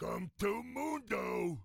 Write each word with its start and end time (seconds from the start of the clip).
Welcome 0.00 0.30
to 0.38 0.62
Mundo. 0.62 1.58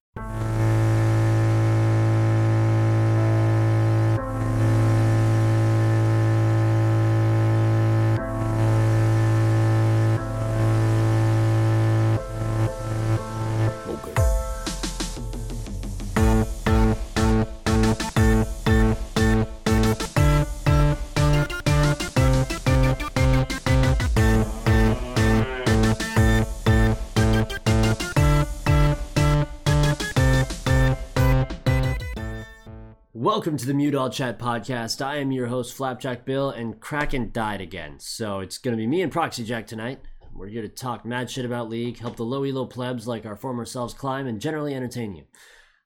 Welcome 33.33 33.57
to 33.57 33.65
the 33.65 33.73
Mute 33.73 33.95
All 33.95 34.11
Chat 34.11 34.37
podcast. 34.37 35.03
I 35.03 35.17
am 35.17 35.31
your 35.31 35.47
host, 35.47 35.73
Flapjack 35.73 36.23
Bill, 36.23 36.51
and 36.51 36.79
Kraken 36.79 37.31
died 37.31 37.61
again. 37.61 37.99
So 37.99 38.41
it's 38.41 38.59
going 38.59 38.77
to 38.77 38.79
be 38.79 38.85
me 38.85 39.01
and 39.01 39.11
Proxy 39.11 39.43
Jack 39.43 39.65
tonight. 39.65 40.01
We're 40.35 40.49
here 40.49 40.61
to 40.61 40.69
talk 40.69 41.03
mad 41.03 41.31
shit 41.31 41.43
about 41.43 41.67
League, 41.67 41.97
help 41.97 42.15
the 42.15 42.23
low 42.23 42.43
elo 42.43 42.67
plebs 42.67 43.07
like 43.07 43.25
our 43.25 43.35
former 43.35 43.65
selves 43.65 43.95
climb, 43.95 44.27
and 44.27 44.39
generally 44.39 44.75
entertain 44.75 45.15
you. 45.15 45.23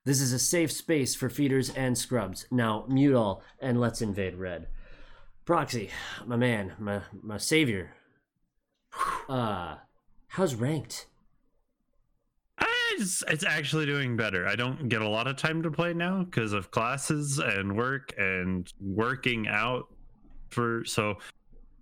This 0.04 0.20
is 0.20 0.34
a 0.34 0.38
safe 0.38 0.70
space 0.70 1.14
for 1.14 1.30
feeders 1.30 1.70
and 1.70 1.96
scrubs. 1.96 2.44
Now, 2.50 2.84
mute 2.86 3.14
all 3.14 3.42
and 3.60 3.80
let's 3.80 4.02
invade 4.02 4.34
red. 4.34 4.66
Proxy, 5.46 5.88
my 6.26 6.36
man, 6.36 6.74
my, 6.78 7.00
my 7.22 7.38
savior. 7.38 7.94
Uh, 9.26 9.76
how's 10.28 10.54
ranked? 10.54 11.06
It's, 12.98 13.22
it's 13.28 13.44
actually 13.44 13.86
doing 13.86 14.16
better. 14.16 14.46
I 14.46 14.56
don't 14.56 14.88
get 14.88 15.02
a 15.02 15.08
lot 15.08 15.26
of 15.26 15.36
time 15.36 15.62
to 15.62 15.70
play 15.70 15.94
now 15.94 16.24
because 16.24 16.52
of 16.52 16.70
classes 16.70 17.38
and 17.38 17.76
work 17.76 18.12
and 18.18 18.70
working 18.80 19.46
out 19.48 19.86
for 20.50 20.84
so 20.84 21.18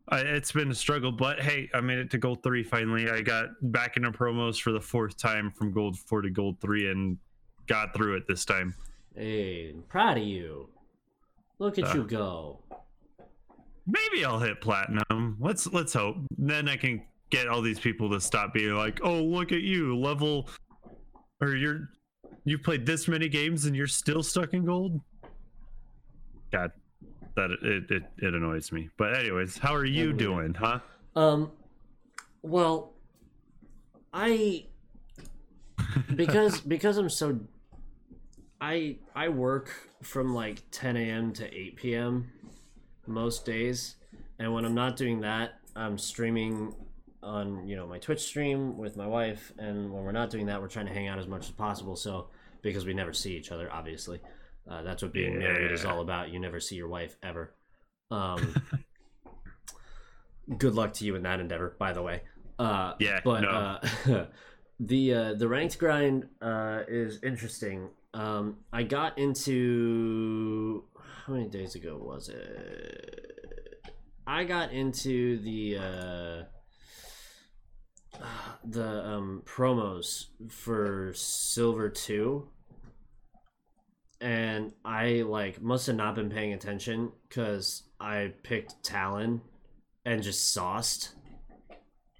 I, 0.08 0.20
it's 0.20 0.52
been 0.52 0.70
a 0.70 0.74
struggle. 0.74 1.10
But 1.10 1.40
hey, 1.40 1.70
I 1.74 1.80
made 1.80 1.98
it 1.98 2.10
to 2.10 2.18
gold 2.18 2.42
three 2.42 2.62
finally. 2.62 3.10
I 3.10 3.22
got 3.22 3.48
back 3.62 3.96
into 3.96 4.10
promos 4.12 4.60
for 4.60 4.72
the 4.72 4.80
fourth 4.80 5.16
time 5.16 5.50
from 5.50 5.72
gold 5.72 5.98
four 5.98 6.22
to 6.22 6.30
gold 6.30 6.60
three 6.60 6.90
and 6.90 7.16
got 7.66 7.94
through 7.94 8.16
it 8.16 8.28
this 8.28 8.44
time. 8.44 8.74
Hey, 9.14 9.70
I'm 9.74 9.82
proud 9.88 10.18
of 10.18 10.24
you. 10.24 10.68
Look 11.58 11.78
at 11.78 11.84
Uh. 11.84 11.94
you 11.94 12.04
go. 12.04 12.60
Maybe 13.86 14.24
I'll 14.24 14.38
hit 14.40 14.60
platinum. 14.60 15.36
Let's 15.40 15.66
let's 15.72 15.92
hope. 15.94 16.16
Then 16.36 16.68
I 16.68 16.76
can 16.76 17.02
get 17.30 17.48
all 17.48 17.62
these 17.62 17.78
people 17.80 18.10
to 18.10 18.20
stop 18.20 18.52
being 18.52 18.74
like, 18.74 19.00
"Oh, 19.02 19.22
look 19.22 19.52
at 19.52 19.62
you, 19.62 19.96
level," 19.96 20.48
or 21.40 21.54
you're 21.54 21.90
you've 22.44 22.62
played 22.62 22.86
this 22.86 23.08
many 23.08 23.28
games 23.28 23.64
and 23.64 23.76
you're 23.76 23.86
still 23.86 24.22
stuck 24.22 24.54
in 24.54 24.64
gold. 24.64 25.00
God, 26.52 26.72
that 27.34 27.50
it 27.62 27.90
it, 27.90 28.02
it 28.18 28.34
annoys 28.34 28.72
me. 28.72 28.88
But 28.96 29.16
anyways, 29.16 29.58
how 29.58 29.74
are 29.74 29.84
you 29.84 30.12
Totally. 30.12 30.24
doing, 30.24 30.54
huh? 30.54 30.80
Um, 31.14 31.50
well, 32.42 32.92
I 34.12 34.66
because 36.14 36.60
because 36.60 36.96
I'm 36.96 37.10
so 37.10 37.38
I 38.60 38.96
I 39.14 39.28
work 39.28 39.70
from 40.02 40.34
like 40.34 40.62
10 40.70 40.96
a.m. 40.96 41.32
to 41.34 41.52
8 41.52 41.76
p.m. 41.76 42.30
most 43.06 43.44
days, 43.44 43.96
and 44.38 44.52
when 44.52 44.64
I'm 44.64 44.74
not 44.74 44.96
doing 44.96 45.20
that, 45.20 45.58
I'm 45.74 45.98
streaming 45.98 46.74
on 47.26 47.66
you 47.68 47.76
know 47.76 47.86
my 47.86 47.98
Twitch 47.98 48.20
stream 48.22 48.78
with 48.78 48.96
my 48.96 49.06
wife, 49.06 49.52
and 49.58 49.92
when 49.92 50.04
we're 50.04 50.12
not 50.12 50.30
doing 50.30 50.46
that, 50.46 50.60
we're 50.60 50.68
trying 50.68 50.86
to 50.86 50.92
hang 50.94 51.08
out 51.08 51.18
as 51.18 51.26
much 51.26 51.44
as 51.46 51.50
possible. 51.50 51.96
So 51.96 52.28
because 52.62 52.86
we 52.86 52.94
never 52.94 53.12
see 53.12 53.36
each 53.36 53.50
other, 53.52 53.70
obviously, 53.70 54.20
uh, 54.70 54.82
that's 54.82 55.02
what 55.02 55.12
being 55.12 55.38
married 55.38 55.72
is 55.72 55.84
all 55.84 56.00
about. 56.00 56.30
You 56.30 56.38
never 56.40 56.60
see 56.60 56.76
your 56.76 56.88
wife 56.88 57.16
ever. 57.22 57.54
Um, 58.10 58.54
good 60.58 60.74
luck 60.74 60.92
to 60.94 61.04
you 61.04 61.16
in 61.16 61.22
that 61.24 61.40
endeavor, 61.40 61.74
by 61.78 61.92
the 61.92 62.02
way. 62.02 62.22
Uh, 62.58 62.94
Yeah, 63.00 63.20
but 63.24 63.40
no. 63.40 63.48
uh, 63.48 64.24
the 64.80 65.14
uh, 65.14 65.34
the 65.34 65.48
ranked 65.48 65.78
grind 65.78 66.28
uh, 66.40 66.82
is 66.88 67.18
interesting. 67.22 67.88
Um, 68.14 68.58
I 68.72 68.82
got 68.84 69.18
into 69.18 70.84
how 71.26 71.34
many 71.34 71.48
days 71.48 71.74
ago 71.74 71.98
was 72.00 72.28
it? 72.28 73.92
I 74.26 74.44
got 74.44 74.72
into 74.72 75.38
the 75.42 75.76
uh, 75.78 76.42
the 78.64 79.04
um, 79.06 79.42
promos 79.44 80.26
for 80.48 81.12
Silver 81.14 81.88
Two, 81.88 82.48
and 84.20 84.72
I 84.84 85.22
like 85.22 85.60
must 85.60 85.86
have 85.86 85.96
not 85.96 86.14
been 86.14 86.30
paying 86.30 86.52
attention 86.52 87.12
because 87.28 87.84
I 88.00 88.32
picked 88.42 88.82
Talon 88.82 89.40
and 90.04 90.22
just 90.22 90.52
sauced 90.52 91.14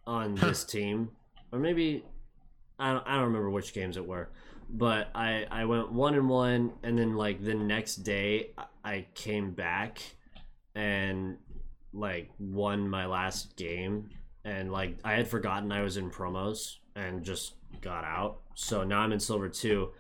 on 0.07 0.35
this 0.35 0.65
team, 0.65 1.11
or 1.53 1.59
maybe 1.59 2.05
I 2.79 2.93
don't, 2.93 3.07
I 3.07 3.15
don't 3.15 3.25
remember 3.25 3.51
which 3.51 3.73
games 3.73 3.97
it 3.97 4.07
were, 4.07 4.29
but 4.69 5.09
I 5.15 5.47
I 5.51 5.65
went 5.65 5.93
one 5.93 6.15
and 6.15 6.29
one, 6.29 6.73
and 6.83 6.99
then 6.99 7.15
like 7.17 7.43
the 7.45 7.55
next 7.55 7.97
day 7.97 8.51
I- 8.59 8.65
I 8.85 9.07
came 9.15 9.51
back 9.53 10.01
and 10.77 11.39
like 11.93 12.31
won 12.39 12.89
my 12.89 13.07
last 13.07 13.57
game, 13.57 14.11
and 14.47 14.71
like 14.73 14.97
I 15.05 15.15
had 15.15 15.27
forgotten 15.27 15.73
I 15.73 15.83
was 15.83 15.97
in 15.97 16.11
promos 16.11 16.77
and 16.95 17.25
just 17.25 17.55
got 17.83 18.05
out, 18.05 18.39
so 18.55 18.85
now 18.85 19.01
I'm 19.01 19.13
in 19.13 19.21
silver 19.21 19.49
two, 19.49 19.91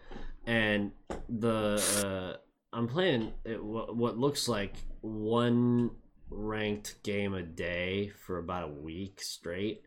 and 0.46 0.92
the 1.28 2.38
uh, 2.38 2.76
I'm 2.76 2.86
playing 2.86 3.32
it, 3.44 3.62
what 3.62 3.94
what 3.96 4.16
looks 4.16 4.48
like 4.48 4.76
one 5.00 5.90
ranked 6.30 7.02
game 7.02 7.34
a 7.34 7.42
day 7.42 8.12
for 8.24 8.38
about 8.38 8.64
a 8.64 8.72
week 8.72 9.20
straight. 9.20 9.82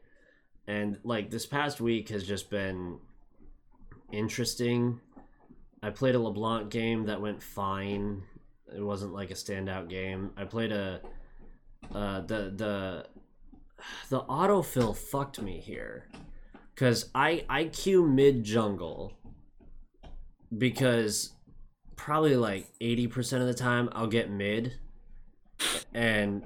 And 0.68 0.98
like 1.04 1.32
this 1.32 1.46
past 1.46 1.82
week 1.82 2.10
has 2.10 2.28
just 2.28 2.50
been 2.50 3.00
interesting. 4.12 5.00
I 5.82 5.90
played 5.90 6.16
a 6.16 6.20
leblanc 6.20 6.70
game 6.70 7.06
that 7.06 7.22
went 7.22 7.42
fine. 7.42 8.24
It 8.76 8.82
wasn't 8.82 9.14
like 9.14 9.32
a 9.32 9.36
standout 9.36 9.90
game. 9.90 10.32
I 10.38 10.44
played 10.44 10.74
a 10.74 11.02
uh 11.96 12.22
the 12.22 12.54
the 12.56 13.06
the 14.10 14.22
autofill 14.22 14.96
fucked 14.96 15.42
me 15.42 15.60
here. 15.60 16.08
Because 16.74 17.10
i 17.14 17.46
i 17.50 17.66
queue 17.66 18.06
mid 18.06 18.44
jungle 18.44 19.14
because 20.58 21.34
probably 21.96 22.36
like 22.36 22.68
80% 22.82 23.42
of 23.42 23.48
the 23.48 23.54
time 23.54 23.90
i'll 23.92 24.08
get 24.08 24.30
mid. 24.32 24.74
And 25.94 26.44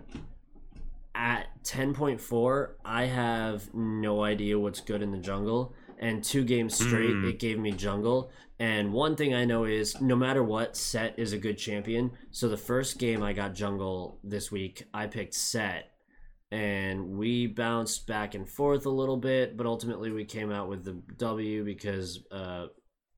at 1.15 1.45
10.4 1.63 2.69
i 2.83 3.05
have 3.05 3.73
no 3.73 4.23
idea 4.23 4.57
what's 4.59 4.81
good 4.81 5.01
in 5.01 5.11
the 5.11 5.17
jungle. 5.19 5.73
And 5.99 6.23
two 6.23 6.43
games 6.43 6.73
straight 6.75 7.11
Mm. 7.11 7.29
it 7.29 7.39
gave 7.39 7.59
me 7.59 7.71
jungle. 7.71 8.31
And 8.59 8.91
one 8.91 9.15
thing 9.15 9.33
i 9.35 9.45
know 9.45 9.65
is 9.65 10.01
no 10.01 10.15
matter 10.15 10.43
what 10.43 10.75
Sett 10.75 11.13
is 11.17 11.31
a 11.33 11.37
good 11.37 11.57
champion. 11.57 12.11
So 12.31 12.49
the 12.49 12.57
first 12.57 12.97
game 12.97 13.21
i 13.21 13.31
got 13.33 13.53
jungle 13.53 14.17
this 14.23 14.51
week 14.51 14.85
i 14.93 15.05
picked 15.05 15.35
Sett 15.35 15.91
and 16.53 17.17
we 17.17 17.47
bounced 17.47 18.05
back 18.05 18.35
and 18.35 18.47
forth 18.47 18.85
a 18.85 18.89
little 18.89 19.17
bit 19.17 19.57
but 19.57 19.65
ultimately 19.65 20.11
we 20.11 20.25
came 20.25 20.51
out 20.51 20.69
with 20.69 20.83
the 20.83 20.93
w 21.17 21.63
because 21.63 22.19
uh, 22.31 22.67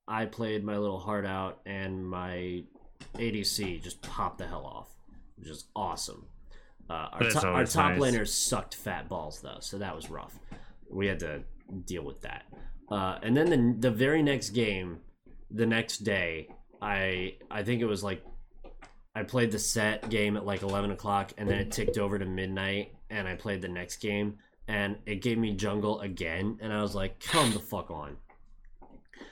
i 0.08 0.26
played 0.26 0.64
my 0.64 0.78
little 0.78 1.00
heart 1.00 1.26
out 1.26 1.60
and 1.66 2.08
my 2.08 2.64
adc 3.16 3.82
just 3.84 4.02
popped 4.02 4.38
the 4.38 4.48
hell 4.48 4.66
off 4.66 4.90
which 5.38 5.50
is 5.50 5.66
awesome 5.76 6.28
uh, 6.90 7.08
our, 7.14 7.30
top, 7.30 7.44
our 7.44 7.66
top 7.66 7.92
nice. 7.92 8.00
laners 8.00 8.28
sucked 8.28 8.76
fat 8.76 9.10
balls 9.10 9.42
though, 9.42 9.58
so 9.60 9.78
that 9.78 9.96
was 9.96 10.10
rough. 10.10 10.38
We 10.90 11.08
had 11.08 11.20
to 11.20 11.44
deal 11.86 12.04
with 12.04 12.22
that. 12.22 12.44
Uh, 12.92 13.18
and 13.24 13.36
then 13.36 13.50
the 13.50 13.90
the 13.90 13.96
very 13.96 14.22
next 14.22 14.52
game, 14.52 15.00
the 15.50 15.66
next 15.66 16.00
day, 16.00 16.50
I 16.82 17.38
I 17.50 17.64
think 17.64 17.82
it 17.82 17.86
was 17.86 18.04
like 18.04 18.24
I 19.16 19.24
played 19.24 19.52
the 19.52 19.58
Sett 19.58 20.10
game 20.10 20.38
at 20.38 20.46
like 20.46 20.62
eleven 20.62 20.92
o'clock, 20.92 21.32
and 21.38 21.50
then 21.50 21.58
it 21.58 21.72
ticked 21.72 21.98
over 21.98 22.20
to 22.20 22.26
midnight, 22.26 22.94
and 23.16 23.28
I 23.28 23.36
played 23.36 23.62
the 23.62 23.68
next 23.68 23.98
game, 23.98 24.38
and 24.68 24.98
it 25.06 25.22
gave 25.22 25.38
me 25.38 25.56
jungle 25.56 26.02
again, 26.02 26.60
and 26.62 26.74
I 26.74 26.82
was 26.82 26.96
like, 26.96 27.20
come 27.20 27.52
the 27.54 27.60
fuck 27.60 27.90
on. 27.90 28.18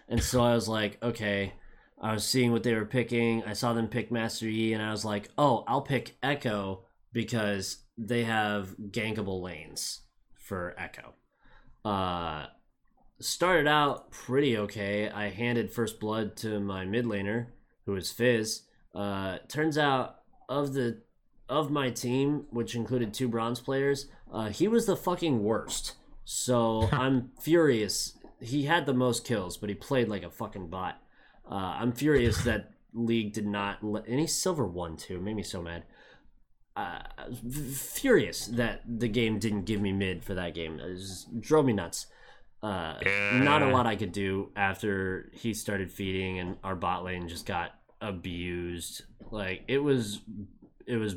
And 0.08 0.22
so 0.22 0.42
I 0.44 0.54
was 0.54 0.68
like, 0.68 0.98
okay. 1.04 1.54
I 2.02 2.14
was 2.14 2.26
seeing 2.26 2.52
what 2.52 2.64
they 2.64 2.76
were 2.76 2.86
picking. 2.86 3.44
I 3.46 3.54
saw 3.54 3.72
them 3.74 3.88
pick 3.88 4.12
Master 4.12 4.50
Yi, 4.50 4.74
and 4.74 4.84
I 4.84 4.92
was 4.92 5.06
like, 5.06 5.30
oh, 5.38 5.64
I'll 5.68 5.82
pick 5.82 6.18
Ekko 6.22 6.80
because 7.14 7.78
they 7.98 8.24
have 8.24 8.76
gankable 8.92 9.42
lanes 9.42 10.02
for 10.38 10.76
Ekko. 10.78 11.14
Uh, 11.86 12.48
started 13.20 13.68
out 13.68 14.12
pretty 14.12 14.58
okay. 14.58 15.10
I 15.10 15.30
handed 15.30 15.72
first 15.72 16.00
blood 16.00 16.36
to 16.38 16.60
my 16.60 16.86
mid 16.86 17.06
laner, 17.06 17.48
who 17.86 17.96
is 17.96 18.12
Fizz. 18.12 18.64
Uh, 18.94 19.38
turns 19.48 19.78
out 19.78 20.18
of 20.50 20.74
the 20.74 21.02
of 21.50 21.72
my 21.72 21.90
team, 21.90 22.46
which 22.50 22.76
included 22.76 23.14
two 23.14 23.28
bronze 23.28 23.60
players, 23.60 24.08
uh, 24.32 24.50
he 24.50 24.68
was 24.68 24.86
the 24.86 24.96
fucking 24.96 25.44
worst. 25.44 25.94
So 26.26 26.90
I'm 26.92 27.32
furious 27.40 28.18
he 28.44 28.64
had 28.64 28.86
the 28.86 28.94
most 28.94 29.26
kills, 29.26 29.58
but 29.58 29.70
he 29.70 29.76
played 29.76 30.10
like 30.10 30.24
a 30.24 30.30
fucking 30.30 30.68
bot. 30.68 31.02
Uh, 31.50 31.78
I'm 31.80 31.94
furious 31.94 32.44
that 32.44 32.72
League 32.94 33.34
did 33.34 33.48
not 33.48 33.84
let, 33.84 34.04
any 34.08 34.28
silver 34.28 34.66
one 34.68 34.98
too. 34.98 35.20
Made 35.20 35.36
me 35.36 35.44
so 35.44 35.62
mad. 35.62 35.84
Uh, 36.76 37.02
furious 37.72 38.48
that 38.48 38.82
the 38.88 39.08
game 39.08 39.40
didn't 39.40 39.64
give 39.64 39.80
me 39.82 39.92
mid 39.92 40.24
for 40.24 40.34
that 40.34 40.54
game. 40.54 40.80
It 40.80 40.98
just 40.98 41.42
drove 41.42 41.66
me 41.66 41.74
nuts. 41.74 42.08
Uh, 42.62 42.96
Not 43.34 43.62
a 43.62 43.70
lot 43.70 43.86
I 43.86 43.96
could 43.96 44.12
do 44.14 44.52
after 44.56 45.30
he 45.34 45.54
started 45.54 45.92
feeding 45.92 46.40
and 46.40 46.58
our 46.64 46.76
bot 46.76 47.04
lane 47.04 47.28
just 47.28 47.46
got 47.46 47.72
abused. 48.02 49.04
Like 49.32 49.64
it 49.68 49.80
was, 49.80 50.22
it 50.88 50.96
was 50.96 51.16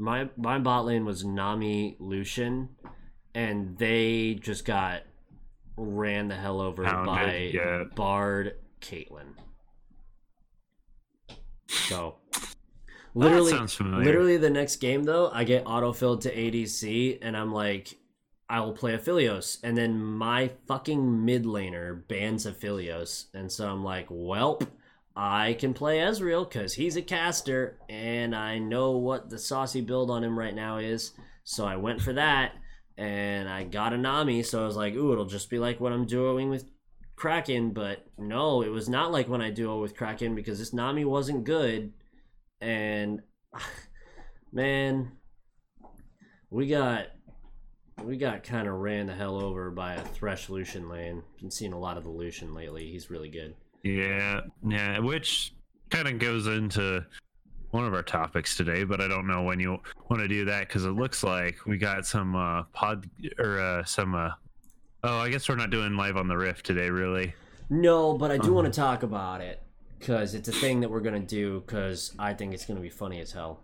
my 0.00 0.28
my 0.36 0.58
bot 0.58 0.86
lane 0.86 1.04
was 1.04 1.24
Nami 1.24 1.96
Lucian, 2.00 2.70
and 3.34 3.76
they 3.78 4.34
just 4.34 4.64
got 4.64 5.02
ran 5.76 6.28
the 6.28 6.36
hell 6.36 6.60
over 6.60 6.84
Pounded, 6.84 7.06
by 7.06 7.50
yeah. 7.54 7.84
Bard 7.94 8.54
Caitlyn. 8.80 9.34
So 11.68 12.16
Well, 13.14 13.42
literally, 13.42 14.04
literally 14.04 14.36
the 14.36 14.50
next 14.50 14.76
game 14.76 15.02
though, 15.02 15.30
I 15.32 15.42
get 15.44 15.64
autofilled 15.64 16.20
to 16.22 16.34
ADC, 16.34 17.18
and 17.22 17.36
I'm 17.36 17.52
like, 17.52 17.96
I 18.48 18.60
will 18.60 18.72
play 18.72 18.96
Aphelios, 18.96 19.58
and 19.64 19.76
then 19.76 20.00
my 20.00 20.50
fucking 20.68 21.24
mid 21.24 21.44
laner 21.44 22.06
bans 22.06 22.46
Aphelios, 22.46 23.26
and 23.34 23.50
so 23.50 23.68
I'm 23.68 23.82
like, 23.82 24.08
welp. 24.08 24.66
I 25.16 25.54
can 25.54 25.74
play 25.74 25.98
Ezreal 25.98 26.48
because 26.48 26.74
he's 26.74 26.96
a 26.96 27.02
caster, 27.02 27.78
and 27.88 28.34
I 28.34 28.58
know 28.58 28.92
what 28.92 29.28
the 29.28 29.38
saucy 29.38 29.80
build 29.80 30.10
on 30.10 30.22
him 30.22 30.38
right 30.38 30.54
now 30.54 30.78
is. 30.78 31.12
So 31.44 31.66
I 31.66 31.76
went 31.76 32.00
for 32.00 32.12
that, 32.12 32.52
and 32.96 33.48
I 33.48 33.64
got 33.64 33.92
a 33.92 33.98
Nami. 33.98 34.42
So 34.42 34.62
I 34.62 34.66
was 34.66 34.76
like, 34.76 34.94
"Ooh, 34.94 35.12
it'll 35.12 35.26
just 35.26 35.50
be 35.50 35.58
like 35.58 35.80
what 35.80 35.92
I'm 35.92 36.06
doing 36.06 36.48
with 36.48 36.70
Kraken." 37.16 37.72
But 37.72 38.06
no, 38.18 38.62
it 38.62 38.68
was 38.68 38.88
not 38.88 39.10
like 39.10 39.28
when 39.28 39.42
I 39.42 39.50
duo 39.50 39.80
with 39.80 39.96
Kraken 39.96 40.34
because 40.34 40.58
this 40.58 40.72
Nami 40.72 41.04
wasn't 41.04 41.44
good, 41.44 41.92
and 42.60 43.22
man, 44.52 45.12
we 46.50 46.68
got 46.68 47.08
we 48.04 48.16
got 48.16 48.42
kind 48.42 48.68
of 48.68 48.74
ran 48.74 49.06
the 49.06 49.14
hell 49.14 49.42
over 49.42 49.70
by 49.70 49.94
a 49.94 50.04
Thresh 50.04 50.48
Lucian 50.48 50.88
lane. 50.88 51.22
Been 51.40 51.50
seeing 51.50 51.72
a 51.72 51.78
lot 51.78 51.96
of 51.96 52.04
the 52.04 52.10
Lucian 52.10 52.54
lately. 52.54 52.90
He's 52.90 53.10
really 53.10 53.28
good. 53.28 53.54
Yeah, 53.82 54.40
yeah, 54.66 54.98
which 54.98 55.54
kind 55.90 56.08
of 56.08 56.18
goes 56.18 56.46
into 56.46 57.04
one 57.70 57.84
of 57.84 57.94
our 57.94 58.02
topics 58.02 58.56
today, 58.56 58.84
but 58.84 59.00
I 59.00 59.08
don't 59.08 59.26
know 59.26 59.42
when 59.42 59.60
you 59.60 59.78
want 60.08 60.22
to 60.22 60.28
do 60.28 60.44
that 60.46 60.68
because 60.68 60.84
it 60.84 60.90
looks 60.90 61.22
like 61.22 61.64
we 61.66 61.78
got 61.78 62.06
some 62.06 62.34
uh, 62.34 62.64
pod 62.72 63.08
or 63.38 63.60
uh, 63.60 63.84
some. 63.84 64.14
Uh, 64.14 64.30
oh, 65.04 65.18
I 65.18 65.30
guess 65.30 65.48
we're 65.48 65.56
not 65.56 65.70
doing 65.70 65.96
live 65.96 66.16
on 66.16 66.28
the 66.28 66.36
Rift 66.36 66.66
today, 66.66 66.90
really. 66.90 67.34
No, 67.68 68.18
but 68.18 68.30
I 68.30 68.38
do 68.38 68.52
want 68.52 68.72
to 68.72 68.80
talk 68.80 69.02
about 69.02 69.40
it 69.40 69.62
because 69.98 70.34
it's 70.34 70.48
a 70.48 70.52
thing 70.52 70.80
that 70.80 70.90
we're 70.90 71.00
gonna 71.00 71.20
do 71.20 71.60
because 71.60 72.12
I 72.18 72.34
think 72.34 72.52
it's 72.52 72.66
gonna 72.66 72.80
be 72.80 72.90
funny 72.90 73.20
as 73.20 73.32
hell. 73.32 73.60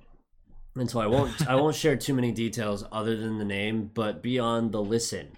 And 0.76 0.88
so 0.88 1.00
I 1.00 1.06
won't 1.06 1.48
I 1.48 1.56
won't 1.56 1.74
share 1.82 1.96
too 1.96 2.14
many 2.14 2.30
details 2.30 2.84
other 2.92 3.16
than 3.16 3.38
the 3.38 3.44
name, 3.44 3.90
but 3.92 4.22
be 4.22 4.38
on 4.38 4.70
the 4.70 4.82
listen 4.82 5.28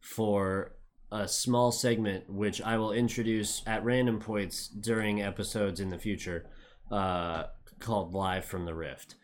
for 0.00 0.72
a 1.14 1.28
small 1.28 1.70
segment 1.70 2.28
which 2.28 2.60
I 2.60 2.76
will 2.76 2.92
introduce 2.92 3.62
at 3.66 3.84
random 3.84 4.18
points 4.18 4.68
during 4.68 5.22
episodes 5.22 5.78
in 5.80 5.88
the 5.88 5.98
future, 5.98 6.46
uh, 6.90 7.44
called 7.78 8.12
Live 8.12 8.44
from 8.44 8.64
the 8.64 8.74
Rift. 8.74 9.14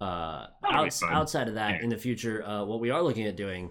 Uh, 0.00 0.46
That'll 0.62 0.82
be 0.82 0.86
outs- 0.86 1.00
fun. 1.00 1.12
outside 1.12 1.48
of 1.48 1.54
that, 1.54 1.76
Yeah. 1.76 1.82
in 1.82 1.88
the 1.90 1.98
future, 1.98 2.44
uh, 2.46 2.64
what 2.64 2.80
we 2.80 2.90
are 2.90 3.02
looking 3.02 3.26
at 3.26 3.36
doing 3.36 3.70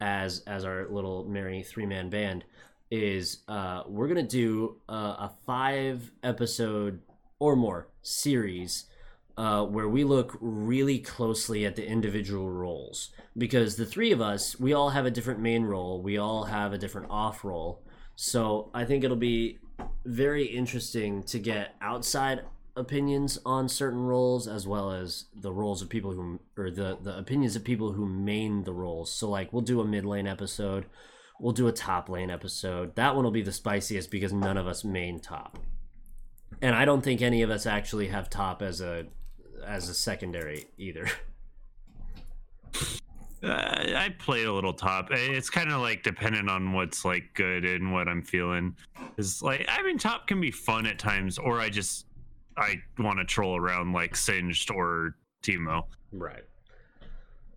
as 0.00 0.40
as 0.48 0.64
our 0.64 0.88
little 0.88 1.24
merry 1.28 1.62
three 1.62 1.86
man 1.86 2.10
band 2.10 2.44
is 2.90 3.44
uh, 3.48 3.84
we're 3.86 4.08
gonna 4.08 4.22
do 4.22 4.80
uh, 4.88 5.28
a 5.28 5.30
five 5.46 6.10
episode 6.24 7.00
or 7.38 7.54
more 7.56 7.88
series 8.02 8.86
uh, 9.36 9.64
where 9.64 9.88
we 9.88 10.04
look 10.04 10.36
really 10.40 10.98
closely 10.98 11.64
at 11.64 11.76
the 11.76 11.86
individual 11.86 12.50
roles. 12.50 13.10
Because 13.36 13.76
the 13.76 13.86
three 13.86 14.12
of 14.12 14.20
us 14.20 14.58
we 14.58 14.72
all 14.72 14.90
have 14.90 15.06
a 15.06 15.10
different 15.10 15.40
main 15.40 15.64
role. 15.64 16.02
We 16.02 16.18
all 16.18 16.44
have 16.44 16.72
a 16.72 16.78
different 16.78 17.10
off 17.10 17.44
role. 17.44 17.82
So 18.14 18.70
i 18.74 18.84
think 18.84 19.04
it'll 19.04 19.16
be 19.16 19.58
very 20.04 20.44
interesting 20.44 21.22
to 21.24 21.38
get 21.38 21.74
outside 21.80 22.42
opinions 22.76 23.38
on 23.44 23.68
certain 23.68 24.00
roles 24.00 24.48
as 24.48 24.66
well 24.66 24.92
as 24.92 25.26
the 25.34 25.52
roles 25.52 25.82
of 25.82 25.88
people 25.88 26.12
who 26.12 26.40
or 26.56 26.70
the 26.70 26.96
the 27.02 27.16
opinions 27.18 27.54
of 27.54 27.64
people 27.64 27.92
who 27.92 28.06
main 28.06 28.64
the 28.64 28.72
roles. 28.72 29.12
So 29.12 29.28
like 29.28 29.52
we'll 29.52 29.62
do 29.62 29.80
a 29.80 29.84
mid 29.84 30.04
lane 30.04 30.26
episode. 30.26 30.86
We'll 31.40 31.52
do 31.52 31.68
a 31.68 31.72
top 31.72 32.08
lane 32.08 32.30
episode. 32.30 32.94
That 32.94 33.14
one 33.14 33.24
will 33.24 33.32
be 33.32 33.42
the 33.42 33.52
spiciest 33.52 34.10
because 34.10 34.32
none 34.32 34.56
of 34.56 34.66
us 34.66 34.84
main 34.84 35.20
top. 35.20 35.58
And 36.60 36.74
i 36.74 36.84
don't 36.84 37.02
think 37.02 37.20
any 37.20 37.42
of 37.42 37.50
us 37.50 37.66
actually 37.66 38.08
have 38.08 38.30
top 38.30 38.62
as 38.62 38.80
a 38.80 39.06
as 39.66 39.88
a 39.88 39.94
secondary 39.94 40.66
either 40.78 41.06
Uh, 43.42 43.96
I 43.96 44.14
played 44.20 44.46
a 44.46 44.52
little 44.52 44.72
top. 44.72 45.08
It's 45.10 45.50
kind 45.50 45.72
of 45.72 45.80
like 45.80 46.04
dependent 46.04 46.48
on 46.48 46.72
what's 46.72 47.04
like 47.04 47.24
good 47.34 47.64
and 47.64 47.92
what 47.92 48.06
I'm 48.06 48.22
feeling. 48.22 48.76
Is 49.16 49.42
like 49.42 49.66
I 49.68 49.82
mean, 49.82 49.98
top 49.98 50.28
can 50.28 50.40
be 50.40 50.52
fun 50.52 50.86
at 50.86 50.98
times, 50.98 51.38
or 51.38 51.60
I 51.60 51.68
just 51.68 52.06
I 52.56 52.76
want 52.98 53.18
to 53.18 53.24
troll 53.24 53.56
around 53.56 53.92
like 53.92 54.14
Singed 54.14 54.70
or 54.70 55.16
Teemo. 55.42 55.84
Right. 56.12 56.44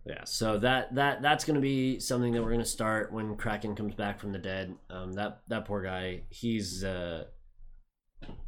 Yeah, 0.04 0.24
so 0.24 0.58
that 0.58 0.94
that 0.96 1.22
that's 1.22 1.44
gonna 1.44 1.60
be 1.60 2.00
something 2.00 2.32
that 2.32 2.42
we're 2.42 2.52
gonna 2.52 2.64
start 2.64 3.12
when 3.12 3.36
Kraken 3.36 3.76
comes 3.76 3.94
back 3.94 4.18
from 4.18 4.32
the 4.32 4.38
dead. 4.38 4.74
Um, 4.90 5.12
that 5.12 5.42
that 5.48 5.66
poor 5.66 5.82
guy, 5.82 6.22
he's 6.30 6.82
uh, 6.82 7.24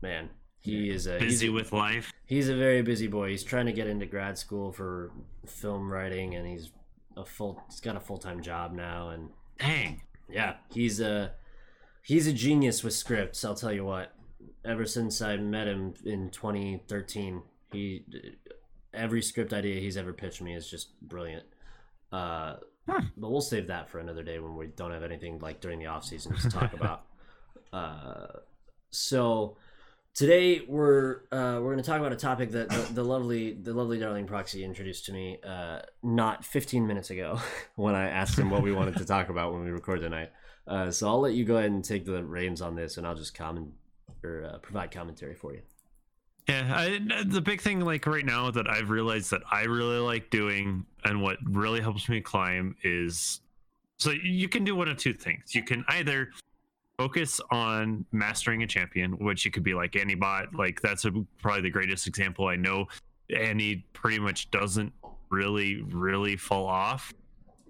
man, 0.02 0.28
he 0.60 0.90
is 0.90 1.06
a 1.06 1.18
Busy 1.18 1.46
he's, 1.46 1.54
with 1.54 1.72
life. 1.72 2.12
he's 2.26 2.48
a 2.48 2.56
very 2.56 2.82
busy 2.82 3.06
boy. 3.06 3.30
He's 3.30 3.44
trying 3.44 3.66
to 3.66 3.72
get 3.72 3.86
into 3.86 4.06
grad 4.06 4.36
school 4.38 4.72
for 4.72 5.12
film 5.46 5.90
writing, 5.92 6.34
and 6.34 6.46
he's 6.46 6.70
a 7.16 7.24
full 7.24 7.62
he's 7.68 7.80
got 7.80 7.96
a 7.96 8.00
full 8.00 8.18
time 8.18 8.42
job 8.42 8.72
now, 8.72 9.10
and 9.10 9.30
Dang. 9.58 10.02
yeah, 10.28 10.54
he's 10.72 11.00
a 11.00 11.32
he's 12.02 12.26
a 12.26 12.32
genius 12.32 12.82
with 12.84 12.94
scripts. 12.94 13.44
I'll 13.44 13.54
tell 13.54 13.72
you 13.72 13.84
what. 13.84 14.12
Ever 14.64 14.84
since 14.84 15.22
I 15.22 15.36
met 15.36 15.66
him 15.66 15.94
in 16.04 16.30
2013, 16.30 17.42
he 17.72 18.04
every 18.92 19.22
script 19.22 19.52
idea 19.52 19.80
he's 19.80 19.96
ever 19.96 20.12
pitched 20.12 20.42
me 20.42 20.54
is 20.54 20.68
just 20.68 21.00
brilliant. 21.00 21.44
Uh, 22.12 22.56
Huh. 22.88 23.02
But 23.18 23.30
we'll 23.30 23.42
save 23.42 23.66
that 23.66 23.90
for 23.90 23.98
another 23.98 24.22
day 24.22 24.38
when 24.38 24.56
we 24.56 24.68
don't 24.68 24.92
have 24.92 25.02
anything 25.02 25.38
like 25.40 25.60
during 25.60 25.78
the 25.78 25.86
off 25.86 26.04
season 26.04 26.34
to 26.36 26.48
talk 26.48 26.72
about. 26.80 27.02
Uh, 27.70 28.38
so 28.90 29.58
today 30.18 30.62
we're 30.66 31.20
uh, 31.30 31.62
we're 31.62 31.72
going 31.72 31.76
to 31.76 31.84
talk 31.84 32.00
about 32.00 32.12
a 32.12 32.16
topic 32.16 32.50
that 32.50 32.68
the, 32.68 32.94
the 32.94 33.04
lovely 33.04 33.52
the 33.52 33.72
lovely 33.72 34.00
darling 34.00 34.26
proxy 34.26 34.64
introduced 34.64 35.04
to 35.04 35.12
me 35.12 35.38
uh, 35.46 35.78
not 36.02 36.44
15 36.44 36.84
minutes 36.84 37.10
ago 37.10 37.38
when 37.76 37.94
I 37.94 38.08
asked 38.08 38.36
him 38.36 38.50
what 38.50 38.62
we 38.62 38.72
wanted 38.72 38.96
to 38.96 39.04
talk 39.04 39.28
about 39.28 39.52
when 39.52 39.62
we 39.62 39.70
record 39.70 40.00
tonight. 40.00 40.32
Uh, 40.66 40.90
so 40.90 41.06
I'll 41.06 41.20
let 41.20 41.34
you 41.34 41.44
go 41.44 41.56
ahead 41.56 41.70
and 41.70 41.84
take 41.84 42.04
the 42.04 42.22
reins 42.24 42.60
on 42.60 42.74
this, 42.74 42.96
and 42.96 43.06
I'll 43.06 43.14
just 43.14 43.32
comment 43.32 43.68
or 44.24 44.44
uh, 44.44 44.58
provide 44.58 44.90
commentary 44.90 45.36
for 45.36 45.54
you. 45.54 45.60
Yeah, 46.48 46.66
I, 46.74 46.98
the 47.24 47.40
big 47.40 47.60
thing 47.60 47.80
like 47.80 48.04
right 48.04 48.24
now 48.24 48.50
that 48.50 48.68
I've 48.68 48.90
realized 48.90 49.30
that 49.30 49.42
I 49.50 49.62
really 49.62 49.98
like 49.98 50.30
doing 50.30 50.84
and 51.04 51.22
what 51.22 51.38
really 51.44 51.80
helps 51.80 52.08
me 52.08 52.20
climb 52.20 52.74
is 52.82 53.40
so 53.98 54.10
you 54.10 54.48
can 54.48 54.64
do 54.64 54.74
one 54.74 54.88
of 54.88 54.96
two 54.96 55.12
things. 55.12 55.54
You 55.54 55.62
can 55.62 55.84
either 55.88 56.30
focus 57.02 57.40
on 57.52 58.04
mastering 58.10 58.64
a 58.64 58.66
champion, 58.66 59.12
which 59.12 59.44
you 59.44 59.50
could 59.52 59.62
be 59.62 59.72
like 59.72 59.94
Annie 59.96 60.16
bot, 60.16 60.52
like 60.54 60.80
that's 60.82 61.04
a, 61.04 61.12
probably 61.40 61.62
the 61.62 61.70
greatest 61.70 62.06
example 62.08 62.48
I 62.48 62.56
know. 62.56 62.86
Annie 63.34 63.86
pretty 63.92 64.18
much 64.18 64.50
doesn't 64.50 64.92
really, 65.30 65.82
really 65.82 66.36
fall 66.36 66.66
off. 66.66 67.14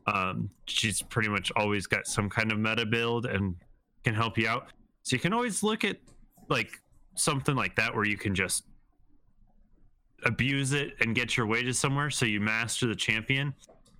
Um, 0.06 0.48
she's 0.66 1.02
pretty 1.02 1.28
much 1.28 1.52
always 1.56 1.86
got 1.86 2.06
some 2.06 2.30
kind 2.30 2.50
of 2.50 2.58
meta 2.58 2.86
build 2.86 3.26
and 3.26 3.54
can 4.02 4.14
help 4.14 4.38
you 4.38 4.48
out. 4.48 4.68
So 5.02 5.14
you 5.14 5.20
can 5.20 5.34
always 5.34 5.62
look 5.62 5.84
at 5.84 5.98
like 6.48 6.80
something 7.14 7.54
like 7.54 7.76
that 7.76 7.94
where 7.94 8.06
you 8.06 8.16
can 8.16 8.34
just 8.34 8.64
abuse 10.24 10.72
it 10.72 10.94
and 11.00 11.14
get 11.14 11.36
your 11.36 11.46
wages 11.46 11.78
somewhere 11.78 12.08
so 12.10 12.24
you 12.24 12.40
master 12.40 12.86
the 12.86 12.96
champion 12.96 13.52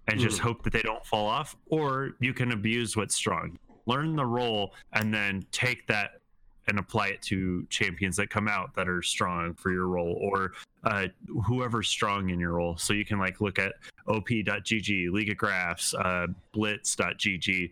and 0.08 0.18
just 0.18 0.38
Mhm. 0.38 0.44
hope 0.44 0.62
that 0.64 0.72
they 0.72 0.80
don't 0.82 1.04
fall 1.04 1.26
off 1.26 1.54
or 1.66 2.12
you 2.18 2.32
can 2.32 2.52
abuse 2.52 2.96
what's 2.96 3.14
strong 3.14 3.58
learn 3.88 4.14
the 4.14 4.24
role 4.24 4.74
and 4.92 5.12
then 5.12 5.44
take 5.50 5.86
that 5.88 6.20
and 6.68 6.78
apply 6.78 7.08
it 7.08 7.22
to 7.22 7.66
champions 7.70 8.16
that 8.16 8.28
come 8.28 8.46
out 8.46 8.74
that 8.76 8.88
are 8.88 9.02
strong 9.02 9.54
for 9.54 9.72
your 9.72 9.86
role 9.86 10.18
or 10.20 10.52
uh, 10.84 11.06
whoever's 11.46 11.88
strong 11.88 12.30
in 12.30 12.38
your 12.38 12.52
role. 12.52 12.76
So 12.76 12.92
you 12.92 13.04
can 13.04 13.18
like 13.18 13.40
look 13.40 13.58
at 13.58 13.72
op.gg 14.06 15.10
league 15.10 15.30
of 15.30 15.36
graphs 15.36 15.94
uh, 15.94 16.26
blitz.gg 16.52 17.70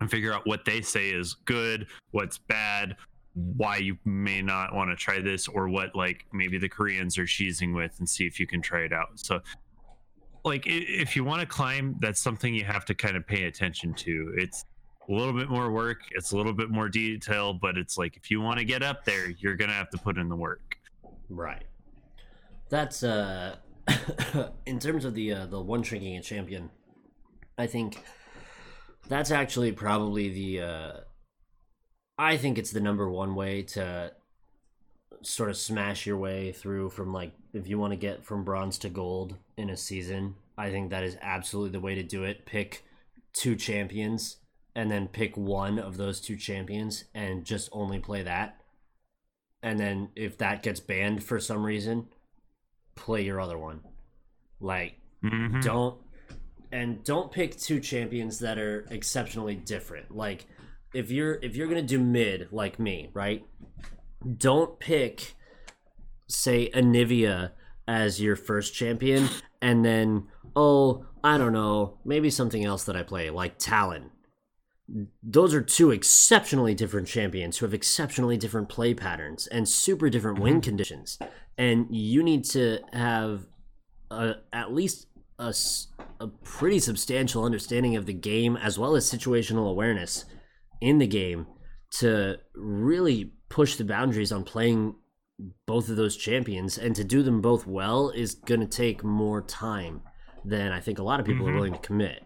and 0.00 0.10
figure 0.10 0.32
out 0.32 0.46
what 0.46 0.64
they 0.64 0.80
say 0.80 1.10
is 1.10 1.34
good 1.44 1.86
what's 2.12 2.38
bad 2.38 2.96
why 3.34 3.76
you 3.76 3.96
may 4.04 4.40
not 4.40 4.74
want 4.74 4.90
to 4.90 4.96
try 4.96 5.20
this 5.20 5.46
or 5.46 5.68
what 5.68 5.94
like 5.94 6.24
maybe 6.32 6.58
the 6.58 6.68
koreans 6.68 7.18
are 7.18 7.24
cheesing 7.24 7.74
with 7.74 7.92
and 7.98 8.08
see 8.08 8.26
if 8.26 8.40
you 8.40 8.46
can 8.46 8.62
try 8.62 8.80
it 8.80 8.92
out. 8.92 9.08
So 9.14 9.40
like 10.44 10.64
if 10.66 11.16
you 11.16 11.24
want 11.24 11.40
to 11.40 11.46
climb 11.46 11.96
that's 12.00 12.20
something 12.20 12.54
you 12.54 12.64
have 12.64 12.84
to 12.86 12.94
kind 12.94 13.16
of 13.16 13.26
pay 13.26 13.44
attention 13.44 13.94
to. 13.94 14.32
It's 14.36 14.64
a 15.10 15.14
little 15.14 15.32
bit 15.32 15.48
more 15.48 15.70
work. 15.70 16.02
It's 16.12 16.32
a 16.32 16.36
little 16.36 16.52
bit 16.52 16.70
more 16.70 16.88
detail, 16.88 17.52
but 17.52 17.76
it's 17.76 17.98
like 17.98 18.16
if 18.16 18.30
you 18.30 18.40
want 18.40 18.58
to 18.58 18.64
get 18.64 18.82
up 18.82 19.04
there, 19.04 19.30
you're 19.30 19.56
gonna 19.56 19.72
have 19.72 19.90
to 19.90 19.98
put 19.98 20.16
in 20.16 20.28
the 20.28 20.36
work. 20.36 20.76
Right. 21.28 21.64
That's 22.68 23.02
uh 23.02 23.56
in 24.66 24.78
terms 24.78 25.04
of 25.04 25.14
the 25.14 25.32
uh, 25.32 25.46
the 25.46 25.60
one 25.60 25.82
shrinking 25.82 26.16
a 26.16 26.22
champion, 26.22 26.70
I 27.58 27.66
think 27.66 28.02
that's 29.08 29.30
actually 29.30 29.72
probably 29.72 30.28
the 30.28 30.60
uh 30.60 30.92
I 32.18 32.36
think 32.36 32.58
it's 32.58 32.70
the 32.70 32.80
number 32.80 33.10
one 33.10 33.34
way 33.34 33.62
to 33.62 34.12
sort 35.22 35.50
of 35.50 35.56
smash 35.56 36.06
your 36.06 36.16
way 36.16 36.52
through 36.52 36.90
from 36.90 37.12
like 37.12 37.32
if 37.52 37.66
you 37.66 37.78
want 37.78 37.92
to 37.92 37.96
get 37.96 38.24
from 38.24 38.44
bronze 38.44 38.78
to 38.78 38.88
gold 38.88 39.34
in 39.56 39.70
a 39.70 39.76
season. 39.76 40.36
I 40.56 40.70
think 40.70 40.90
that 40.90 41.02
is 41.02 41.16
absolutely 41.22 41.70
the 41.70 41.80
way 41.80 41.94
to 41.94 42.02
do 42.02 42.22
it. 42.22 42.44
Pick 42.44 42.84
two 43.32 43.56
champions 43.56 44.36
and 44.80 44.90
then 44.90 45.06
pick 45.06 45.36
one 45.36 45.78
of 45.78 45.98
those 45.98 46.22
two 46.22 46.36
champions 46.36 47.04
and 47.14 47.44
just 47.44 47.68
only 47.70 47.98
play 47.98 48.22
that. 48.22 48.58
And 49.62 49.78
then 49.78 50.08
if 50.16 50.38
that 50.38 50.62
gets 50.62 50.80
banned 50.80 51.22
for 51.22 51.38
some 51.38 51.66
reason, 51.66 52.06
play 52.94 53.22
your 53.22 53.42
other 53.42 53.58
one. 53.58 53.82
Like 54.58 54.98
Mhm. 55.22 55.62
don't 55.62 56.00
and 56.72 57.04
don't 57.04 57.30
pick 57.30 57.58
two 57.58 57.78
champions 57.78 58.38
that 58.38 58.56
are 58.56 58.86
exceptionally 58.90 59.54
different. 59.54 60.16
Like 60.16 60.46
if 60.94 61.10
you're 61.10 61.38
if 61.42 61.56
you're 61.56 61.68
gonna 61.68 61.82
do 61.82 61.98
mid 61.98 62.48
like 62.50 62.78
me, 62.78 63.10
right? 63.12 63.44
Don't 64.38 64.80
pick 64.80 65.34
say 66.26 66.70
Anivia 66.70 67.50
as 67.86 68.18
your 68.18 68.34
first 68.34 68.72
champion 68.72 69.28
and 69.60 69.84
then 69.84 70.28
oh 70.56 71.04
I 71.22 71.36
don't 71.36 71.52
know 71.52 71.98
maybe 72.02 72.30
something 72.30 72.64
else 72.64 72.84
that 72.84 72.96
I 72.96 73.02
play 73.02 73.28
like 73.28 73.58
Talon. 73.58 74.10
Those 75.22 75.54
are 75.54 75.60
two 75.62 75.90
exceptionally 75.90 76.74
different 76.74 77.06
champions 77.06 77.58
who 77.58 77.66
have 77.66 77.74
exceptionally 77.74 78.36
different 78.36 78.68
play 78.68 78.94
patterns 78.94 79.46
and 79.46 79.68
super 79.68 80.10
different 80.10 80.40
win 80.40 80.60
conditions, 80.60 81.18
and 81.56 81.86
you 81.90 82.22
need 82.22 82.44
to 82.46 82.80
have 82.92 83.46
a, 84.10 84.34
at 84.52 84.72
least 84.72 85.06
a 85.38 86.26
pretty 86.44 86.78
substantial 86.78 87.44
understanding 87.44 87.96
of 87.96 88.04
the 88.06 88.12
game 88.12 88.56
as 88.56 88.78
well 88.78 88.94
as 88.96 89.10
situational 89.10 89.70
awareness 89.70 90.24
in 90.80 90.98
the 90.98 91.06
game 91.06 91.46
to 91.92 92.36
really 92.54 93.32
push 93.48 93.76
the 93.76 93.84
boundaries 93.84 94.32
on 94.32 94.44
playing 94.44 94.94
both 95.66 95.88
of 95.88 95.96
those 95.96 96.16
champions 96.16 96.76
and 96.76 96.94
to 96.94 97.04
do 97.04 97.22
them 97.22 97.40
both 97.40 97.66
well 97.66 98.10
is 98.10 98.34
going 98.34 98.60
to 98.60 98.66
take 98.66 99.02
more 99.02 99.40
time 99.40 100.02
than 100.44 100.72
I 100.72 100.80
think 100.80 100.98
a 100.98 101.02
lot 101.02 101.20
of 101.20 101.26
people 101.26 101.46
are 101.48 101.52
Mhm. 101.52 101.54
willing 101.54 101.72
to 101.72 101.78
commit. 101.78 102.22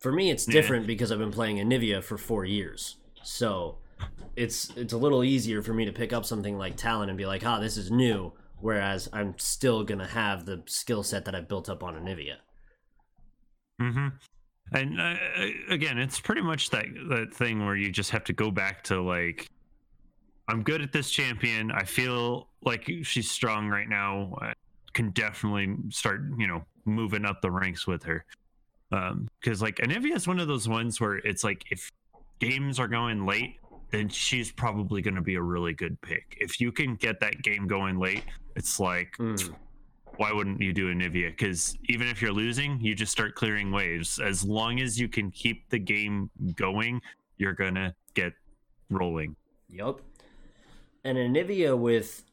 For 0.00 0.12
me 0.12 0.30
it's 0.30 0.46
Yeah. 0.46 0.52
different 0.52 0.86
because 0.86 1.12
I've 1.12 1.18
been 1.18 1.32
playing 1.32 1.56
Anivia 1.58 2.02
for 2.02 2.18
4 2.18 2.44
years. 2.44 2.96
So 3.22 3.78
it's 4.36 4.70
it's 4.76 4.92
a 4.92 4.98
little 4.98 5.22
easier 5.24 5.62
for 5.62 5.74
me 5.74 5.84
to 5.84 5.92
pick 5.92 6.12
up 6.12 6.24
something 6.24 6.56
like 6.58 6.76
Talon 6.76 7.08
and 7.10 7.18
be 7.18 7.26
like, 7.26 7.44
"Ah, 7.44 7.60
this 7.60 7.76
is 7.76 7.90
new," 7.90 8.32
whereas 8.60 9.08
I'm 9.12 9.38
still 9.38 9.84
going 9.84 9.98
to 10.00 10.06
have 10.06 10.46
the 10.46 10.62
skill 10.66 11.02
set 11.02 11.24
that 11.26 11.34
I 11.34 11.40
built 11.42 11.68
up 11.68 11.82
on 11.82 11.94
Anivia. 11.94 12.36
hmm 13.80 14.08
And 14.72 15.00
uh, 15.00 15.16
again, 15.68 15.98
it's 15.98 16.20
pretty 16.20 16.42
much 16.42 16.70
that 16.70 16.86
that 17.10 17.34
thing 17.34 17.64
where 17.66 17.76
you 17.76 17.90
just 17.90 18.10
have 18.10 18.24
to 18.24 18.32
go 18.32 18.50
back 18.50 18.84
to 18.84 19.00
like, 19.02 19.46
I'm 20.48 20.62
good 20.62 20.82
at 20.82 20.92
this 20.92 21.10
champion. 21.10 21.70
I 21.70 21.84
feel 21.84 22.48
like 22.62 22.90
she's 23.02 23.30
strong 23.30 23.68
right 23.68 23.88
now. 23.88 24.36
I 24.40 24.52
can 24.94 25.10
definitely 25.10 25.76
start, 25.90 26.22
you 26.38 26.46
know, 26.46 26.64
moving 26.84 27.24
up 27.24 27.40
the 27.42 27.50
ranks 27.50 27.86
with 27.86 28.02
her. 28.04 28.24
Um, 28.92 29.28
because 29.40 29.62
like 29.62 29.76
Anivia 29.76 30.16
is 30.16 30.26
one 30.26 30.40
of 30.40 30.48
those 30.48 30.68
ones 30.68 31.00
where 31.00 31.16
it's 31.16 31.44
like 31.44 31.64
if 31.70 31.90
games 32.40 32.80
are 32.80 32.88
going 32.88 33.24
late, 33.26 33.56
then 33.90 34.08
she's 34.08 34.50
probably 34.50 35.02
going 35.02 35.14
to 35.14 35.20
be 35.22 35.34
a 35.34 35.42
really 35.42 35.74
good 35.74 36.00
pick. 36.00 36.36
If 36.40 36.60
you 36.60 36.72
can 36.72 36.96
get 36.96 37.20
that 37.20 37.42
game 37.42 37.66
going 37.66 37.98
late, 37.98 38.24
it's 38.56 38.80
like 38.80 39.14
Mm. 39.18 39.54
why 40.16 40.32
wouldn't 40.32 40.60
you 40.60 40.72
do 40.72 40.92
anivia 40.92 41.30
Because 41.30 41.76
even 41.88 42.06
if 42.08 42.20
you're 42.20 42.32
losing, 42.32 42.80
you 42.80 42.94
just 42.94 43.12
start 43.12 43.34
clearing 43.34 43.70
waves. 43.70 44.18
As 44.18 44.44
long 44.44 44.80
as 44.80 44.98
you 44.98 45.08
can 45.08 45.30
keep 45.30 45.68
the 45.70 45.78
game 45.78 46.30
going, 46.56 47.00
you're 47.38 47.54
gonna 47.54 47.94
get 48.14 48.32
rolling. 48.90 49.36
Yup. 49.68 50.00
And 51.04 51.16
Anivia 51.16 51.78
with 51.78 52.24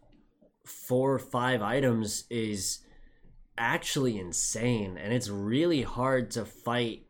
four 0.65 1.13
or 1.13 1.19
five 1.19 1.61
items 1.61 2.25
is 2.29 2.79
actually 3.57 4.19
insane, 4.19 4.97
and 4.97 5.13
it's 5.13 5.29
really 5.29 5.81
hard 5.81 6.31
to 6.31 6.45
fight 6.45 7.03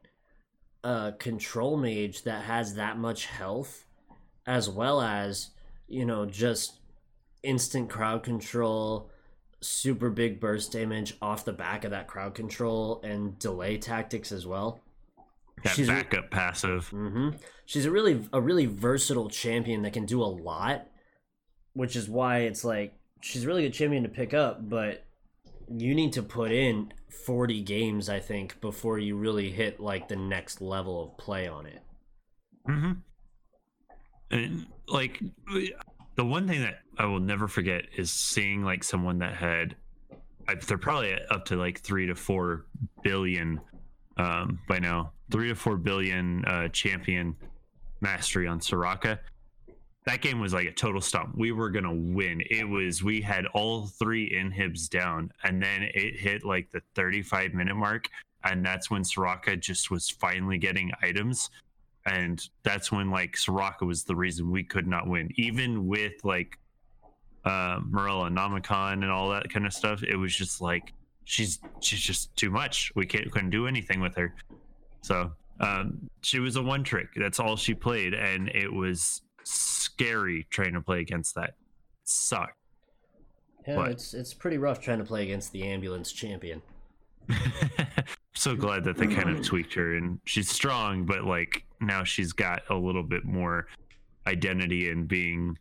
a 0.84 1.13
control 1.18 1.77
mage 1.77 2.24
that 2.24 2.44
has 2.44 2.75
that 2.75 2.98
much 2.98 3.25
health, 3.25 3.86
as 4.46 4.70
well 4.70 5.01
as 5.01 5.51
you 5.88 6.06
know 6.06 6.25
just 6.25 6.80
instant 7.44 7.89
crowd 7.89 8.24
control, 8.24 9.10
super 9.62 10.10
big 10.10 10.39
burst 10.39 10.72
damage 10.72 11.16
off 11.22 11.46
the 11.46 11.54
back 11.54 11.84
of 11.84 11.92
that 11.92 12.08
crowd 12.08 12.34
control, 12.36 13.01
and 13.04 13.38
delay 13.39 13.77
tactics 13.77 14.32
as 14.32 14.46
well. 14.46 14.82
That 15.63 15.75
She's 15.75 15.89
re- 15.89 15.96
backup 15.96 16.30
passive. 16.30 16.88
hmm 16.89 17.30
She's 17.66 17.86
a 17.86 17.92
really 17.92 18.25
a 18.32 18.39
really 18.39 18.66
versatile 18.66 19.30
champion 19.30 19.82
that 19.82 19.94
can 19.94 20.06
do 20.06 20.22
a 20.22 20.25
lot, 20.25 20.88
which 21.74 21.96
is 21.96 22.08
why 22.08 22.39
it's 22.39 22.63
like 22.63 22.94
she's 23.22 23.44
a 23.44 23.48
really 23.48 23.63
good 23.63 23.74
champion 23.74 24.04
to 24.04 24.10
pick 24.10 24.34
up. 24.34 24.70
But 24.70 25.06
you 25.69 25.95
need 25.95 26.13
to 26.13 26.24
put 26.24 26.51
in 26.51 26.93
forty 27.25 27.62
games, 27.62 28.09
I 28.09 28.19
think, 28.19 28.59
before 28.62 29.00
you 29.00 29.17
really 29.17 29.51
hit 29.51 29.79
like 29.79 30.07
the 30.07 30.15
next 30.15 30.62
level 30.62 31.03
of 31.03 31.17
play 31.17 31.47
on 31.47 31.65
it. 31.65 31.81
hmm 32.65 32.91
And 34.31 34.67
like 34.88 35.21
the 36.15 36.25
one 36.25 36.47
thing 36.47 36.62
that 36.62 36.79
I 36.97 37.05
will 37.05 37.19
never 37.19 37.47
forget 37.47 37.83
is 37.95 38.12
seeing 38.12 38.63
like 38.63 38.83
someone 38.83 39.19
that 39.19 39.36
had 39.36 39.75
they're 40.67 40.77
probably 40.77 41.13
up 41.29 41.45
to 41.45 41.55
like 41.55 41.79
three 41.81 42.07
to 42.07 42.15
four 42.15 42.65
billion 43.03 43.59
um, 44.17 44.59
by 44.67 44.79
now, 44.79 45.12
three 45.31 45.50
to 45.50 45.55
four 45.55 45.77
billion 45.77 46.45
uh, 46.45 46.69
champion 46.69 47.36
mastery 48.01 48.47
on 48.47 48.59
Soraka. 48.59 49.19
That 50.07 50.21
game 50.21 50.39
was 50.39 50.53
like 50.53 50.67
a 50.67 50.71
total 50.71 51.01
stomp. 51.01 51.37
We 51.37 51.51
were 51.51 51.69
gonna 51.69 51.93
win. 51.93 52.41
It 52.49 52.67
was 52.67 53.03
we 53.03 53.21
had 53.21 53.45
all 53.47 53.87
three 53.87 54.33
inhibs 54.35 54.89
down, 54.89 55.31
and 55.43 55.61
then 55.61 55.83
it 55.93 56.17
hit 56.17 56.43
like 56.43 56.71
the 56.71 56.81
35 56.95 57.53
minute 57.53 57.75
mark, 57.75 58.09
and 58.43 58.65
that's 58.65 58.89
when 58.89 59.03
Soraka 59.03 59.59
just 59.59 59.91
was 59.91 60.09
finally 60.09 60.57
getting 60.57 60.91
items 61.03 61.49
and 62.07 62.49
that's 62.63 62.91
when 62.91 63.11
like 63.11 63.33
Soraka 63.33 63.85
was 63.85 64.03
the 64.03 64.15
reason 64.15 64.49
we 64.49 64.63
could 64.63 64.87
not 64.87 65.07
win, 65.07 65.29
even 65.35 65.87
with 65.87 66.13
like 66.23 66.57
uh, 67.45 67.79
Morellonomicon 67.81 68.93
and 68.93 69.11
all 69.11 69.29
that 69.29 69.49
kind 69.49 69.65
of 69.65 69.73
stuff. 69.73 70.03
It 70.03 70.15
was 70.15 70.35
just 70.35 70.61
like 70.61 70.93
she's 71.25 71.59
she's 71.81 71.99
just 71.99 72.35
too 72.35 72.49
much. 72.49 72.91
We 72.95 73.05
can't 73.05 73.29
couldn't 73.31 73.49
do 73.49 73.67
anything 73.67 73.99
with 73.99 74.15
her. 74.15 74.33
So 75.01 75.33
um, 75.59 76.09
she 76.21 76.39
was 76.39 76.55
a 76.55 76.63
one 76.63 76.83
trick. 76.83 77.09
That's 77.15 77.39
all 77.39 77.57
she 77.57 77.73
played, 77.73 78.13
and 78.13 78.47
it 78.49 78.71
was 78.71 79.21
scary 79.51 80.46
trying 80.50 80.74
to 80.74 80.82
play 80.82 81.00
against 81.01 81.36
that. 81.36 81.50
It 81.50 81.56
sucked. 82.04 82.54
Yeah, 83.68 83.77
What? 83.77 83.92
it's 83.92 84.13
it's 84.13 84.34
pretty 84.34 84.58
rough 84.58 84.80
trying 84.80 85.00
to 85.00 85.04
play 85.06 85.24
against 85.24 85.51
the 85.51 85.63
ambulance 85.63 86.12
champion. 86.12 86.62
so 88.34 88.56
glad 88.56 88.84
that 88.86 88.98
they 88.98 89.08
kind 89.08 89.30
of 89.30 89.42
tweaked 89.46 89.74
her 89.74 89.98
and 89.98 90.20
she's 90.24 90.50
strong 90.50 91.06
but 91.06 91.25
like 91.25 91.66
now 91.82 92.01
she's 92.04 92.32
got 92.32 92.62
a 92.70 92.74
little 92.75 93.04
bit 93.04 93.25
more 93.25 93.68
identity 94.27 94.89
in 94.89 95.06
being 95.06 95.58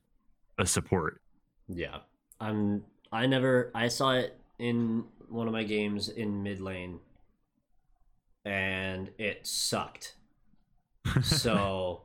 a 0.58 0.66
support 0.66 1.20
Yeah, 1.68 1.98
I'm. 2.40 2.84
I 3.12 3.26
never. 3.26 3.70
I 3.74 3.88
saw 3.88 4.12
it 4.12 4.38
in 4.58 5.04
one 5.28 5.46
of 5.48 5.52
my 5.52 5.64
games 5.64 6.08
in 6.08 6.42
mid 6.42 6.60
lane, 6.60 7.00
and 8.44 9.10
it 9.18 9.46
sucked. 9.46 10.14
So, 11.22 12.02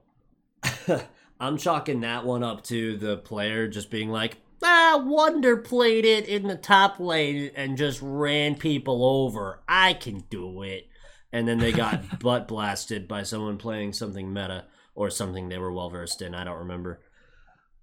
I'm 1.41 1.57
chalking 1.57 2.01
that 2.01 2.23
one 2.23 2.43
up 2.43 2.63
to 2.65 2.95
the 2.97 3.17
player 3.17 3.67
just 3.67 3.89
being 3.89 4.09
like, 4.09 4.37
"Ah, 4.61 5.01
Wunder 5.03 5.57
played 5.57 6.05
it 6.05 6.27
in 6.27 6.47
the 6.47 6.55
top 6.55 6.99
lane 6.99 7.49
and 7.55 7.77
just 7.77 7.99
ran 8.01 8.55
people 8.55 9.03
over. 9.03 9.63
I 9.67 9.93
can 9.95 10.19
do 10.29 10.61
it." 10.61 10.87
And 11.33 11.47
then 11.47 11.57
they 11.57 11.71
got 11.71 12.19
butt 12.19 12.47
blasted 12.47 13.07
by 13.07 13.23
someone 13.23 13.57
playing 13.57 13.93
something 13.93 14.31
meta 14.31 14.65
or 14.93 15.09
something 15.09 15.49
they 15.49 15.57
were 15.57 15.73
well 15.73 15.89
versed 15.89 16.21
in. 16.21 16.35
I 16.35 16.43
don't 16.43 16.59
remember. 16.59 17.01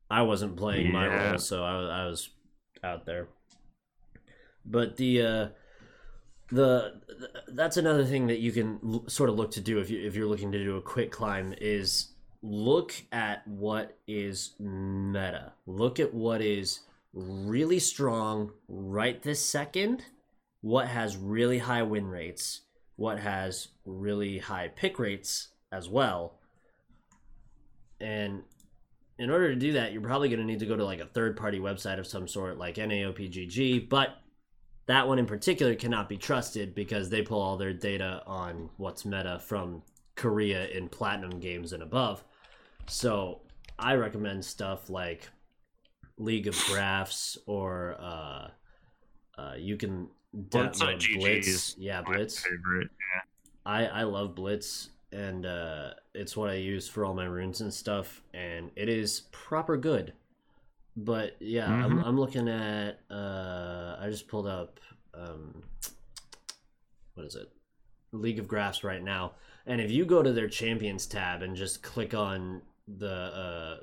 I 0.08 0.22
wasn't 0.22 0.56
playing 0.56 0.92
my 0.92 1.08
role, 1.08 1.38
so 1.38 1.64
I, 1.64 2.02
I 2.02 2.06
was 2.06 2.30
out 2.84 3.06
there. 3.06 3.28
But 4.64 4.98
the 4.98 5.22
uh, 5.22 5.48
the 6.50 7.00
that's 7.48 7.76
another 7.76 8.04
thing 8.04 8.28
that 8.28 8.38
you 8.38 8.52
can 8.52 8.78
l- 8.84 9.08
sort 9.08 9.30
of 9.30 9.36
look 9.36 9.50
to 9.52 9.60
do 9.60 9.80
if 9.80 9.90
you 9.90 10.06
if 10.06 10.14
you're 10.14 10.28
looking 10.28 10.52
to 10.52 10.62
do 10.62 10.76
a 10.76 10.82
quick 10.82 11.10
climb 11.10 11.54
is 11.60 12.12
look 12.42 12.94
at 13.12 13.46
what 13.46 13.96
is 14.06 14.54
meta. 14.58 15.52
Look 15.66 16.00
at 16.00 16.14
what 16.14 16.40
is 16.40 16.80
really 17.12 17.78
strong 17.78 18.52
right 18.68 19.22
this 19.22 19.44
second. 19.44 20.04
What 20.60 20.88
has 20.88 21.16
really 21.16 21.58
high 21.58 21.82
win 21.82 22.06
rates? 22.06 22.62
What 22.96 23.18
has 23.20 23.68
really 23.84 24.38
high 24.38 24.68
pick 24.68 24.98
rates? 24.98 25.48
as 25.72 25.88
well. 25.88 26.34
And 28.00 28.42
in 29.18 29.30
order 29.30 29.50
to 29.50 29.56
do 29.56 29.72
that, 29.72 29.92
you're 29.92 30.02
probably 30.02 30.28
going 30.28 30.40
to 30.40 30.46
need 30.46 30.60
to 30.60 30.66
go 30.66 30.76
to 30.76 30.84
like 30.84 31.00
a 31.00 31.06
third 31.06 31.36
party 31.36 31.58
website 31.58 31.98
of 31.98 32.06
some 32.06 32.28
sort, 32.28 32.58
like 32.58 32.76
NAOPGG. 32.76 33.88
But 33.88 34.16
that 34.86 35.08
one 35.08 35.18
in 35.18 35.26
particular 35.26 35.74
cannot 35.74 36.08
be 36.08 36.16
trusted 36.16 36.74
because 36.74 37.10
they 37.10 37.22
pull 37.22 37.40
all 37.40 37.56
their 37.56 37.72
data 37.72 38.22
on 38.26 38.70
what's 38.76 39.04
meta 39.04 39.40
from 39.44 39.82
Korea 40.14 40.68
in 40.68 40.88
platinum 40.88 41.40
games 41.40 41.72
and 41.72 41.82
above. 41.82 42.24
So 42.88 43.40
I 43.78 43.94
recommend 43.94 44.44
stuff 44.44 44.90
like 44.90 45.28
League 46.16 46.46
of 46.46 46.56
Graphs 46.66 47.38
or 47.46 47.96
uh, 48.00 48.48
uh, 49.38 49.54
you 49.56 49.76
can 49.76 50.08
Blitz 50.32 50.80
on 50.80 50.94
download 50.94 51.00
GG 51.00 51.20
Blitz. 51.20 51.74
Yeah, 51.78 52.02
Blitz. 52.02 52.38
favorite. 52.40 52.88
I 53.64 53.86
I 53.86 54.02
love 54.04 54.34
Blitz 54.34 54.90
and 55.12 55.46
uh, 55.46 55.90
it's 56.14 56.36
what 56.36 56.50
I 56.50 56.54
use 56.54 56.88
for 56.88 57.04
all 57.04 57.14
my 57.14 57.24
runes 57.24 57.60
and 57.60 57.72
stuff, 57.72 58.20
and 58.34 58.70
it 58.76 58.88
is 58.88 59.22
proper 59.32 59.76
good. 59.76 60.12
But 60.96 61.36
yeah, 61.40 61.72
I'm 61.72 61.98
Mhm. 61.98 62.04
I'm 62.06 62.18
looking 62.18 62.48
at 62.48 63.00
uh, 63.10 63.96
I 64.00 64.08
just 64.10 64.28
pulled 64.28 64.46
up 64.46 64.80
um, 65.14 65.62
what 67.14 67.26
is 67.26 67.34
it? 67.36 67.50
League 68.12 68.38
of 68.38 68.48
Graphs 68.48 68.84
right 68.84 69.02
now, 69.02 69.32
and 69.66 69.80
if 69.80 69.90
you 69.90 70.04
go 70.04 70.22
to 70.22 70.32
their 70.32 70.48
champions 70.48 71.06
tab 71.06 71.42
and 71.42 71.54
just 71.56 71.82
click 71.82 72.14
on 72.14 72.62
the 72.96 73.12
uh, 73.12 73.76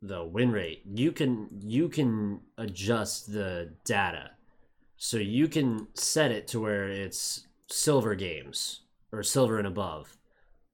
the 0.00 0.24
win 0.24 0.50
rate, 0.50 0.82
you 0.86 1.12
can 1.12 1.48
you 1.60 1.88
can 1.88 2.40
adjust 2.58 3.32
the 3.32 3.72
data, 3.84 4.30
so 4.96 5.16
you 5.16 5.48
can 5.48 5.88
set 5.94 6.30
it 6.30 6.48
to 6.48 6.60
where 6.60 6.88
it's 6.88 7.46
silver 7.68 8.14
games 8.14 8.82
or 9.12 9.22
silver 9.22 9.58
and 9.58 9.66
above. 9.66 10.16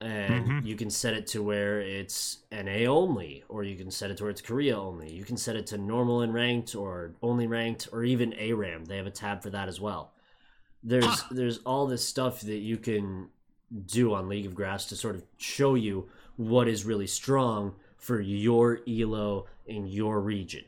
And 0.01 0.45
Mhm. 0.47 0.65
you 0.65 0.75
can 0.77 0.89
set 0.89 1.13
it 1.13 1.27
to 1.27 1.43
where 1.43 1.81
it's 1.81 2.39
NA 2.51 2.87
only, 2.87 3.43
or 3.49 3.63
you 3.63 3.75
can 3.75 3.91
set 3.91 4.09
it 4.11 4.17
to 4.17 4.23
where 4.23 4.31
it's 4.31 4.41
Korea 4.41 4.79
only. 4.79 5.11
You 5.11 5.25
can 5.25 5.35
set 5.37 5.57
it 5.57 5.67
to 5.67 5.77
normal 5.77 6.21
and 6.21 6.33
ranked, 6.33 6.73
or 6.73 7.15
only 7.21 7.47
ranked, 7.47 7.89
or 7.91 8.05
even 8.05 8.33
ARAM. 8.33 8.85
They 8.85 8.95
have 8.97 9.07
a 9.07 9.11
tab 9.11 9.43
for 9.43 9.49
that 9.49 9.67
as 9.67 9.81
well. 9.81 10.13
There's 10.83 11.05
Huh. 11.05 11.27
there's 11.31 11.57
all 11.59 11.85
this 11.87 12.07
stuff 12.07 12.41
that 12.41 12.59
you 12.59 12.77
can 12.77 13.29
do 13.85 14.13
on 14.13 14.29
League 14.29 14.45
of 14.45 14.55
Graphs 14.55 14.85
to 14.87 14.95
sort 14.95 15.15
of 15.15 15.23
show 15.37 15.75
you 15.75 16.09
what 16.39 16.69
is 16.69 16.85
really 16.85 17.05
strong 17.05 17.75
for 17.97 18.21
your 18.21 18.79
elo 18.87 19.45
in 19.67 19.85
your 19.85 20.21
region. 20.21 20.63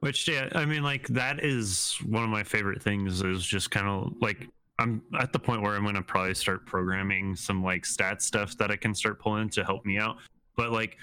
Which 0.00 0.26
yeah, 0.26 0.48
I 0.54 0.64
mean, 0.64 0.82
like 0.82 1.06
that 1.08 1.44
is 1.44 1.94
one 2.06 2.22
of 2.24 2.30
my 2.30 2.42
favorite 2.42 2.82
things. 2.82 3.22
Is 3.22 3.44
just 3.44 3.70
kind 3.70 3.86
of 3.86 4.14
like 4.20 4.48
I'm 4.78 5.02
at 5.18 5.32
the 5.32 5.38
point 5.38 5.60
where 5.60 5.74
I'm 5.74 5.84
gonna 5.84 6.00
probably 6.00 6.34
start 6.34 6.64
programming 6.64 7.36
some 7.36 7.62
like 7.62 7.84
stat 7.84 8.22
stuff 8.22 8.56
that 8.56 8.70
I 8.70 8.76
can 8.76 8.94
start 8.94 9.20
pulling 9.20 9.50
to 9.50 9.64
help 9.64 9.84
me 9.84 9.98
out. 9.98 10.16
But 10.56 10.72
like 10.72 10.96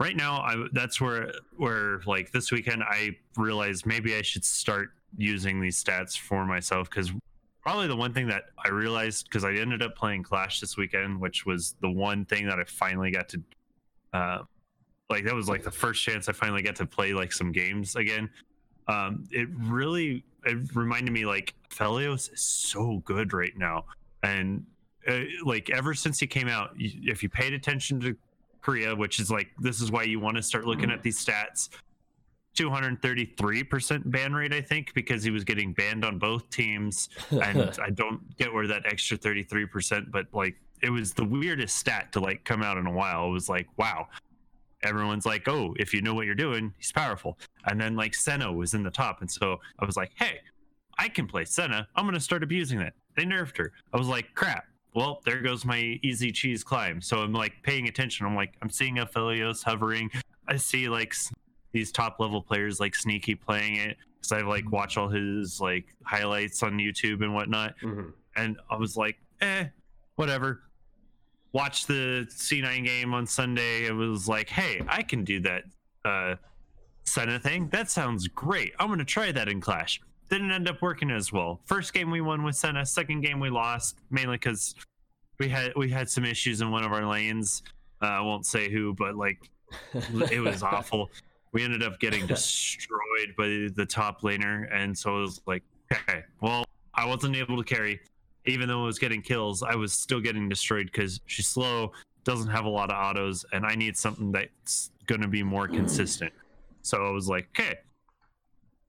right 0.00 0.16
now, 0.16 0.40
I 0.40 0.66
that's 0.72 1.00
where 1.00 1.32
where 1.56 2.00
like 2.06 2.32
this 2.32 2.50
weekend 2.50 2.82
I 2.82 3.16
realized 3.36 3.86
maybe 3.86 4.16
I 4.16 4.22
should 4.22 4.44
start 4.44 4.88
using 5.16 5.60
these 5.60 5.82
stats 5.82 6.18
for 6.18 6.44
myself 6.44 6.90
because 6.90 7.12
probably 7.66 7.88
the 7.88 7.96
one 7.96 8.12
thing 8.12 8.28
that 8.28 8.44
I 8.64 8.68
realized 8.68 9.24
because 9.24 9.42
I 9.42 9.54
ended 9.54 9.82
up 9.82 9.96
playing 9.96 10.22
Clash 10.22 10.60
this 10.60 10.76
weekend, 10.76 11.20
which 11.20 11.44
was 11.44 11.74
the 11.80 11.90
one 11.90 12.24
thing 12.24 12.46
that 12.46 12.60
I 12.60 12.64
finally 12.64 13.10
got 13.10 13.28
to 13.30 13.42
uh, 14.12 14.38
like 15.10 15.24
that 15.24 15.34
was 15.34 15.48
like 15.48 15.64
the 15.64 15.70
first 15.72 16.00
chance 16.00 16.28
I 16.28 16.32
finally 16.32 16.62
got 16.62 16.76
to 16.76 16.86
play 16.86 17.12
like 17.12 17.32
some 17.32 17.50
games 17.50 17.96
again. 17.96 18.30
Um, 18.86 19.24
it 19.32 19.48
really 19.50 20.22
it 20.44 20.76
reminded 20.76 21.10
me 21.10 21.26
like 21.26 21.54
Felios 21.68 22.32
is 22.32 22.40
so 22.40 23.02
good 23.04 23.32
right 23.32 23.56
now, 23.56 23.86
and 24.22 24.64
uh, 25.08 25.22
like 25.44 25.68
ever 25.70 25.92
since 25.92 26.20
he 26.20 26.26
came 26.28 26.46
out, 26.46 26.70
if 26.78 27.20
you 27.20 27.28
paid 27.28 27.52
attention 27.52 27.98
to 27.98 28.16
Korea, 28.60 28.94
which 28.94 29.18
is 29.18 29.28
like 29.28 29.48
this 29.58 29.80
is 29.80 29.90
why 29.90 30.04
you 30.04 30.20
want 30.20 30.36
to 30.36 30.42
start 30.44 30.66
looking 30.66 30.92
at 30.92 31.02
these 31.02 31.18
stats. 31.18 31.68
233% 32.56 34.10
ban 34.10 34.32
rate, 34.32 34.52
I 34.52 34.60
think, 34.60 34.92
because 34.94 35.22
he 35.22 35.30
was 35.30 35.44
getting 35.44 35.72
banned 35.72 36.04
on 36.04 36.18
both 36.18 36.48
teams 36.50 37.08
and 37.30 37.78
I 37.82 37.90
don't 37.90 38.36
get 38.36 38.52
where 38.52 38.66
that 38.66 38.86
extra 38.86 39.16
33%, 39.16 40.10
but 40.10 40.26
like 40.32 40.56
it 40.82 40.90
was 40.90 41.12
the 41.12 41.24
weirdest 41.24 41.76
stat 41.76 42.12
to 42.12 42.20
like 42.20 42.44
come 42.44 42.62
out 42.62 42.76
in 42.76 42.86
a 42.86 42.92
while. 42.92 43.28
It 43.28 43.32
was 43.32 43.48
like, 43.48 43.68
wow. 43.76 44.08
Everyone's 44.82 45.26
like, 45.26 45.48
oh, 45.48 45.74
if 45.78 45.94
you 45.94 46.02
know 46.02 46.14
what 46.14 46.26
you're 46.26 46.34
doing, 46.34 46.72
he's 46.76 46.92
powerful. 46.92 47.38
And 47.64 47.80
then 47.80 47.96
like 47.96 48.14
Senna 48.14 48.52
was 48.52 48.74
in 48.74 48.82
the 48.82 48.90
top. 48.90 49.20
And 49.20 49.30
so 49.30 49.58
I 49.78 49.84
was 49.84 49.96
like, 49.96 50.12
hey, 50.16 50.40
I 50.98 51.08
can 51.08 51.26
play 51.26 51.44
Senna. 51.44 51.88
I'm 51.96 52.04
gonna 52.04 52.20
start 52.20 52.42
abusing 52.42 52.78
that. 52.80 52.94
They 53.16 53.24
nerfed 53.24 53.56
her. 53.58 53.72
I 53.92 53.96
was 53.96 54.08
like, 54.08 54.34
crap. 54.34 54.64
Well, 54.94 55.20
there 55.24 55.40
goes 55.40 55.64
my 55.64 55.98
easy 56.02 56.32
cheese 56.32 56.64
climb. 56.64 57.02
So 57.02 57.18
I'm 57.18 57.32
like 57.32 57.52
paying 57.62 57.88
attention. 57.88 58.26
I'm 58.26 58.34
like, 58.34 58.54
I'm 58.62 58.70
seeing 58.70 58.96
Aphelios 58.96 59.62
hovering. 59.62 60.10
I 60.48 60.56
see 60.56 60.88
like 60.88 61.14
these 61.76 61.92
top 61.92 62.18
level 62.18 62.40
players 62.42 62.80
like 62.80 62.94
Sneaky 62.94 63.34
playing 63.34 63.76
it 63.76 63.96
because 64.16 64.32
I've 64.32 64.46
like 64.46 64.70
watch 64.72 64.96
all 64.96 65.08
his 65.08 65.60
like 65.60 65.84
highlights 66.04 66.62
on 66.62 66.78
YouTube 66.78 67.22
and 67.22 67.34
whatnot 67.34 67.74
Mhm. 67.82 68.12
and 68.34 68.56
I 68.70 68.76
was 68.76 68.96
like, 68.96 69.18
eh, 69.42 69.66
whatever. 70.16 70.62
Watch 71.52 71.86
the 71.86 72.26
C9 72.30 72.84
game 72.84 73.14
on 73.14 73.26
Sunday. 73.26 73.84
It 73.86 73.92
was 73.92 74.26
like, 74.28 74.48
hey, 74.48 74.82
I 74.88 75.02
can 75.02 75.22
do 75.24 75.40
that 75.40 75.64
uh, 76.04 76.36
Senna 77.04 77.38
thing. 77.38 77.68
That 77.70 77.90
sounds 77.90 78.26
great. 78.28 78.72
I'm 78.78 78.88
going 78.88 78.98
to 78.98 79.04
try 79.04 79.32
that 79.32 79.48
in 79.48 79.60
Clash. 79.60 80.00
Didn't 80.28 80.50
end 80.50 80.68
up 80.68 80.80
working 80.82 81.10
as 81.10 81.32
well. 81.32 81.60
First 81.64 81.92
game 81.94 82.10
we 82.10 82.20
won 82.20 82.42
with 82.42 82.56
Senna. 82.56 82.84
Second 82.86 83.20
game 83.22 83.38
we 83.40 83.48
lost, 83.50 83.98
mainly 84.10 84.36
because 84.36 84.74
we 85.38 85.48
had 85.48 85.72
we 85.76 85.88
had 85.90 86.08
some 86.10 86.24
issues 86.24 86.60
in 86.62 86.70
one 86.70 86.84
of 86.84 86.92
our 86.92 87.06
lanes. 87.06 87.62
Uh, 88.02 88.06
I 88.06 88.20
won't 88.20 88.44
say 88.46 88.68
who, 88.70 88.92
but 88.94 89.14
like 89.16 89.38
it 90.32 90.40
was 90.40 90.62
awful. 90.62 91.10
We 91.56 91.64
ended 91.64 91.82
up 91.82 91.98
getting 92.00 92.26
destroyed 92.26 93.34
by 93.38 93.70
the 93.74 93.86
top 93.88 94.20
laner, 94.20 94.68
and 94.70 94.96
so 94.96 95.16
it 95.16 95.20
was 95.22 95.40
like, 95.46 95.62
okay, 95.90 96.22
well, 96.42 96.66
I 96.92 97.06
wasn't 97.06 97.34
able 97.34 97.56
to 97.56 97.64
carry, 97.64 97.98
even 98.44 98.68
though 98.68 98.82
I 98.82 98.84
was 98.84 98.98
getting 98.98 99.22
kills. 99.22 99.62
I 99.62 99.74
was 99.74 99.94
still 99.94 100.20
getting 100.20 100.50
destroyed 100.50 100.90
because 100.92 101.18
she's 101.24 101.46
slow, 101.46 101.92
doesn't 102.24 102.50
have 102.50 102.66
a 102.66 102.68
lot 102.68 102.90
of 102.90 103.02
autos, 103.02 103.46
and 103.54 103.64
I 103.64 103.74
need 103.74 103.96
something 103.96 104.30
that's 104.32 104.90
going 105.06 105.22
to 105.22 105.28
be 105.28 105.42
more 105.42 105.66
mm. 105.66 105.76
consistent. 105.76 106.30
So 106.82 107.06
I 107.06 107.10
was 107.10 107.26
like, 107.26 107.48
okay, 107.58 107.78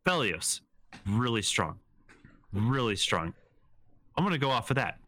Belios, 0.05 0.59
really 1.07 1.43
strong, 1.43 1.79
really 2.51 2.97
strong. 2.97 3.33
I'm 4.17 4.25
gonna 4.25 4.37
go 4.37 4.49
off 4.49 4.71
of 4.71 4.75
that. 4.75 4.99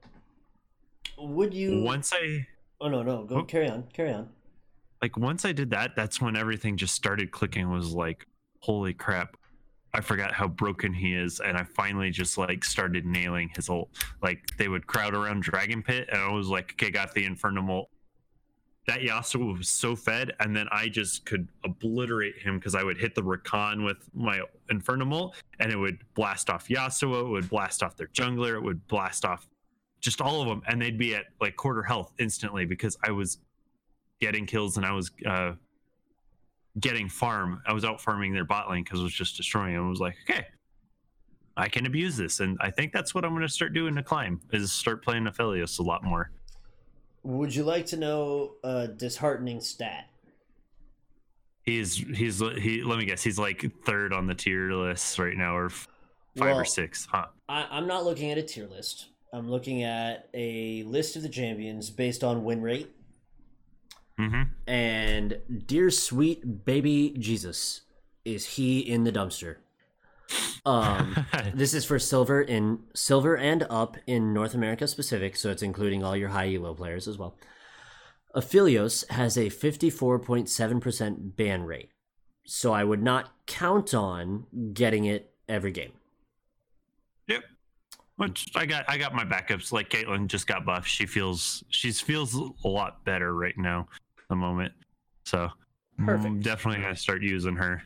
Would 1.18 1.54
you? 1.54 1.82
Once 1.82 2.14
I 2.14 2.48
Oh 2.80 2.88
no, 2.88 3.04
no. 3.04 3.26
Go 3.26 3.40
Oh. 3.40 3.44
carry 3.44 3.68
on. 3.68 3.84
Carry 3.92 4.14
on. 4.14 4.30
Like 5.02 5.18
once 5.18 5.46
I 5.46 5.52
did 5.52 5.70
that, 5.72 5.96
that's 5.96 6.22
when 6.22 6.36
everything 6.36 6.78
just 6.78 6.96
started 6.96 7.32
clicking. 7.32 7.70
Was 7.70 7.94
like, 7.94 8.26
holy 8.60 8.94
crap! 8.94 9.38
I 9.94 10.02
forgot 10.02 10.34
how 10.34 10.48
broken 10.48 10.94
he 10.94 11.14
is, 11.14 11.40
and 11.40 11.58
I 11.58 11.64
finally 11.64 12.12
just 12.12 12.38
like 12.38 12.64
started 12.64 13.06
nailing 13.06 13.50
his 13.56 13.70
ult. 13.70 13.90
Like 14.22 14.42
they 14.58 14.68
would 14.68 14.88
crowd 14.88 15.16
around 15.16 15.44
Dragon 15.44 15.82
Pit, 15.82 16.10
and 16.12 16.22
I 16.22 16.32
was 16.32 16.48
like, 16.48 16.74
okay, 16.74 16.92
got 16.92 17.14
the 17.14 17.26
Infernal 17.26 17.70
ult. 17.70 17.90
That 18.88 19.02
Yasuo 19.02 19.58
was 19.58 19.70
so 19.70 19.96
fed, 19.96 20.34
and 20.40 20.56
then 20.56 20.68
I 20.72 20.90
just 20.90 21.26
could 21.26 21.48
obliterate 21.64 22.38
him 22.38 22.58
because 22.58 22.76
I 22.76 22.84
would 22.84 22.98
hit 22.98 23.14
the 23.14 23.22
Rakan 23.22 23.86
with 23.86 23.98
my 24.14 24.42
Infernal 24.70 25.14
ult, 25.14 25.36
and 25.60 25.72
it 25.72 25.78
would 25.78 26.00
blast 26.14 26.50
off 26.50 26.68
Yasuo, 26.68 27.22
it 27.22 27.30
would 27.30 27.50
blast 27.50 27.84
off 27.84 27.96
their 27.96 28.08
jungler, 28.08 28.56
it 28.56 28.64
would 28.64 28.88
blast 28.88 29.26
off 29.26 29.48
just 30.02 30.22
all 30.22 30.42
of 30.42 30.48
them, 30.48 30.62
and 30.68 30.82
they'd 30.82 30.98
be 30.98 31.16
at 31.16 31.26
like 31.42 31.56
quarter 31.56 31.84
health 31.84 32.14
instantly 32.20 32.66
because 32.66 32.98
I 33.04 33.12
was 33.12 33.40
getting 34.20 34.46
kills 34.46 34.78
and 34.78 34.86
I 34.86 34.92
was 34.92 35.12
uh, 35.26 35.54
getting 36.80 37.10
farm. 37.10 37.62
I 37.66 37.74
was 37.74 37.86
out 37.86 38.02
farming 38.02 38.34
their 38.34 38.46
bot 38.46 38.70
lane 38.70 38.84
because 38.84 39.00
it 39.00 39.04
was 39.04 39.14
just 39.14 39.38
destroying. 39.38 39.74
them. 39.76 39.86
I 39.86 39.90
was 39.90 40.00
like, 40.00 40.16
okay, 40.30 40.46
I 41.58 41.68
can 41.68 41.86
abuse 41.86 42.16
this, 42.16 42.40
and 42.40 42.58
I 42.62 42.72
think 42.72 42.94
that's 42.94 43.14
what 43.14 43.26
I'm 43.26 43.32
going 43.32 43.42
to 43.42 43.50
start 43.50 43.74
doing 43.74 43.96
to 43.96 44.04
climb 44.04 44.42
is 44.52 44.72
start 44.72 45.04
playing 45.04 45.26
Aphelios 45.26 45.80
a 45.80 45.84
lot 45.84 46.04
more. 46.04 46.32
Would 47.24 47.54
you 47.54 47.64
like 47.64 47.86
to 47.88 47.98
know 47.98 48.54
a 48.64 48.88
disheartening 48.88 49.60
stat? 49.60 50.06
He's 51.64 51.96
he's 51.96 52.40
he. 52.40 52.82
Let 52.82 52.98
me 52.98 53.06
guess. 53.06 53.22
He's 53.22 53.38
like 53.38 53.66
third 53.86 54.14
on 54.14 54.26
the 54.26 54.34
tier 54.34 54.72
list 54.72 55.20
right 55.20 55.36
now, 55.36 55.56
or 55.56 55.70
five 55.70 55.88
Well, 56.38 56.60
or 56.60 56.66
six, 56.66 57.06
huh? 57.12 57.28
I, 57.50 57.68
I'm 57.70 57.86
not 57.88 58.06
looking 58.06 58.32
at 58.32 58.38
a 58.38 58.44
tier 58.44 58.68
list. 58.68 59.08
I'm 59.34 59.52
looking 59.52 59.84
at 59.84 60.30
a 60.34 60.84
list 60.84 61.16
of 61.16 61.22
the 61.22 61.30
champions 61.30 61.90
based 61.90 62.24
on 62.24 62.44
win 62.44 62.62
rate. 62.62 62.90
Mm-hmm. 64.20 64.42
And 64.70 65.40
dear 65.66 65.90
sweet 65.90 66.66
baby 66.66 67.16
Jesus, 67.18 67.82
is 68.26 68.46
he 68.46 68.80
in 68.80 69.06
the 69.06 69.12
dumpster? 69.12 69.58
Um, 70.66 71.26
this 71.54 71.74
is 71.74 71.86
for 71.86 71.98
silver 72.00 72.42
in 72.42 72.80
silver 72.94 73.38
and 73.38 73.66
up 73.70 73.96
in 74.06 74.34
North 74.34 74.54
America 74.54 74.88
specific, 74.88 75.38
so 75.38 75.50
it's 75.50 75.64
including 75.64 76.04
all 76.04 76.18
your 76.18 76.30
high 76.30 76.54
elo 76.54 76.74
players 76.74 77.08
as 77.08 77.18
well. 77.18 77.36
Aphelios 78.36 79.10
has 79.10 79.38
a 79.38 79.46
54.7% 79.46 81.36
ban 81.36 81.64
rate, 81.64 81.90
so 82.44 82.74
I 82.74 82.84
would 82.84 83.02
not 83.02 83.32
count 83.48 83.94
on 83.94 84.46
getting 84.74 85.06
it 85.06 85.32
every 85.48 85.72
game. 85.72 85.94
Yep. 87.28 87.44
Which 88.18 88.52
I 88.54 88.66
got 88.66 88.84
I 88.90 88.98
got 88.98 89.16
my 89.16 89.24
backups. 89.24 89.72
Like 89.72 89.90
Caitlyn 89.90 90.28
just 90.28 90.46
got 90.46 90.66
buffed. 90.66 90.90
She 90.90 91.06
feels 91.06 91.64
she 91.70 91.94
feels 91.94 92.36
a 92.36 92.68
lot 92.68 93.06
better 93.06 93.34
right 93.34 93.58
now 93.58 93.88
the 94.30 94.36
moment. 94.36 94.74
So 95.26 95.50
Perfect. 96.06 96.26
I'm 96.26 96.40
definitely 96.40 96.82
gonna 96.82 96.96
start 96.96 97.22
using 97.22 97.56
her. 97.58 97.84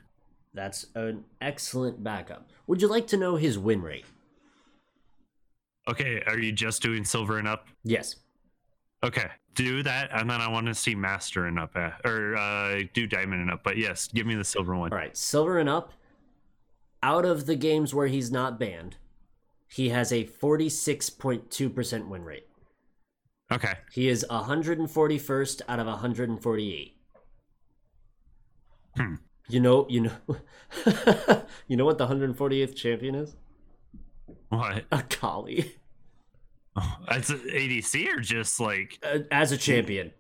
That's 0.53 0.85
an 0.93 1.23
excellent 1.41 2.03
backup. 2.03 2.51
Would 2.67 2.81
you 2.81 2.87
like 2.87 3.07
to 3.07 3.17
know 3.17 3.35
his 3.35 3.57
win 3.57 3.81
rate? 3.81 4.05
Okay, 5.89 6.21
are 6.27 6.39
you 6.39 6.51
just 6.51 6.81
doing 6.81 7.03
silver 7.03 7.39
and 7.39 7.47
up? 7.47 7.67
Yes. 7.83 8.17
Okay, 9.03 9.27
do 9.55 9.83
that, 9.83 10.09
and 10.13 10.29
then 10.29 10.39
I 10.39 10.47
want 10.47 10.67
to 10.67 10.75
see 10.75 10.95
master 10.95 11.47
and 11.47 11.59
up, 11.59 11.71
uh, 11.75 11.89
or 12.05 12.37
uh, 12.37 12.83
do 12.93 13.05
diamond 13.07 13.41
and 13.41 13.51
up. 13.51 13.63
But 13.63 13.77
yes, 13.77 14.07
give 14.07 14.25
me 14.25 14.35
the 14.35 14.45
silver 14.45 14.75
one. 14.75 14.91
All 14.91 14.97
right, 14.97 15.17
silver 15.17 15.57
and 15.57 15.67
up. 15.67 15.91
Out 17.01 17.25
of 17.25 17.47
the 17.47 17.55
games 17.55 17.93
where 17.93 18.07
he's 18.07 18.31
not 18.31 18.57
banned, 18.57 18.95
he 19.67 19.89
has 19.89 20.13
a 20.13 20.23
46.2% 20.23 22.07
win 22.07 22.23
rate. 22.23 22.47
Okay, 23.53 23.73
He 23.91 24.09
is 24.09 24.25
141st 24.29 25.61
out 25.69 25.79
of 25.79 25.85
148. 25.87 26.97
Hmm. 28.97 29.15
You 29.49 29.59
know, 29.59 29.85
you 29.89 30.01
know, 30.01 30.11
you 31.67 31.75
know 31.77 31.85
what 31.85 31.97
the 31.97 32.07
148th 32.07 32.75
champion 32.75 33.15
is? 33.15 33.35
what? 34.49 34.85
Akali. 34.91 35.75
Oh, 36.75 36.97
that's 37.07 37.29
a 37.29 37.35
ADC 37.35 38.07
or 38.15 38.19
just 38.19 38.59
like? 38.59 38.97
Uh, 39.03 39.19
As 39.31 39.51
a 39.51 39.57
champion, 39.57 40.11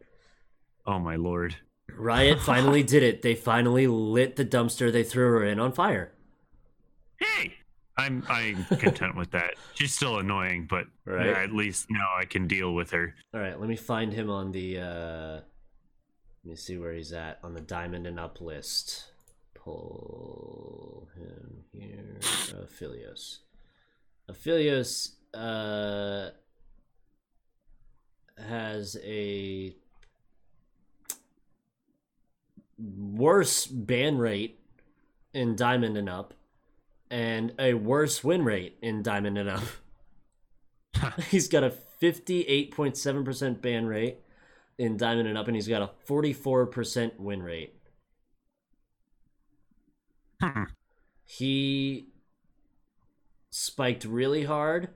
Oh 0.85 0.99
my 0.99 1.15
lord! 1.15 1.55
Riot 1.95 2.39
finally 2.41 2.83
did 2.93 3.01
it. 3.03 3.21
They 3.21 3.33
finally 3.35 3.87
lit 3.87 4.35
the 4.35 4.45
dumpster 4.45 4.91
they 4.91 5.03
threw 5.03 5.25
her 5.31 5.43
in 5.43 5.59
on 5.59 5.71
fire. 5.71 6.11
Hey, 7.17 7.53
I'm 7.97 8.23
I'm 8.27 8.65
content 8.79 9.15
with 9.15 9.31
that. 9.31 9.53
She's 9.75 9.93
still 9.93 10.17
annoying, 10.19 10.65
but 10.69 10.87
Right. 11.05 11.27
yeah, 11.27 11.43
at 11.43 11.53
least 11.53 11.87
now 11.89 12.07
I 12.17 12.25
can 12.25 12.47
deal 12.47 12.73
with 12.73 12.89
her. 12.91 13.13
All 13.33 13.39
right, 13.39 13.59
let 13.59 13.69
me 13.69 13.75
find 13.75 14.11
him 14.13 14.29
on 14.29 14.51
the. 14.51 14.79
uh 14.79 15.33
Let 16.43 16.49
me 16.49 16.55
see 16.55 16.77
where 16.77 16.93
he's 16.93 17.13
at 17.13 17.39
on 17.43 17.53
the 17.53 17.61
diamond 17.61 18.07
and 18.07 18.19
up 18.19 18.41
list. 18.41 19.11
Pull 19.53 21.07
him 21.15 21.63
here. 21.71 22.17
Aphelios. 22.21 23.39
Aphelios 24.29 25.11
uh, 25.33 26.29
has 28.37 28.97
a 29.03 29.75
worse 32.77 33.67
ban 33.67 34.17
rate 34.17 34.59
in 35.33 35.55
diamond 35.55 35.97
and 35.97 36.09
up, 36.09 36.33
and 37.13 37.53
a 37.59 37.75
worse 37.75 38.23
win 38.23 38.43
rate 38.43 38.75
in 38.81 39.03
diamond 39.03 39.37
and 39.37 39.47
up. 39.47 39.63
he's 41.29 41.47
got 41.47 41.63
a 41.63 41.71
58.7% 42.01 43.61
ban 43.61 43.85
rate 43.85 44.17
in 44.79 44.97
diamond 44.97 45.27
and 45.27 45.37
up 45.37 45.47
and 45.47 45.55
he's 45.55 45.67
got 45.67 45.83
a 45.83 45.91
44% 46.09 47.19
win 47.19 47.43
rate. 47.43 47.75
He 51.23 52.07
spiked 53.51 54.05
really 54.05 54.45
hard 54.45 54.89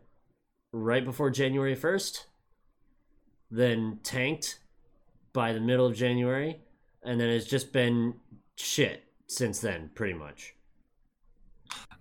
right 0.73 1.05
before 1.05 1.29
january 1.29 1.75
1st 1.75 2.25
then 3.51 3.99
tanked 4.03 4.59
by 5.31 5.53
the 5.53 5.61
middle 5.61 5.85
of 5.85 5.95
january 5.95 6.59
and 7.03 7.21
then 7.21 7.29
it's 7.29 7.45
just 7.45 7.71
been 7.71 8.15
shit 8.55 9.03
since 9.27 9.59
then 9.59 9.91
pretty 9.93 10.13
much 10.13 10.56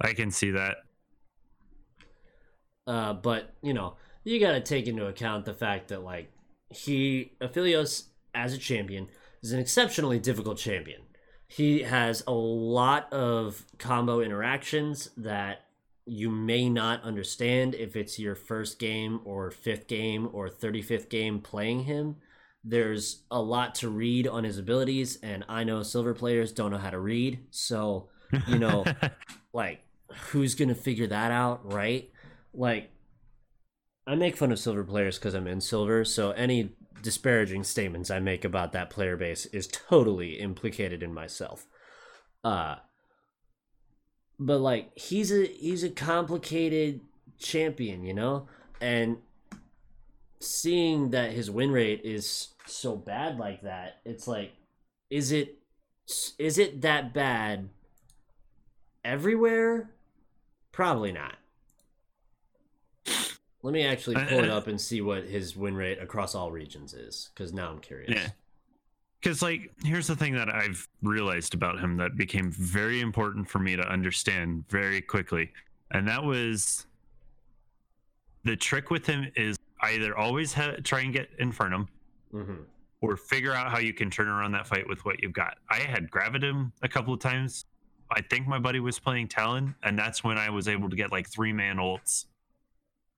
I 0.00 0.12
can 0.12 0.30
see 0.30 0.50
that. 0.52 0.78
Uh, 2.86 3.12
but 3.14 3.54
you 3.62 3.74
know, 3.74 3.96
you 4.24 4.40
got 4.40 4.52
to 4.52 4.60
take 4.60 4.86
into 4.86 5.06
account 5.06 5.44
the 5.44 5.54
fact 5.54 5.88
that 5.88 6.02
like 6.02 6.30
he 6.68 7.32
Aphelios 7.40 8.04
as 8.34 8.52
a 8.52 8.58
champion 8.58 9.08
is 9.42 9.52
an 9.52 9.60
exceptionally 9.60 10.18
difficult 10.18 10.58
champion. 10.58 11.02
He 11.48 11.82
has 11.82 12.24
a 12.26 12.32
lot 12.32 13.12
of 13.12 13.64
combo 13.78 14.20
interactions 14.20 15.10
that 15.16 15.66
you 16.06 16.30
may 16.30 16.68
not 16.68 17.02
understand 17.02 17.74
if 17.74 17.96
it's 17.96 18.18
your 18.18 18.34
first 18.34 18.78
game 18.78 19.20
or 19.24 19.50
fifth 19.50 19.88
game 19.88 20.28
or 20.32 20.48
35th 20.48 21.08
game 21.08 21.40
playing 21.40 21.84
him. 21.84 22.16
There's 22.64 23.22
a 23.30 23.40
lot 23.40 23.76
to 23.76 23.88
read 23.88 24.26
on 24.26 24.42
his 24.42 24.58
abilities, 24.58 25.18
and 25.22 25.44
I 25.48 25.64
know 25.64 25.82
silver 25.82 26.14
players 26.14 26.52
don't 26.52 26.72
know 26.72 26.78
how 26.78 26.90
to 26.90 26.98
read. 26.98 27.40
So, 27.50 28.08
you 28.48 28.58
know, 28.58 28.84
like 29.56 29.80
who's 30.30 30.54
gonna 30.54 30.74
figure 30.74 31.06
that 31.06 31.32
out 31.32 31.72
right? 31.72 32.10
Like 32.54 32.90
i 34.06 34.14
make 34.14 34.36
fun 34.36 34.52
of 34.52 34.58
silver 34.58 34.84
players 34.84 35.18
because 35.18 35.34
i'm 35.34 35.48
in 35.48 35.60
silver 35.60 36.04
so 36.04 36.30
any 36.30 36.70
disparaging 37.02 37.64
statements 37.64 38.08
i 38.08 38.20
make 38.20 38.44
about 38.44 38.70
that 38.70 38.88
player 38.88 39.16
base 39.16 39.46
is 39.46 39.66
totally 39.66 40.34
implicated 40.38 41.02
in 41.02 41.12
myself. 41.12 41.66
Uh 42.44 42.76
but 44.38 44.58
like 44.58 44.96
he's 44.96 45.32
a 45.32 45.46
he's 45.46 45.82
a 45.82 45.90
complicated 45.90 47.00
champion 47.38 48.04
you 48.04 48.14
know? 48.14 48.48
And 48.80 49.18
seeing 50.38 51.10
that 51.10 51.32
his 51.32 51.50
win 51.50 51.70
rate 51.70 52.02
is 52.04 52.48
so 52.66 52.94
bad 52.94 53.38
like 53.38 53.62
that 53.62 54.00
it's 54.04 54.28
like 54.28 54.52
is 55.08 55.32
it 55.32 55.58
is 56.38 56.58
it 56.58 56.82
that 56.82 57.14
bad 57.14 57.70
everywhere 59.06 59.90
Probably 60.76 61.10
not. 61.10 61.36
Let 63.62 63.72
me 63.72 63.82
actually 63.82 64.16
pull 64.26 64.44
it 64.44 64.50
up 64.50 64.66
and 64.66 64.78
see 64.78 65.00
what 65.00 65.24
his 65.24 65.56
win 65.56 65.74
rate 65.74 65.98
across 66.02 66.34
all 66.34 66.50
regions 66.50 66.92
is, 66.92 67.30
because 67.32 67.54
now 67.54 67.70
I'm 67.70 67.78
curious. 67.78 68.10
Yeah. 68.10 68.28
Because, 69.18 69.40
like, 69.40 69.72
here's 69.82 70.06
the 70.06 70.14
thing 70.14 70.34
that 70.34 70.50
I've 70.50 70.86
realized 71.02 71.54
about 71.54 71.80
him 71.80 71.96
that 71.96 72.18
became 72.18 72.52
very 72.52 73.00
important 73.00 73.48
for 73.48 73.58
me 73.58 73.74
to 73.74 73.82
understand 73.88 74.64
very 74.68 75.00
quickly. 75.00 75.50
And 75.92 76.06
that 76.08 76.22
was 76.22 76.84
the 78.44 78.54
trick 78.54 78.90
with 78.90 79.06
him 79.06 79.32
is 79.34 79.56
either 79.80 80.14
always 80.14 80.52
ha- 80.52 80.76
try 80.84 81.00
and 81.00 81.12
get 81.14 81.36
Infernum 81.38 81.88
hmm 82.30 82.56
or 83.02 83.16
figure 83.16 83.52
out 83.52 83.70
how 83.70 83.78
you 83.78 83.92
can 83.92 84.10
turn 84.10 84.26
around 84.26 84.52
that 84.52 84.66
fight 84.66 84.86
with 84.88 85.04
what 85.04 85.22
you've 85.22 85.32
got. 85.32 85.58
I 85.70 85.76
had 85.76 86.10
Gravitum 86.10 86.72
a 86.82 86.88
couple 86.88 87.12
of 87.12 87.20
times. 87.20 87.64
I 88.10 88.20
think 88.22 88.46
my 88.46 88.58
buddy 88.58 88.80
was 88.80 88.98
playing 88.98 89.28
Talon, 89.28 89.74
and 89.82 89.98
that's 89.98 90.22
when 90.22 90.38
I 90.38 90.50
was 90.50 90.68
able 90.68 90.88
to 90.88 90.96
get 90.96 91.12
like 91.12 91.28
three 91.28 91.52
man 91.52 91.76
ults 91.76 92.26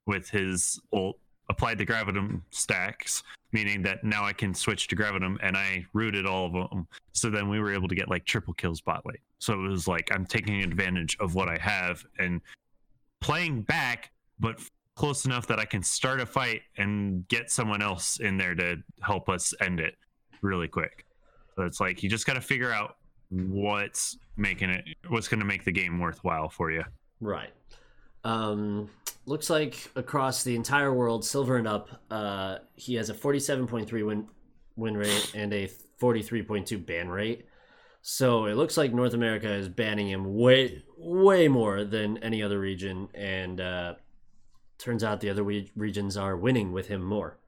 with 0.07 0.31
his 0.31 0.81
ult, 0.93 1.19
applied 1.51 1.79
the 1.79 1.87
Gravitum 1.87 2.43
stacks, 2.51 3.23
meaning 3.53 3.83
that 3.83 4.05
now 4.05 4.25
I 4.25 4.33
can 4.33 4.55
switch 4.55 4.89
to 4.89 4.97
Gravitum, 4.97 5.37
and 5.43 5.57
I 5.57 5.85
rooted 5.93 6.27
all 6.27 6.47
of 6.47 6.71
them. 6.71 6.87
So 7.13 7.31
then 7.31 7.49
we 7.49 7.61
were 7.61 7.73
able 7.73 7.89
to 7.89 7.95
get 7.95 8.09
like 8.09 8.25
triple 8.25 8.55
kills 8.55 8.81
bot 8.81 9.05
lane. 9.07 9.17
So 9.39 9.53
it 9.55 9.69
was 9.69 9.87
like 9.87 10.09
I'm 10.13 10.25
taking 10.25 10.63
advantage 10.63 11.17
of 11.21 11.35
what 11.35 11.49
I 11.49 11.59
have 11.59 12.05
and 12.19 12.41
playing 13.21 13.63
back, 13.63 14.11
but 14.41 14.61
close 14.95 15.25
enough 15.27 15.47
that 15.47 15.61
I 15.61 15.65
can 15.65 15.83
start 15.83 16.21
a 16.21 16.27
fight 16.27 16.63
and 16.77 17.27
get 17.29 17.51
someone 17.51 17.83
else 17.83 18.19
in 18.19 18.37
there 18.37 18.55
to 18.55 18.77
help 19.01 19.29
us 19.29 19.55
end 19.61 19.81
it 19.81 19.95
really 20.43 20.69
quick. 20.69 21.05
So 21.57 21.63
it's 21.65 21.81
like 21.81 22.03
you 22.03 22.09
just 22.09 22.27
got 22.27 22.35
to 22.35 22.41
figure 22.41 22.73
out 22.73 22.97
what's 23.31 24.17
making 24.37 24.71
it, 24.71 24.85
what's 25.09 25.29
going 25.29 25.41
to 25.41 25.47
make 25.47 25.65
the 25.65 25.73
game 25.73 25.99
worthwhile 25.99 26.49
for 26.49 26.71
you. 26.71 26.85
Right. 27.21 27.51
Um, 28.25 28.91
looks 29.27 29.51
like 29.51 29.91
across 29.95 30.43
the 30.43 30.57
entire 30.57 30.93
world, 30.93 31.25
silver 31.25 31.57
and 31.57 31.69
up, 31.69 31.89
uh, 32.11 32.59
he 32.75 32.95
has 32.95 33.11
a 33.11 33.15
47.3 33.15 34.07
win 34.07 34.29
win 34.77 34.97
rate 34.97 35.33
and 35.35 35.53
a 35.53 35.69
43.2 36.01 36.87
ban 36.87 37.09
rate. 37.09 37.47
So 38.01 38.47
it 38.47 38.55
looks 38.55 38.77
like 38.77 38.93
North 38.95 39.13
America 39.13 39.51
is 39.51 39.69
banning 39.69 40.09
him 40.09 40.37
way 40.37 40.85
way 40.97 41.49
more 41.49 41.85
than 41.85 42.19
any 42.19 42.43
other 42.43 42.59
region, 42.59 43.09
and 43.15 43.61
uh, 43.61 43.95
turns 44.79 45.03
out 45.03 45.21
the 45.21 45.31
other 45.31 45.45
we- 45.45 45.71
regions 45.77 46.17
are 46.17 46.37
winning 46.37 46.73
with 46.73 46.87
him 46.87 47.03
more. 47.03 47.39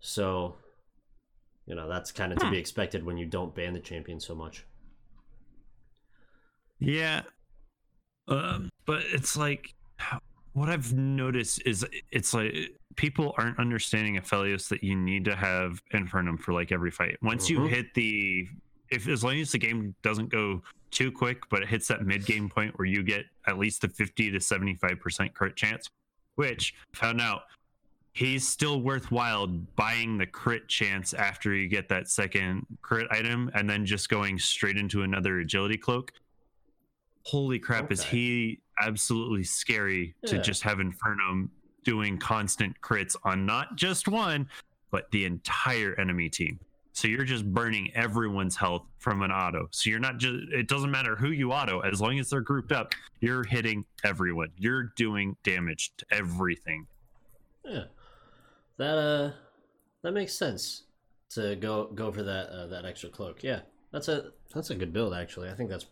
So, 0.00 0.56
you 1.66 1.74
know 1.74 1.88
that's 1.88 2.12
kind 2.12 2.32
of 2.32 2.38
to 2.40 2.50
be 2.50 2.58
expected 2.58 3.04
when 3.04 3.16
you 3.16 3.26
don't 3.26 3.54
ban 3.54 3.72
the 3.72 3.80
champion 3.80 4.20
so 4.20 4.34
much. 4.34 4.66
Yeah. 6.78 7.22
Um, 8.28 8.70
but 8.86 9.02
it's 9.12 9.36
like 9.36 9.74
what 10.52 10.68
I've 10.68 10.92
noticed 10.94 11.62
is 11.66 11.86
it's 12.10 12.34
like 12.34 12.54
people 12.96 13.34
aren't 13.38 13.58
understanding 13.58 14.16
Aphelios 14.16 14.68
that 14.68 14.82
you 14.82 14.96
need 14.96 15.24
to 15.26 15.36
have 15.36 15.82
Infernum 15.92 16.38
for 16.40 16.52
like 16.52 16.72
every 16.72 16.90
fight. 16.90 17.16
Once 17.22 17.48
you 17.50 17.58
Mhm. 17.60 17.68
hit 17.68 17.94
the 17.94 18.48
if 18.88 19.08
as 19.08 19.24
long 19.24 19.38
as 19.40 19.50
the 19.52 19.58
game 19.58 19.94
doesn't 20.02 20.28
go 20.28 20.62
too 20.92 21.10
quick, 21.10 21.48
but 21.50 21.60
it 21.62 21.68
hits 21.68 21.88
that 21.88 22.06
mid 22.06 22.24
game 22.24 22.48
point 22.48 22.78
where 22.78 22.86
you 22.86 23.02
get 23.02 23.26
at 23.46 23.58
least 23.58 23.80
the 23.82 23.88
50 23.88 24.30
to 24.30 24.38
75% 24.40 25.34
crit 25.34 25.56
chance, 25.56 25.90
which 26.36 26.72
found 26.94 27.20
out 27.20 27.42
he's 28.12 28.46
still 28.48 28.80
worthwhile 28.80 29.46
buying 29.46 30.16
the 30.16 30.26
crit 30.26 30.68
chance 30.68 31.12
after 31.14 31.52
you 31.52 31.68
get 31.68 31.88
that 31.88 32.08
second 32.08 32.64
crit 32.80 33.06
item 33.10 33.50
and 33.54 33.68
then 33.68 33.84
just 33.84 34.08
going 34.08 34.38
straight 34.38 34.76
into 34.78 35.02
another 35.02 35.40
agility 35.40 35.76
cloak 35.76 36.12
holy 37.26 37.58
crap 37.58 37.90
is 37.90 38.04
he 38.04 38.60
absolutely 38.80 39.42
scary 39.42 40.14
to 40.26 40.40
just 40.40 40.62
have 40.62 40.78
infernum 40.78 41.48
doing 41.82 42.16
constant 42.18 42.80
crits 42.80 43.16
on 43.24 43.44
not 43.44 43.74
just 43.74 44.06
one, 44.06 44.48
but 44.92 45.10
the 45.10 45.24
entire 45.24 45.98
enemy 45.98 46.28
team. 46.28 46.60
So 46.92 47.08
you're 47.08 47.24
just 47.24 47.44
burning 47.52 47.90
everyone's 47.96 48.56
health 48.56 48.84
from 48.98 49.22
an 49.22 49.32
auto. 49.32 49.66
So 49.72 49.90
you're 49.90 49.98
not 49.98 50.18
just, 50.18 50.52
it 50.52 50.68
doesn't 50.68 50.90
matter 50.90 51.16
who 51.16 51.30
you 51.30 51.52
auto, 51.52 51.80
as 51.80 52.00
long 52.00 52.20
as 52.20 52.30
they're 52.30 52.40
grouped 52.40 52.70
up, 52.70 52.94
you're 53.20 53.42
hitting 53.42 53.84
everyone. 54.04 54.52
You're 54.56 54.92
doing 54.96 55.36
damage 55.42 55.92
to 55.98 56.06
everything. 56.12 56.86
Yeah, 57.64 57.84
that 58.78 58.96
uh, 58.96 59.32
that 60.02 60.12
makes 60.12 60.32
sense 60.32 60.84
to 61.30 61.56
go 61.56 61.90
go 61.92 62.12
for 62.12 62.22
that 62.22 62.48
uh, 62.50 62.68
that 62.68 62.84
extra 62.84 63.10
cloak. 63.10 63.42
Yeah, 63.42 63.62
that's 63.92 64.06
a 64.06 64.30
that's 64.54 64.70
a 64.70 64.76
good 64.76 64.92
build 64.92 65.12
actually. 65.12 65.50
I 65.50 65.54
think 65.54 65.68
that's 65.68 65.86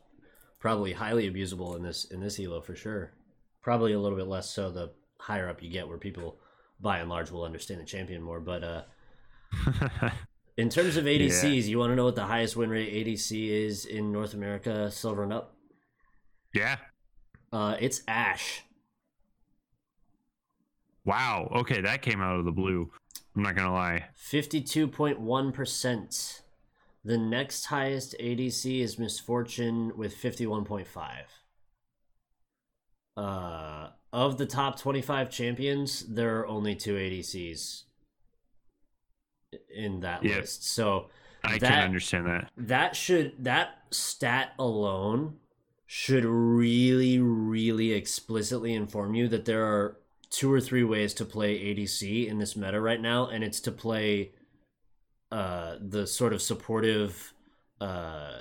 probably 0.65 0.95
highly 0.95 1.31
abusable 1.31 1.77
in 1.77 1.83
this 1.83 2.07
in 2.07 2.21
this 2.21 2.41
elo 2.41 2.63
for 2.63 2.75
sure. 2.75 3.13
Probably 3.61 3.93
a 3.93 4.01
little 4.01 4.17
bit 4.17 4.27
less 4.27 4.49
so 4.49 4.71
the 4.71 4.93
higher 5.19 5.47
up 5.47 5.63
you 5.63 5.69
get, 5.69 5.87
where 5.87 5.99
people 5.99 6.39
by 6.81 7.01
and 7.01 7.11
large 7.11 7.31
will 7.31 7.45
understand 7.45 7.83
the 7.83 7.85
champion 7.85 8.23
more. 8.23 8.41
But 8.41 8.65
uh, 8.65 8.83
in 10.57 10.71
terms 10.71 10.97
of 10.97 11.05
ADCs, 11.05 11.65
you 11.65 11.79
want 11.79 11.93
to 11.93 11.97
know 11.97 12.07
what 12.07 12.15
the 12.15 12.25
highest 12.25 12.57
win 12.57 12.71
rate 12.71 13.07
ADC 13.07 13.47
is 13.47 13.85
in 13.85 14.11
North 14.11 14.33
America, 14.33 14.91
silver 14.91 15.23
and 15.23 15.35
up? 15.35 15.55
yeah. 16.55 16.77
Uh, 17.53 17.77
it's 17.79 18.01
Ashe. 18.09 18.63
Wow. 21.05 21.53
Okay, 21.57 21.83
that 21.83 22.01
came 22.01 22.23
out 22.23 22.39
of 22.39 22.47
the 22.47 22.53
blue. 22.53 22.91
I'm 23.37 23.43
not 23.43 23.55
gonna 23.55 23.75
lie. 23.75 24.07
52.1%. 24.19 26.41
The 27.05 27.19
next 27.19 27.67
highest 27.67 28.15
ADC 28.19 28.81
is 28.81 28.99
Miss 28.99 29.21
Fortune 29.21 29.93
with 29.97 30.15
51.5. 30.17 30.87
Uh, 33.17 33.91
of 34.13 34.39
the 34.39 34.47
top 34.47 34.79
25 34.79 35.31
champions, 35.31 36.01
there 36.07 36.39
are 36.41 36.47
only 36.47 36.75
two 36.75 36.95
ADCs 36.97 37.85
in 39.73 40.01
that 40.01 40.25
Yep. 40.25 40.41
list. 40.41 40.65
So 40.65 41.11
I 41.45 41.59
That- 41.59 41.69
can 41.71 41.85
understand 41.85 42.27
that. 42.27 42.51
that 42.57 42.97
should 42.97 43.45
that 43.45 43.85
stat 43.91 44.55
alone 44.59 45.39
should 45.87 46.25
really 46.25 47.19
really 47.21 47.93
explicitly 47.93 48.73
inform 48.73 49.15
you 49.15 49.29
that 49.29 49.45
there 49.45 49.65
are 49.65 49.99
two 50.31 50.51
or 50.53 50.61
three 50.61 50.83
ways 50.83 51.13
to 51.15 51.25
play 51.25 51.57
ADC 51.57 52.27
in 52.27 52.39
this 52.39 52.57
meta 52.57 52.81
right 52.81 53.01
now 53.01 53.27
and 53.29 53.45
it's 53.45 53.61
to 53.61 53.71
play 53.71 54.33
uh 55.35 55.77
the 55.81 56.07
sort 56.07 56.33
of 56.35 56.43
supportive 56.43 57.35
uh 57.81 58.41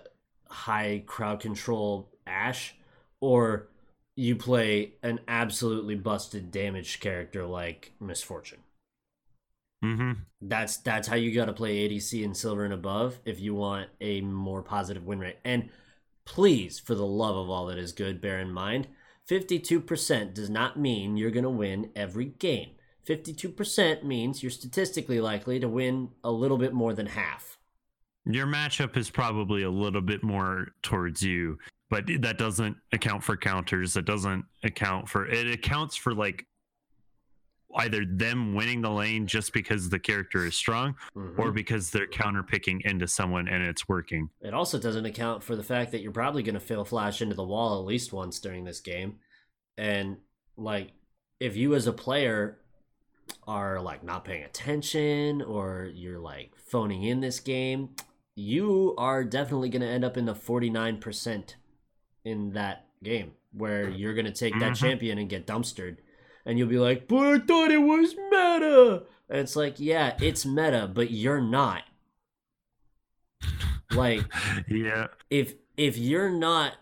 high 0.50 1.04
crowd 1.08 1.42
control 1.42 2.12
Ashe 2.28 2.76
or 3.22 3.70
you 4.16 4.36
play 4.36 4.94
an 5.04 5.20
absolutely 5.28 5.96
busted 5.96 6.52
damage 6.52 7.00
character 7.02 7.46
like 7.46 7.94
Miss 8.00 8.24
Fortune 8.24 8.60
Mm-hmm. 9.84 10.14
that's 10.42 10.78
that's 10.78 11.08
how 11.08 11.16
you 11.16 11.34
got 11.34 11.46
to 11.46 11.54
play 11.54 11.88
ADC 11.88 12.24
in 12.24 12.34
silver 12.34 12.66
and 12.66 12.74
above 12.74 13.20
if 13.26 13.40
you 13.40 13.56
want 13.56 13.90
a 14.02 14.22
more 14.22 14.62
positive 14.62 15.06
win 15.06 15.20
rate. 15.20 15.38
And 15.46 15.70
please, 16.26 16.80
for 16.80 16.96
the 16.96 17.06
love 17.06 17.36
of 17.36 17.50
all 17.50 17.68
that 17.68 17.78
is 17.78 17.92
good, 17.94 18.22
bear 18.22 18.40
in 18.40 18.52
mind, 18.52 18.88
52% 19.30 20.34
does 20.34 20.50
not 20.50 20.78
mean 20.80 21.18
you're 21.18 21.32
going 21.32 21.44
to 21.44 21.50
win 21.50 21.92
every 21.96 22.26
game. 22.26 22.72
52% 23.08 24.04
means 24.04 24.42
you're 24.42 24.50
statistically 24.50 25.20
likely 25.20 25.60
to 25.60 25.68
win 25.68 26.10
a 26.24 26.32
little 26.32 26.58
bit 26.58 26.74
more 26.74 26.94
than 26.94 27.08
half. 27.08 27.58
Your 28.26 28.48
matchup 28.48 28.96
is 28.96 29.10
probably 29.10 29.64
a 29.64 29.70
little 29.70 30.02
bit 30.02 30.24
more 30.24 30.70
towards 30.82 31.22
you, 31.22 31.58
but 31.90 32.06
that 32.22 32.38
doesn't 32.38 32.78
account 32.94 33.24
for 33.24 33.36
counters. 33.36 33.94
That 33.94 34.06
doesn't 34.06 34.46
account 34.64 35.10
for 35.10 35.26
it 35.28 35.48
accounts 35.48 35.98
for 35.98 36.14
like 36.14 36.46
either 37.76 38.06
them 38.06 38.54
winning 38.54 38.82
the 38.82 38.90
lane 38.90 39.26
just 39.26 39.52
because 39.52 39.90
the 39.90 39.98
character 40.00 40.46
is 40.46 40.56
strong 40.56 40.96
Mhm. 41.16 41.40
or 41.40 41.52
because 41.52 41.90
they're 41.90 42.08
counter 42.08 42.44
picking 42.44 42.82
into 42.82 43.08
someone 43.08 43.48
and 43.48 43.64
it's 43.64 43.90
working. 43.90 44.30
It 44.42 44.54
also 44.54 44.80
doesn't 44.80 45.06
account 45.08 45.44
for 45.44 45.56
the 45.56 45.64
fact 45.64 45.92
that 45.92 46.02
you're 46.02 46.12
probably 46.12 46.44
going 46.44 46.54
to 46.54 46.60
fail 46.62 46.86
flash 46.86 47.20
into 47.22 47.34
the 47.36 47.44
wall 47.44 47.80
at 47.80 47.86
least 47.86 48.14
once 48.14 48.40
during 48.40 48.64
this 48.64 48.80
game. 48.80 49.20
And 49.78 50.18
like 50.56 50.92
if 51.40 51.58
you 51.58 51.74
as 51.74 51.88
a 51.88 51.94
player 51.94 52.60
are 53.48 53.82
like 53.82 54.04
not 54.04 54.26
paying 54.26 54.44
attention 54.44 55.42
or 55.42 55.90
you're 55.94 56.20
like 56.20 56.52
phoning 56.56 57.04
in 57.04 57.20
this 57.20 57.40
game, 57.40 57.90
you 58.36 58.96
are 58.98 59.24
definitely 59.24 59.70
going 59.70 59.82
to 59.82 59.88
end 59.88 60.04
up 60.06 60.18
in 60.18 60.26
the 60.26 60.34
49% 60.36 61.56
in 62.26 62.54
that 62.54 62.88
game 63.04 63.34
where 63.52 63.90
you're 63.90 64.14
going 64.14 64.26
to 64.26 64.32
take 64.32 64.58
that 64.60 64.72
Mhm. 64.72 64.76
champion 64.80 65.18
and 65.18 65.30
get 65.30 65.46
dumpstered 65.46 65.98
and 66.46 66.58
you'll 66.58 66.68
be 66.68 66.80
like, 66.80 67.08
"But 67.08 67.28
I 67.28 67.40
thought 67.40 67.72
it 67.72 67.78
was 67.78 68.16
meta." 68.16 69.04
And 69.30 69.40
it's 69.40 69.56
like, 69.56 69.80
"Yeah, 69.80 70.18
it's 70.20 70.46
meta, 70.46 70.90
but 70.94 71.12
you're 71.12 71.42
not." 71.42 71.84
Like 73.92 74.22
yeah. 74.70 75.08
if 75.30 75.54
if 75.78 75.98
you're 75.98 76.30
not 76.32 76.74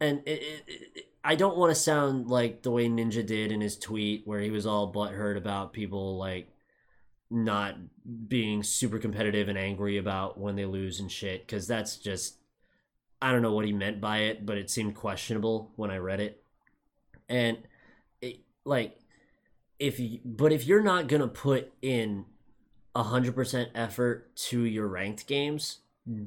and 0.00 0.22
it, 0.26 0.42
it, 0.42 0.64
it, 0.94 1.06
i 1.24 1.34
don't 1.34 1.56
want 1.56 1.70
to 1.70 1.80
sound 1.80 2.28
like 2.28 2.62
the 2.62 2.70
way 2.70 2.88
ninja 2.88 3.24
did 3.24 3.52
in 3.52 3.60
his 3.60 3.76
tweet 3.76 4.26
where 4.26 4.40
he 4.40 4.50
was 4.50 4.66
all 4.66 4.92
butthurt 4.92 5.36
about 5.36 5.72
people 5.72 6.16
like 6.18 6.48
not 7.30 7.76
being 8.26 8.62
super 8.62 8.98
competitive 8.98 9.48
and 9.48 9.58
angry 9.58 9.96
about 9.96 10.38
when 10.38 10.56
they 10.56 10.64
lose 10.64 10.98
and 10.98 11.12
shit 11.12 11.46
because 11.46 11.66
that's 11.66 11.96
just 11.96 12.38
i 13.22 13.30
don't 13.30 13.42
know 13.42 13.52
what 13.52 13.64
he 13.64 13.72
meant 13.72 14.00
by 14.00 14.18
it 14.18 14.44
but 14.44 14.58
it 14.58 14.68
seemed 14.70 14.94
questionable 14.94 15.72
when 15.76 15.90
i 15.90 15.96
read 15.96 16.20
it. 16.20 16.42
And 17.28 17.58
it, 18.20 18.40
like 18.64 18.98
if 19.78 20.00
you 20.00 20.18
but 20.24 20.52
if 20.52 20.66
you're 20.66 20.82
not 20.82 21.06
gonna 21.06 21.28
put 21.28 21.72
in 21.80 22.24
a 22.94 23.04
100% 23.04 23.68
effort 23.74 24.34
to 24.34 24.64
your 24.64 24.88
ranked 24.88 25.28
games 25.28 25.78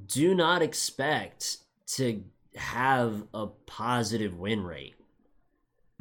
do 0.05 0.33
not 0.33 0.61
expect 0.61 1.57
to 1.85 2.23
have 2.55 3.23
a 3.33 3.47
positive 3.47 4.37
win 4.37 4.63
rate. 4.63 4.95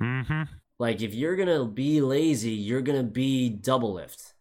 Mm-hmm. 0.01 0.43
Like 0.79 1.01
if 1.01 1.15
you're 1.15 1.37
gonna 1.37 1.65
be 1.65 2.01
lazy, 2.01 2.51
you're 2.51 2.83
gonna 2.83 3.03
be 3.03 3.57
Doublelift. 3.61 4.33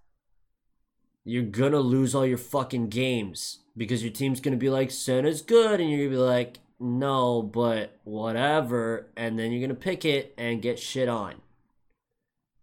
You're 1.23 1.43
gonna 1.43 1.79
lose 1.79 2.15
all 2.15 2.25
your 2.25 2.37
fucking 2.37 2.89
games 2.89 3.59
because 3.77 4.03
your 4.03 4.11
team's 4.11 4.41
gonna 4.41 4.57
be 4.57 4.69
like, 4.69 4.91
Senna's 4.91 5.41
good, 5.41 5.79
and 5.79 5.89
you're 5.89 5.99
gonna 5.99 6.09
be 6.09 6.17
like, 6.17 6.59
no, 6.79 7.41
but 7.41 7.99
whatever, 8.03 9.11
and 9.15 9.37
then 9.37 9.51
you're 9.51 9.61
gonna 9.61 9.75
pick 9.75 10.03
it 10.03 10.33
and 10.37 10.61
get 10.61 10.79
shit 10.79 11.07
on. 11.07 11.35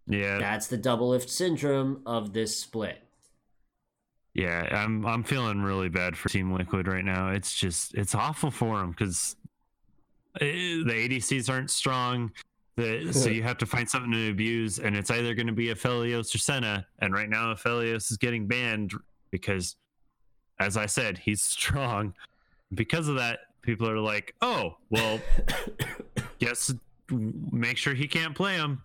Yeah. 0.08 0.38
That's 0.38 0.66
the 0.66 0.78
Doublelift 0.78 1.28
syndrome 1.28 2.02
of 2.04 2.32
this 2.32 2.56
split. 2.56 3.02
Yeah, 4.34 4.68
I'm 4.70 5.04
I'm 5.04 5.24
feeling 5.24 5.62
really 5.62 5.88
bad 5.88 6.16
for 6.16 6.28
Team 6.28 6.52
Liquid 6.52 6.86
right 6.86 7.04
now. 7.04 7.30
It's 7.30 7.54
just 7.54 7.94
it's 7.94 8.14
awful 8.14 8.50
for 8.50 8.78
them 8.78 8.90
because 8.90 9.36
eh, 10.40 10.82
the 10.84 11.08
ADCs 11.08 11.50
aren't 11.50 11.70
strong. 11.70 12.30
The, 12.76 13.12
so 13.12 13.28
you 13.28 13.42
have 13.42 13.58
to 13.58 13.66
find 13.66 13.90
something 13.90 14.12
to 14.12 14.30
abuse, 14.30 14.78
and 14.78 14.94
it's 14.96 15.10
either 15.10 15.34
going 15.34 15.48
to 15.48 15.52
be 15.52 15.66
Aphelios 15.66 16.32
or 16.32 16.38
Senna. 16.38 16.86
And 17.00 17.12
right 17.12 17.28
now, 17.28 17.52
Aphelios 17.52 18.08
is 18.12 18.16
getting 18.16 18.46
banned 18.46 18.92
because, 19.32 19.74
as 20.60 20.76
I 20.76 20.86
said, 20.86 21.18
he's 21.18 21.42
strong. 21.56 22.14
Because 22.72 23.08
of 23.08 23.16
that, 23.16 23.40
people 23.62 23.90
are 23.90 23.98
like, 23.98 24.34
"Oh, 24.40 24.76
well, 24.90 25.20
guess 26.38 26.72
make 27.10 27.76
sure 27.76 27.94
he 27.94 28.06
can't 28.06 28.36
play 28.36 28.54
him." 28.54 28.82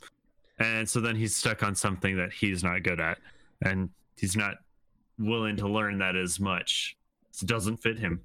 And 0.57 0.89
so 0.89 0.99
then 0.99 1.15
he's 1.15 1.35
stuck 1.35 1.61
on 1.61 1.75
something 1.75 2.15
that 2.17 2.33
he's 2.33 2.63
not 2.63 2.81
good 2.81 2.99
at, 2.99 3.19
and 3.61 3.89
he's 4.17 4.35
not 4.35 4.55
willing 5.19 5.57
to 5.57 5.67
learn 5.67 5.99
that 5.99 6.15
as 6.15 6.39
much. 6.39 6.97
It 7.41 7.47
doesn't 7.47 7.77
fit 7.77 7.99
him. 7.99 8.21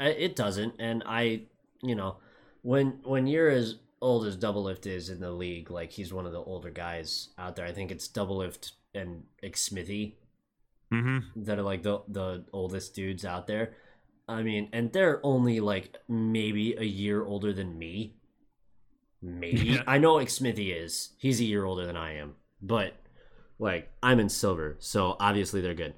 It 0.00 0.36
doesn't, 0.36 0.74
and 0.78 1.02
I, 1.06 1.42
you 1.82 1.94
know, 1.94 2.16
when 2.62 2.98
when 3.04 3.26
you're 3.26 3.48
as 3.50 3.76
old 4.00 4.26
as 4.26 4.36
Doublelift 4.36 4.86
is 4.86 5.08
in 5.08 5.20
the 5.20 5.30
league, 5.30 5.70
like 5.70 5.92
he's 5.92 6.12
one 6.12 6.26
of 6.26 6.32
the 6.32 6.42
older 6.42 6.70
guys 6.70 7.28
out 7.38 7.56
there. 7.56 7.64
I 7.66 7.72
think 7.72 7.90
it's 7.90 8.08
Doublelift 8.08 8.72
and 8.94 9.24
Xmithie 9.42 10.14
Mm-hmm. 10.92 11.42
that 11.44 11.58
are 11.58 11.62
like 11.62 11.82
the 11.82 12.02
the 12.08 12.44
oldest 12.52 12.94
dudes 12.94 13.24
out 13.24 13.46
there. 13.46 13.74
I 14.28 14.42
mean, 14.42 14.68
and 14.72 14.92
they're 14.92 15.20
only 15.24 15.58
like 15.60 15.96
maybe 16.08 16.74
a 16.74 16.84
year 16.84 17.24
older 17.24 17.52
than 17.52 17.78
me. 17.78 18.16
Maybe 19.22 19.60
Yeah. 19.70 19.82
I 19.86 19.98
know 19.98 20.14
Xmithie 20.16 20.74
is. 20.76 21.10
He's 21.18 21.40
a 21.40 21.44
year 21.44 21.64
older 21.64 21.86
than 21.86 21.96
I 21.96 22.16
am, 22.16 22.34
but 22.60 22.94
like 23.58 23.90
I'm 24.02 24.20
in 24.20 24.28
silver, 24.28 24.76
so 24.80 25.16
obviously 25.18 25.60
they're 25.60 25.74
good. 25.74 25.94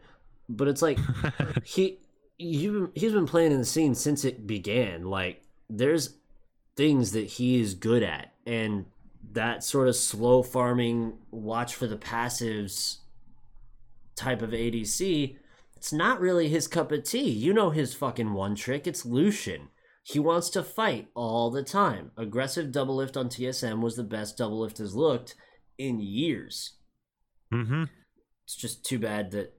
But 0.49 0.69
it's 0.69 0.83
like 0.83 0.99
he 1.65 1.99
you 2.39 2.93
he's 2.95 3.13
been 3.13 3.27
playing 3.27 3.53
in 3.53 3.59
the 3.59 3.65
scene 3.65 3.95
since 3.95 4.25
it 4.25 4.47
began. 4.47 5.05
Like 5.05 5.43
there's 5.69 6.17
things 6.77 7.13
that 7.13 7.27
he 7.27 7.61
is 7.61 7.75
good 7.75 8.03
at, 8.03 8.33
and 8.47 8.87
that 9.33 9.65
sort 9.65 9.89
of 9.89 9.97
slow 9.97 10.43
farming, 10.43 11.15
watch 11.31 11.75
for 11.75 11.87
the 11.87 11.97
passives 11.97 12.99
type 14.15 14.43
of 14.43 14.51
ADC. 14.51 15.37
It's 15.77 15.93
not 15.93 16.21
really 16.21 16.49
his 16.49 16.69
cup 16.69 16.91
of 16.91 17.05
tea. 17.05 17.29
You 17.29 17.53
know 17.53 17.71
his 17.71 17.95
fucking 17.95 18.33
one 18.33 18.55
trick. 18.55 18.87
It's 18.87 19.05
Lucian. 19.05 19.69
He 20.03 20.19
wants 20.19 20.51
to 20.51 20.63
fight 20.63 21.09
all 21.15 21.51
the 21.51 21.63
time. 21.63 22.13
Aggressive 22.17 22.71
Doublelift 22.71 23.17
on 23.17 23.29
TSM 23.29 23.81
was 23.81 23.97
the 23.97 24.05
best 24.05 24.39
Doublelift 24.39 24.79
has 24.79 24.95
looked 24.95 25.35
in 25.79 26.01
years. 26.01 26.75
Mm-hmm. 27.53 27.85
It's 28.45 28.57
just 28.57 28.85
too 28.85 28.99
bad 28.99 29.33
that 29.33 29.56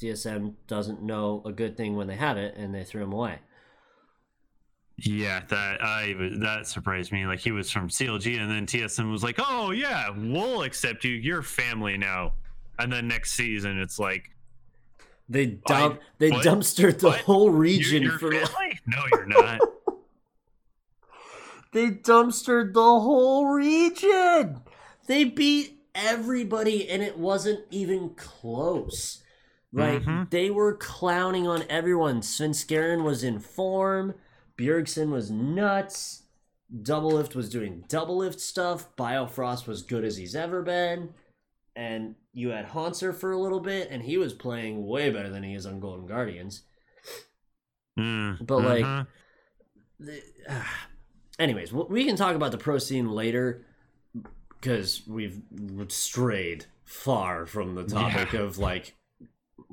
TSM 0.00 0.54
doesn't 0.66 1.02
know 1.02 1.42
a 1.44 1.52
good 1.52 1.76
thing 1.76 1.96
when 1.96 2.06
they 2.06 2.16
have 2.16 2.36
it 2.36 2.54
and 2.56 2.74
they 2.74 2.84
threw 2.84 3.02
him 3.02 3.12
away. 3.12 3.38
Yeah, 4.98 5.42
that 5.48 5.82
I 5.82 6.14
that 6.40 6.66
surprised 6.66 7.12
me. 7.12 7.26
Like 7.26 7.40
he 7.40 7.50
was 7.52 7.70
from 7.70 7.88
CLG, 7.88 8.40
and 8.40 8.50
then 8.50 8.64
TSM 8.66 9.10
was 9.12 9.22
like, 9.22 9.36
"Oh 9.38 9.70
yeah, 9.70 10.08
we'll 10.16 10.62
accept 10.62 11.04
you. 11.04 11.12
You're 11.12 11.42
family 11.42 11.98
now." 11.98 12.32
And 12.78 12.90
then 12.92 13.06
next 13.08 13.32
season, 13.32 13.78
it's 13.78 13.98
like, 13.98 14.30
They 15.28 15.46
dump 15.66 16.00
they 16.18 16.30
What? 16.30 16.46
dumpstered 16.46 16.98
the 17.00 17.08
What? 17.08 17.20
whole 17.22 17.50
"You- 17.50 17.56
region 17.58 18.02
"You're 18.04 18.18
for 18.18 18.32
family? 18.32 18.80
No, 18.86 19.02
you're 19.12 19.26
not." 19.26 19.60
They 21.72 21.90
dumpstered 21.90 22.72
the 22.72 22.80
whole 22.80 23.48
region. 23.48 24.60
They 25.06 25.24
beat 25.24 25.78
everybody, 25.94 26.88
and 26.88 27.02
it 27.02 27.18
wasn't 27.18 27.64
even 27.70 28.14
close. 28.16 29.22
Like 29.76 30.02
Mhm. 30.02 30.30
they 30.30 30.50
were 30.50 30.74
clowning 30.74 31.46
on 31.46 31.64
everyone. 31.68 32.20
Svenskeren 32.22 33.04
was 33.04 33.22
in 33.22 33.38
form. 33.40 34.14
Bjergsen 34.56 35.10
was 35.10 35.30
nuts. 35.30 36.22
Doublelift 36.74 37.34
was 37.34 37.50
doing 37.50 37.84
Doublelift 37.88 38.40
stuff. 38.40 38.94
Biofrost 38.96 39.66
was 39.66 39.82
good 39.82 40.02
as 40.04 40.16
he's 40.16 40.34
ever 40.34 40.62
been. 40.62 41.12
And 41.76 42.14
you 42.32 42.48
had 42.48 42.68
Hauntzer 42.70 43.14
for 43.14 43.32
a 43.32 43.38
little 43.38 43.60
bit, 43.60 43.88
and 43.90 44.02
he 44.02 44.16
was 44.16 44.32
playing 44.32 44.86
way 44.86 45.10
better 45.10 45.28
than 45.28 45.42
he 45.42 45.54
is 45.54 45.66
on 45.66 45.78
Golden 45.78 46.06
Guardians. 46.06 46.62
Mm, 47.98 48.46
But, 48.46 48.58
like, 48.62 48.84
mhm. 48.84 49.06
the, 50.00 50.22
anyways, 51.38 51.72
we 51.72 52.04
can 52.06 52.16
talk 52.16 52.34
about 52.34 52.50
the 52.52 52.58
pro 52.58 52.78
scene 52.78 53.10
later 53.10 53.64
because 54.60 55.02
we've 55.06 55.42
strayed 55.88 56.64
far 56.84 57.44
from 57.46 57.74
the 57.74 57.84
topic 57.84 58.32
Yeah. 58.32 58.40
of 58.40 58.58
like 58.58 58.94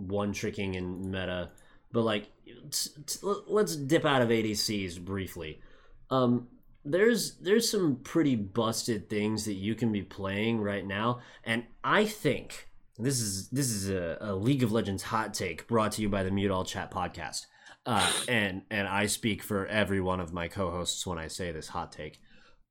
one 0.07 0.33
tricking 0.33 0.75
in 0.75 1.11
meta. 1.11 1.51
But 1.91 2.01
like, 2.01 2.27
t- 2.45 2.91
t- 3.05 3.19
let's 3.47 3.75
dip 3.75 4.05
out 4.05 4.21
of 4.21 4.29
ADCs 4.29 4.99
briefly. 4.99 5.61
Um, 6.09 6.47
there's 6.85 7.35
there's 7.35 7.69
some 7.69 7.97
pretty 8.03 8.35
busted 8.35 9.09
things 9.09 9.45
that 9.45 9.53
you 9.53 9.75
can 9.75 9.91
be 9.91 10.01
playing 10.01 10.59
right 10.59 10.85
now, 10.85 11.19
and 11.43 11.63
I 11.83 12.05
think 12.05 12.67
this 12.97 13.19
is 13.21 13.49
this 13.49 13.69
is 13.69 13.89
a, 13.89 14.17
a 14.19 14.35
League 14.35 14.63
of 14.63 14.71
Legends 14.71 15.03
hot 15.03 15.33
take 15.33 15.67
brought 15.67 15.93
to 15.93 16.01
you 16.01 16.09
by 16.09 16.23
the 16.23 16.31
Mute 16.31 16.51
All 16.51 16.65
Chat 16.65 16.91
podcast 16.91 17.45
uh, 17.85 18.11
and 18.27 18.63
and 18.69 18.87
I 18.87 19.07
speak 19.07 19.43
for 19.43 19.65
every 19.67 19.99
one 19.99 20.19
of 20.19 20.33
my 20.33 20.47
co-hosts 20.47 21.05
when 21.05 21.17
I 21.17 21.27
say 21.27 21.51
this 21.51 21.69
hot 21.69 21.91
take. 21.91 22.19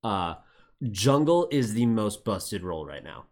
Uh, 0.03 0.35
jungle 0.91 1.49
is 1.51 1.75
the 1.75 1.87
most 1.87 2.25
busted 2.25 2.63
role 2.63 2.87
right 2.87 3.05
now. 3.05 3.27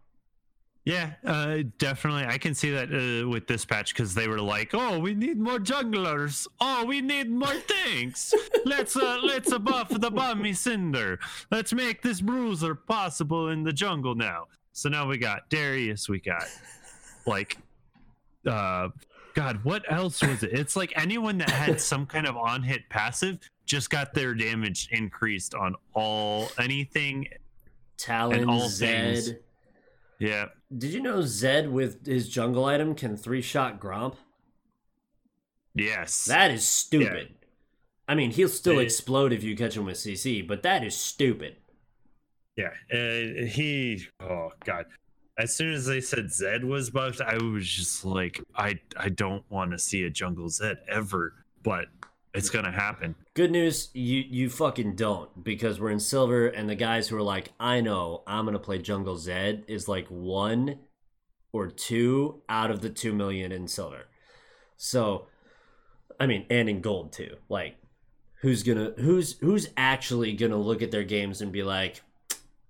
Yeah, 0.83 1.11
uh, 1.23 1.59
definitely. 1.77 2.25
I 2.25 2.39
can 2.39 2.55
see 2.55 2.71
that 2.71 2.89
uh, 2.91 3.29
with 3.29 3.45
this 3.45 3.65
patch 3.65 3.93
because 3.93 4.15
they 4.15 4.27
were 4.27 4.41
like, 4.41 4.71
"Oh, 4.73 4.97
we 4.97 5.13
need 5.13 5.37
more 5.37 5.59
junglers. 5.59 6.47
Oh, 6.59 6.85
we 6.85 7.01
need 7.01 7.29
more 7.29 7.53
tanks. 7.67 8.33
let's 8.65 8.95
uh, 8.95 9.19
let's 9.23 9.55
buff 9.59 9.89
the 9.89 10.09
Bami's 10.09 10.59
Cinder. 10.59 11.19
Let's 11.51 11.71
make 11.71 12.01
this 12.01 12.19
bruiser 12.19 12.73
possible 12.73 13.49
in 13.49 13.63
the 13.63 13.71
jungle 13.71 14.15
now." 14.15 14.47
So 14.73 14.89
now 14.89 15.07
we 15.07 15.19
got 15.19 15.49
Darius. 15.49 16.09
We 16.09 16.19
got 16.19 16.45
like, 17.27 17.57
uh, 18.47 18.89
God, 19.35 19.63
what 19.63 19.83
else 19.91 20.23
was 20.23 20.41
it? 20.41 20.51
It's 20.53 20.75
like 20.75 20.93
anyone 20.95 21.37
that 21.39 21.49
had 21.51 21.79
some 21.91 22.07
kind 22.07 22.25
of 22.25 22.35
on 22.37 22.63
hit 22.63 22.89
passive 22.89 23.37
just 23.67 23.91
got 23.91 24.13
their 24.15 24.33
damage 24.33 24.89
increased 24.91 25.53
on 25.53 25.75
all 25.93 26.49
anything. 26.57 27.27
Talon, 27.97 28.49
all 28.49 28.67
Zed. 28.67 29.15
things. 29.15 29.33
Yeah. 30.17 30.47
Did 30.75 30.91
you 30.93 31.01
know 31.01 31.21
Zed 31.21 31.69
with 31.69 32.05
his 32.05 32.29
jungle 32.29 32.65
item 32.65 32.95
can 32.95 33.17
three 33.17 33.41
shot 33.41 33.79
Gromp? 33.79 34.15
Yes. 35.75 36.25
That 36.25 36.51
is 36.51 36.65
stupid. 36.65 37.35
I 38.07 38.15
mean, 38.15 38.31
he'll 38.31 38.49
still 38.49 38.79
It- 38.79 38.83
explode 38.83 39.31
if 39.31 39.43
you 39.43 39.55
catch 39.55 39.75
him 39.77 39.85
with 39.85 39.97
CC, 39.97 40.41
but 40.41 40.63
that 40.63 40.83
is 40.83 40.95
stupid. 40.95 41.57
Yeah, 42.57 42.71
uh, 42.93 43.45
he. 43.45 44.05
Oh 44.19 44.51
God! 44.65 44.85
As 45.37 45.55
soon 45.55 45.71
as 45.73 45.85
they 45.85 46.01
said 46.01 46.29
Zed 46.31 46.65
was 46.65 46.89
buffed, 46.89 47.21
I 47.21 47.37
was 47.41 47.65
just 47.67 48.03
like, 48.03 48.41
I 48.55 48.77
I 48.97 49.07
don't 49.07 49.49
want 49.49 49.71
to 49.71 49.79
see 49.79 50.03
a 50.03 50.09
jungle 50.09 50.49
Zed 50.49 50.79
ever, 50.89 51.33
but 51.63 51.85
it's 52.33 52.49
gonna 52.49 52.71
happen. 52.71 53.15
Good 53.33 53.51
news, 53.51 53.89
you 53.93 54.23
you 54.29 54.49
fucking 54.49 54.95
don't 54.95 55.41
because 55.41 55.79
we're 55.79 55.89
in 55.91 56.01
silver, 56.01 56.47
and 56.47 56.69
the 56.69 56.75
guys 56.75 57.07
who 57.07 57.15
are 57.15 57.21
like, 57.21 57.53
I 57.61 57.79
know 57.79 58.23
I'm 58.27 58.43
gonna 58.43 58.59
play 58.59 58.77
Jungle 58.79 59.15
Zed 59.17 59.63
is 59.69 59.87
like 59.87 60.07
one 60.07 60.79
or 61.53 61.67
two 61.69 62.41
out 62.49 62.71
of 62.71 62.81
the 62.81 62.89
two 62.89 63.13
million 63.13 63.53
in 63.53 63.69
silver. 63.69 64.07
So, 64.75 65.27
I 66.19 66.25
mean, 66.25 66.45
and 66.49 66.67
in 66.67 66.81
gold 66.81 67.13
too. 67.13 67.37
Like, 67.47 67.77
who's 68.41 68.63
gonna 68.63 68.91
who's 68.97 69.37
who's 69.39 69.69
actually 69.77 70.33
gonna 70.33 70.57
look 70.57 70.81
at 70.81 70.91
their 70.91 71.05
games 71.05 71.39
and 71.39 71.53
be 71.53 71.63
like, 71.63 72.01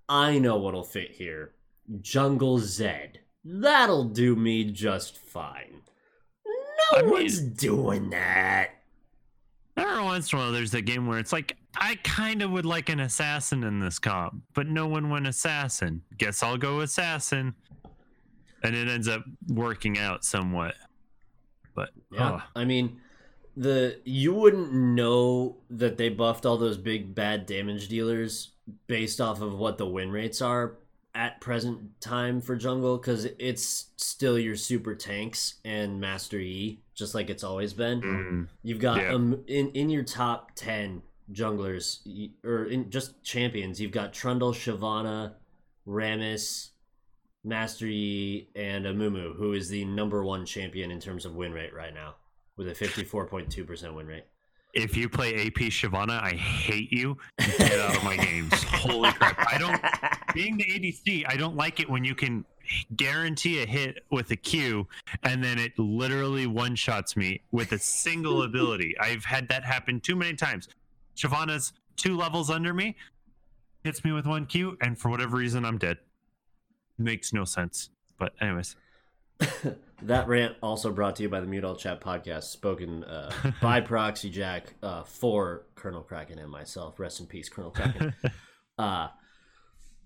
I 0.08 0.38
know 0.38 0.58
what'll 0.58 0.84
fit 0.84 1.14
here, 1.14 1.54
Jungle 2.02 2.60
Zed. 2.60 3.22
That'll 3.44 4.04
do 4.04 4.36
me 4.36 4.66
just 4.66 5.18
fine. 5.18 5.82
No 6.46 7.00
I 7.00 7.02
mean- 7.02 7.12
one's 7.12 7.40
doing 7.40 8.12
that. 8.12 8.76
Every 10.02 10.14
once 10.14 10.34
in 10.34 10.40
a 10.40 10.42
while, 10.42 10.52
there's 10.52 10.74
a 10.74 10.82
game 10.82 11.06
where 11.06 11.20
it's 11.20 11.32
like, 11.32 11.56
I 11.76 11.94
kind 12.04 12.42
of 12.42 12.50
would 12.50 12.66
like 12.66 12.90
an 12.90 13.00
assassin 13.02 13.64
in 13.64 13.80
this 13.80 14.00
comp, 14.00 14.42
but 14.56 14.66
no 14.66 14.88
one 14.88 15.12
went 15.12 15.28
assassin. 15.28 16.02
Guess 16.18 16.42
I'll 16.42 16.58
go 16.58 16.80
assassin, 16.80 17.54
and 18.64 18.76
it 18.76 18.88
ends 18.88 19.08
up 19.08 19.24
working 19.48 20.00
out 20.00 20.26
somewhat. 20.26 20.74
But 21.76 21.92
Yeah, 22.12 22.32
oh, 22.32 22.44
I 22.56 22.66
mean, 22.66 23.00
the 23.56 24.00
you 24.04 24.34
wouldn't 24.34 24.74
know 24.74 25.58
that 25.70 25.98
they 25.98 26.10
buffed 26.10 26.48
all 26.48 26.58
those 26.58 26.78
big 26.78 27.14
bad 27.14 27.46
damage 27.46 27.88
dealers 27.88 28.54
based 28.88 29.22
off 29.22 29.40
of 29.40 29.60
what 29.60 29.78
the 29.78 29.86
win 29.86 30.10
rates 30.10 30.42
are 30.42 30.78
at 31.14 31.42
present 31.42 32.00
time 32.02 32.40
for 32.42 32.56
jungle 32.56 32.98
because 32.98 33.26
it's 33.38 33.88
still 33.98 34.40
your 34.40 34.56
super 34.56 34.96
tanks 34.96 35.56
and 35.66 36.00
master 36.00 36.38
E, 36.40 36.82
just 36.96 37.14
like 37.14 37.30
it's 37.30 37.44
always 37.44 37.74
been. 37.74 38.02
mm, 38.02 38.48
You've 38.64 38.80
got 38.80 39.02
Yeah. 39.02 39.14
um 39.14 39.44
in 39.48 39.70
in 39.72 39.90
your 39.90 40.04
top 40.04 40.52
ten 40.56 41.02
junglers 41.32 42.00
or 42.44 42.66
in 42.66 42.90
just 42.90 43.22
champions. 43.24 43.80
You've 43.82 43.92
got 43.92 44.14
Trundle, 44.14 44.54
Shyvana, 44.54 45.34
Rammus, 45.88 46.70
Master 47.44 47.88
Yi, 47.88 48.50
and 48.56 48.86
Amumu, 48.86 49.36
who 49.36 49.54
is 49.54 49.68
the 49.70 49.84
number 49.86 50.24
one 50.24 50.46
champion 50.46 50.92
in 50.92 51.00
terms 51.00 51.26
of 51.26 51.36
win 51.36 51.52
rate 51.54 51.74
right 51.74 51.94
now, 51.94 52.16
with 52.58 52.68
a 52.70 52.76
fifty 52.76 53.04
four 53.04 53.26
point 53.28 53.50
two 53.52 53.66
percent 53.66 53.94
win 53.96 54.08
rate. 54.08 54.26
If 54.74 54.96
you 54.96 55.10
play 55.10 55.48
AP 55.48 55.70
Shyvana, 55.70 56.22
I 56.22 56.32
hate 56.32 56.92
you. 56.92 57.18
Get 57.38 57.80
out 57.80 57.98
of 57.98 58.04
my 58.04 58.16
games. 58.16 58.54
Holy 58.64 59.12
crap! 59.14 59.38
I 59.52 59.58
don't. 59.58 59.82
being 60.34 60.58
the 60.58 60.66
ADC, 60.66 61.26
I 61.28 61.36
don't 61.36 61.56
like 61.56 61.80
it 61.80 61.90
when 61.90 62.04
you 62.04 62.16
can 62.16 62.46
guarantee 62.96 63.62
a 63.62 63.66
hit 63.66 64.06
with 64.12 64.32
a 64.32 64.36
Q 64.36 64.88
and 65.24 65.44
then 65.44 65.60
it 65.60 65.78
literally 65.78 66.48
one 66.48 66.76
shots 66.76 67.18
me 67.18 67.42
with 67.52 67.72
a 67.74 67.80
single 67.80 68.44
ability. 68.44 68.96
I've 69.00 69.26
had 69.26 69.50
that 69.50 69.64
happen 69.64 70.00
too 70.00 70.16
many 70.16 70.36
times. 70.36 70.70
Shyvana's 71.16 71.74
two 71.98 72.18
levels 72.18 72.50
under 72.50 72.74
me, 72.74 72.96
hits 73.84 74.04
me 74.04 74.12
with 74.12 74.26
one 74.26 74.46
Q, 74.46 74.78
and 74.82 74.98
for 74.98 75.10
whatever 75.10 75.38
reason, 75.38 75.66
I'm 75.66 75.78
dead. 75.78 75.98
Makes 76.98 77.34
no 77.34 77.46
sense. 77.46 77.90
But, 78.18 78.34
anyways, 78.40 78.76
that 80.04 80.28
rant 80.28 80.56
also 80.62 80.92
brought 80.92 81.16
to 81.18 81.24
you 81.24 81.30
by 81.30 81.40
the 81.40 81.48
Mute 81.48 81.64
All 81.64 81.76
Chat 81.76 82.02
podcast, 82.02 82.44
spoken 82.44 83.04
uh, 83.04 83.32
by 83.62 83.82
Proxy 83.82 84.30
Jack 84.30 84.74
uh, 84.82 85.04
for 85.04 85.64
Colonel 85.76 86.02
Kraken 86.02 86.40
and 86.40 86.50
myself. 86.50 87.00
Rest 87.00 87.20
in 87.20 87.26
peace, 87.26 87.50
Colonel 87.50 87.72
Kraken. 87.72 88.14
uh, 88.78 89.08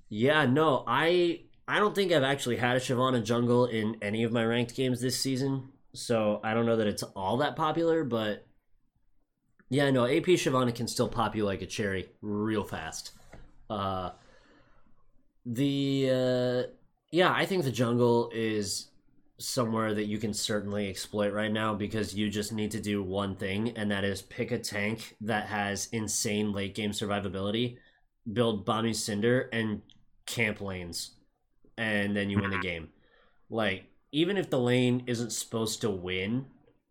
yeah, 0.10 0.46
no, 0.46 0.84
I 0.88 1.42
I 1.68 1.80
don't 1.80 1.96
think 1.96 2.12
I've 2.12 2.24
actually 2.24 2.58
had 2.58 2.78
a 2.78 2.80
Shyvana 2.80 3.24
jungle 3.24 3.66
in 3.66 3.98
any 4.02 4.24
of 4.24 4.32
my 4.32 4.44
ranked 4.46 4.76
games 4.76 5.02
this 5.02 5.20
season, 5.20 5.70
so 5.94 6.40
I 6.44 6.54
don't 6.54 6.66
know 6.66 6.78
that 6.78 6.88
it's 6.88 7.04
all 7.04 7.38
that 7.38 7.56
popular, 7.56 8.04
but 8.04 8.46
yeah, 9.70 9.90
no, 9.92 10.06
AP 10.06 10.26
Shyvana 10.26 10.74
can 10.74 10.88
still 10.88 11.10
pop 11.10 11.36
you 11.36 11.46
like 11.46 11.62
a 11.62 11.66
cherry 11.66 12.10
real 12.22 12.64
fast. 12.64 13.12
Uh, 13.70 14.12
the 15.46 16.10
uh, 16.12 16.72
yeah, 17.12 17.32
I 17.32 17.46
think 17.46 17.64
the 17.64 17.72
jungle 17.72 18.30
is 18.34 18.88
somewhere 19.38 19.94
that 19.94 20.06
you 20.06 20.18
can 20.18 20.34
certainly 20.34 20.90
exploit 20.90 21.34
right 21.34 21.52
now 21.52 21.74
because 21.74 22.16
you 22.16 22.30
just 22.30 22.54
need 22.54 22.72
to 22.72 22.80
do 22.80 23.04
one 23.04 23.36
thing, 23.36 23.70
and 23.76 23.92
that 23.92 24.04
is 24.04 24.22
pick 24.22 24.52
a 24.52 24.60
tank 24.60 25.16
that 25.22 25.48
has 25.48 25.90
insane 25.92 26.54
late 26.54 26.76
game 26.76 26.92
survivability, 26.92 27.78
build 28.32 28.66
Bami's 28.66 29.04
Cinder, 29.04 29.50
and 29.52 29.82
camp 30.26 30.62
lanes, 30.62 31.12
and 31.78 32.16
then 32.16 32.30
you 32.30 32.40
win 32.40 32.52
the 32.52 32.60
game. 32.60 32.90
Like, 33.50 33.86
even 34.12 34.38
if 34.38 34.50
the 34.50 34.60
lane 34.60 35.04
isn't 35.08 35.32
supposed 35.32 35.82
to 35.82 35.90
win, 35.90 36.46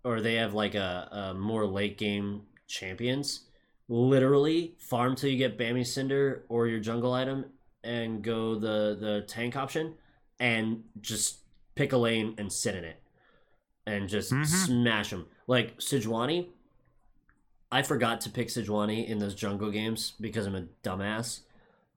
or 0.05 0.21
they 0.21 0.35
have 0.35 0.53
like 0.53 0.75
a, 0.75 1.09
a 1.11 1.35
more 1.35 1.67
late 1.67 1.97
game 1.97 2.43
champions, 2.67 3.47
literally 3.89 4.75
farm 4.79 5.17
till 5.17 5.31
you 5.31 5.39
get 5.39 5.59
Bami's 5.59 5.93
Cinder 5.93 6.45
or 6.49 6.67
your 6.67 6.81
jungle 6.81 7.13
item 7.15 7.47
and 7.83 8.23
go 8.23 8.55
the 8.55 8.97
the 8.99 9.25
tank 9.27 9.57
option 9.57 9.95
and 10.41 10.83
just 11.01 11.44
pick 11.75 11.93
a 11.93 11.97
lane 11.97 12.35
and 12.39 12.53
sit 12.53 12.75
in 12.75 12.85
it, 12.85 13.01
and 13.87 14.09
just 14.09 14.33
Mhm. 14.33 14.47
smash 14.47 15.11
them. 15.11 15.27
Like 15.47 15.79
Sejuani, 15.79 16.49
I 17.73 17.83
forgot 17.83 18.21
to 18.23 18.31
pick 18.31 18.49
Sejuani 18.49 19.07
in 19.07 19.19
those 19.19 19.35
jungle 19.35 19.71
games 19.71 20.13
because 20.21 20.47
I'm 20.47 20.55
a 20.55 20.67
dumbass, 20.83 21.41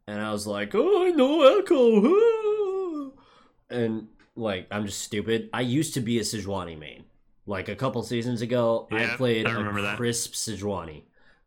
and 0.08 0.20
I 0.22 0.32
was 0.32 0.48
like, 0.48 0.74
oh, 0.74 1.06
I 1.06 1.12
know 1.12 1.62
Ekko, 1.62 3.12
and 3.70 4.08
like 4.36 4.68
I'm 4.72 4.86
just 4.86 5.02
stupid. 5.02 5.50
I 5.54 5.62
used 5.62 5.94
to 5.96 6.02
be 6.02 6.18
a 6.20 6.22
Sejuani 6.24 6.78
main. 6.78 7.06
Like 7.46 7.70
a 7.70 7.76
couple 7.76 8.04
seasons 8.04 8.42
ago, 8.42 8.88
I 8.92 9.06
played 9.16 9.46
I 9.48 9.52
remember 9.54 9.80
a 9.80 9.84
that. 9.84 9.98
crisp 9.98 10.34
Sejuani, 10.34 11.04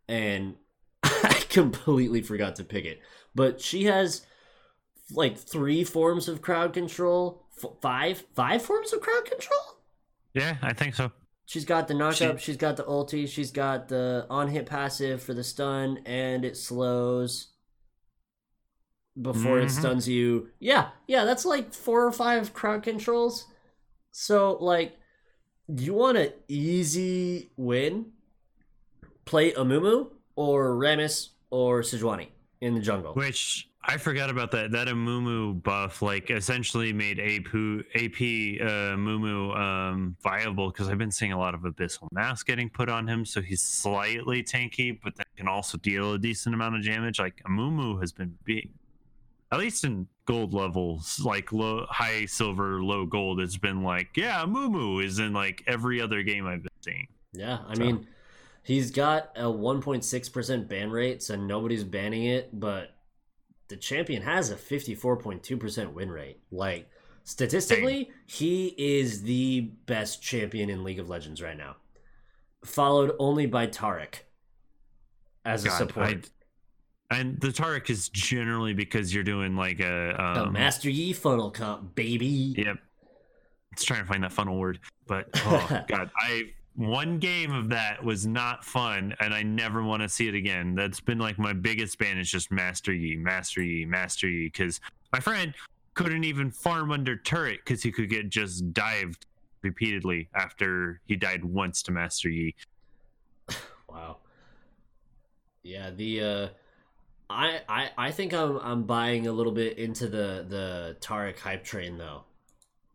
and 0.09 0.55
I 1.03 1.43
completely 1.51 2.23
forgot 2.23 2.57
to 2.57 2.65
pick 2.65 2.85
it. 2.87 3.01
But 3.35 3.61
she 3.61 3.85
has 3.85 4.25
like 5.13 5.37
three 5.37 5.85
forms 5.85 6.29
of 6.29 6.41
crowd 6.41 6.73
control, 6.73 7.45
F- 7.63 7.71
five, 7.81 8.25
five 8.35 8.63
forms 8.63 8.93
of 8.93 9.01
crowd 9.01 9.25
control. 9.25 9.61
Yeah, 10.35 10.57
I 10.63 10.73
think 10.73 10.95
so. 10.95 11.11
She's 11.47 11.65
got 11.65 11.89
the 11.89 11.95
knockup, 11.95 12.39
She- 12.39 12.45
she's 12.45 12.57
got 12.57 12.77
the 12.77 12.85
ulti, 12.85 13.27
she's 13.29 13.51
got 13.51 13.89
the 13.89 14.27
on 14.31 14.49
hit 14.49 14.67
passive 14.67 15.21
for 15.23 15.35
the 15.35 15.43
stun, 15.43 15.99
and 16.07 16.45
it 16.45 16.57
slows 16.57 17.49
before 19.21 19.59
it 19.59 19.67
Mhm. 19.67 19.79
stuns 19.79 20.09
you. 20.09 20.51
Yeah, 20.61 20.91
yeah, 21.09 21.25
that's 21.25 21.45
like 21.45 21.75
four 21.75 22.05
or 22.07 22.13
five 22.13 22.55
crowd 22.55 22.83
controls. 22.83 23.47
So, 24.13 24.53
like, 24.61 24.97
you 25.69 25.95
want 25.95 26.19
an 26.19 26.33
easy 26.49 27.51
win? 27.57 28.13
Play 29.25 29.53
Amumu 29.53 30.11
or 30.37 30.75
Rammus 30.77 31.31
or 31.51 31.83
Sejuani 31.83 32.29
in 32.61 32.75
the 32.75 32.81
jungle. 32.81 33.15
Which 33.15 33.70
I 33.83 33.97
forgot 33.97 34.29
about 34.29 34.51
that. 34.53 34.73
That 34.73 34.89
Amumu 34.89 35.63
buff, 35.63 36.03
like, 36.03 36.31
essentially 36.31 36.93
made 36.93 37.19
AP 37.19 37.47
AP 37.95 38.21
uh, 38.61 38.95
Mumu 38.97 39.57
um, 39.59 40.17
viable 40.23 40.71
because 40.71 40.89
I've 40.89 40.99
been 40.99 41.11
seeing 41.11 41.33
a 41.33 41.39
lot 41.39 41.55
of 41.55 41.63
Abyssal 41.63 42.07
Mask 42.13 42.47
getting 42.47 42.69
put 42.69 42.89
on 42.91 43.09
him, 43.09 43.25
so 43.25 43.41
he's 43.41 43.63
slightly 43.63 44.43
tanky, 44.43 44.99
but 45.03 45.17
that 45.17 45.27
can 45.37 45.49
also 45.49 45.79
deal 45.79 46.13
a 46.13 46.19
decent 46.19 46.55
amount 46.55 46.77
of 46.77 46.85
damage. 46.85 47.19
Like 47.19 47.43
Amumu 47.49 47.99
has 48.01 48.13
been 48.13 48.37
being, 48.45 48.69
at 49.51 49.59
least 49.59 49.85
in 49.85 50.07
gold 50.27 50.53
levels, 50.53 51.19
like 51.25 51.51
low, 51.51 51.87
high 51.89 52.27
silver, 52.27 52.83
low 52.83 53.07
gold. 53.07 53.41
It's 53.41 53.57
been 53.57 53.83
like, 53.83 54.15
yeah, 54.15 54.43
Amumu 54.45 55.03
is 55.03 55.19
in 55.21 55.33
like 55.33 55.65
every 55.67 56.03
other 56.03 56.23
game 56.23 56.47
I've 56.47 56.63
been 56.63 56.71
seeing. 56.83 57.09
Yeah, 57.33 57.61
I 57.67 57.75
So- 57.75 57.81
mean, 57.81 58.07
he's 58.63 58.91
got 58.91 59.31
a 59.37 59.45
1.6% 59.51 60.69
ban 60.69 60.91
rate, 60.91 61.23
so 61.23 61.35
nobody's 61.35 61.83
banning 61.83 62.25
it, 62.25 62.51
but 62.61 62.95
the 63.71 63.77
champion 63.77 64.21
has 64.23 64.51
a 64.51 64.57
54.2% 64.57 65.93
win 65.95 66.11
rate. 66.11 66.41
Like, 66.51 66.91
statistically, 67.25 68.11
he 68.27 68.75
is 68.77 69.23
the 69.23 69.71
best 69.87 70.21
champion 70.21 70.69
in 70.69 70.85
League 70.85 70.99
of 70.99 71.09
Legends 71.09 71.41
right 71.41 71.57
now, 71.57 71.77
followed 72.65 73.13
only 73.19 73.47
by 73.47 73.69
Taric 73.69 74.25
as 75.47 75.65
a 75.65 75.71
support. 75.71 76.09
I- 76.09 76.21
and 77.13 77.41
the 77.41 77.49
Taric 77.49 77.91
is 77.91 78.09
generally 78.09 78.73
because 78.73 79.13
you're 79.13 79.25
doing 79.25 79.57
like 79.57 79.81
a 79.81 80.15
um, 80.23 80.49
a 80.49 80.51
Master 80.53 80.89
Yi 80.89 81.13
funnel 81.13 81.51
comp, 81.51 81.97
baby. 81.97 82.55
Yep. 82.57 82.77
It's 83.73 83.83
trying 83.83 84.03
to 84.03 84.07
find 84.07 84.23
that 84.23 84.33
funnel 84.33 84.57
word, 84.57 84.79
but 85.09 85.29
oh 85.35 85.83
god, 85.89 86.11
I 86.17 86.53
one 86.77 87.19
game 87.19 87.53
of 87.53 87.69
that 87.71 88.03
was 88.03 88.27
not 88.27 88.65
fun, 88.65 89.15
and 89.21 89.35
I 89.35 89.43
never 89.43 89.83
want 89.83 90.03
to 90.03 90.09
see 90.09 90.29
it 90.29 90.35
again. 90.35 90.75
That's 90.75 91.01
been 91.01 91.19
like 91.19 91.39
my 91.39 91.53
biggest 91.53 91.99
ban 91.99 92.19
is 92.19 92.31
just 92.31 92.51
Master 92.51 92.93
Yi, 92.93 93.17
Master 93.17 93.63
Yi, 93.63 93.85
Master 93.85 94.29
Yi, 94.29 94.47
because 94.47 94.81
my 95.13 95.21
friend 95.21 95.55
couldn't 95.95 96.25
even 96.25 96.51
farm 96.51 96.93
under 96.93 97.17
turret 97.17 97.61
because 97.65 97.83
he 97.83 97.91
could 97.93 98.09
get 98.09 98.29
just 98.29 98.73
dived 98.73 99.27
repeatedly 99.63 100.29
after 100.35 101.01
he 101.07 101.17
died 101.17 101.45
once 101.45 101.83
to 101.83 101.93
Master 101.93 102.29
Yi. 102.29 102.55
Wow. 103.89 104.19
Yeah, 105.63 105.91
the 105.91 106.21
uh 106.23 106.49
I 107.29 107.61
I 107.69 107.91
I 107.99 108.11
think 108.13 108.33
I'm 108.33 108.57
I'm 108.59 108.85
buying 108.85 109.27
a 109.27 109.33
little 109.33 109.53
bit 109.53 109.79
into 109.79 110.07
the 110.07 110.47
the 110.49 110.97
Taric 111.01 111.39
hype 111.39 111.65
train 111.65 111.99
though. 111.99 112.25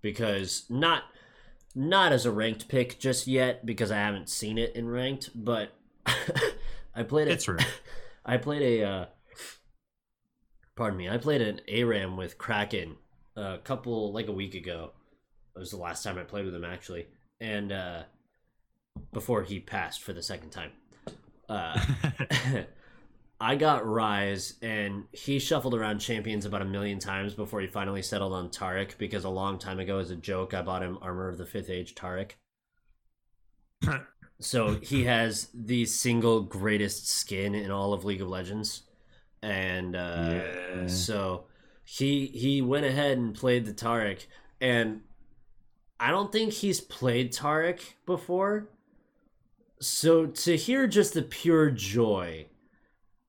Because 0.01 0.65
not 0.69 1.03
not 1.75 2.13
as 2.13 2.25
a 2.25 2.31
ranked 2.31 2.69
pick 2.69 2.97
just 2.97 3.27
yet 3.27 3.65
because 3.65 3.91
I 3.91 3.97
haven't 3.97 4.29
seen 4.29 4.57
it 4.57 4.75
in 4.75 4.87
ranked, 4.87 5.29
but 5.35 5.73
I 6.95 7.03
played 7.03 7.27
it 7.27 7.45
I 8.25 8.37
played 8.37 8.61
a 8.61 8.83
uh 8.83 9.05
pardon 10.75 10.97
me, 10.97 11.09
I 11.09 11.17
played 11.17 11.41
an 11.41 11.59
ARAM 11.67 12.15
with 12.17 12.37
Kraken 12.37 12.95
a 13.35 13.57
couple 13.63 14.13
like 14.13 14.27
a 14.27 14.31
week 14.33 14.55
ago. 14.55 14.93
It 15.55 15.59
was 15.59 15.71
the 15.71 15.77
last 15.77 16.03
time 16.03 16.17
I 16.17 16.23
played 16.23 16.45
with 16.45 16.55
him 16.55 16.65
actually. 16.65 17.07
And 17.41 17.71
uh 17.71 18.03
before 19.11 19.43
he 19.43 19.59
passed 19.59 20.01
for 20.01 20.13
the 20.13 20.23
second 20.23 20.51
time. 20.51 20.71
Uh 21.49 21.79
I 23.39 23.55
got 23.55 23.83
Ryze 23.83 24.53
and 24.61 25.05
he 25.11 25.39
shuffled 25.39 25.73
around 25.75 25.99
champions 25.99 26.45
about 26.45 26.61
a 26.61 26.65
million 26.65 26.99
times 26.99 27.33
before 27.33 27.59
he 27.61 27.67
finally 27.67 28.01
settled 28.01 28.33
on 28.33 28.49
Taric 28.49 28.97
because 28.97 29.25
a 29.25 29.29
long 29.29 29.59
time 29.59 29.79
ago 29.79 29.99
as 29.99 30.09
a 30.09 30.15
joke 30.15 30.53
I 30.53 30.61
bought 30.61 30.83
him 30.83 30.97
Armor 31.01 31.27
of 31.27 31.37
the 31.37 31.45
Fifth 31.45 31.69
Age 31.69 31.95
Taric. 31.95 32.31
So 34.41 34.75
he 34.75 35.05
has 35.05 35.47
the 35.53 35.85
single 35.85 36.41
greatest 36.41 37.07
skin 37.09 37.55
in 37.55 37.71
all 37.71 37.93
of 37.93 38.03
League 38.03 38.21
of 38.21 38.27
Legends, 38.27 38.81
and 39.41 39.95
uh, 39.95 40.41
Yeah. 40.43 40.87
so 40.87 41.45
he 41.85 42.25
he 42.27 42.61
went 42.61 42.85
ahead 42.85 43.17
and 43.17 43.33
played 43.33 43.65
the 43.65 43.71
Taric, 43.73 44.25
and 44.59 45.03
I 46.01 46.11
don't 46.11 46.33
think 46.33 46.51
he's 46.51 46.81
played 46.81 47.31
Taric 47.31 47.93
before. 48.05 48.67
So 49.79 50.25
to 50.25 50.57
hear 50.57 50.85
just 50.85 51.13
the 51.13 51.21
pure 51.21 51.69
joy 51.71 52.47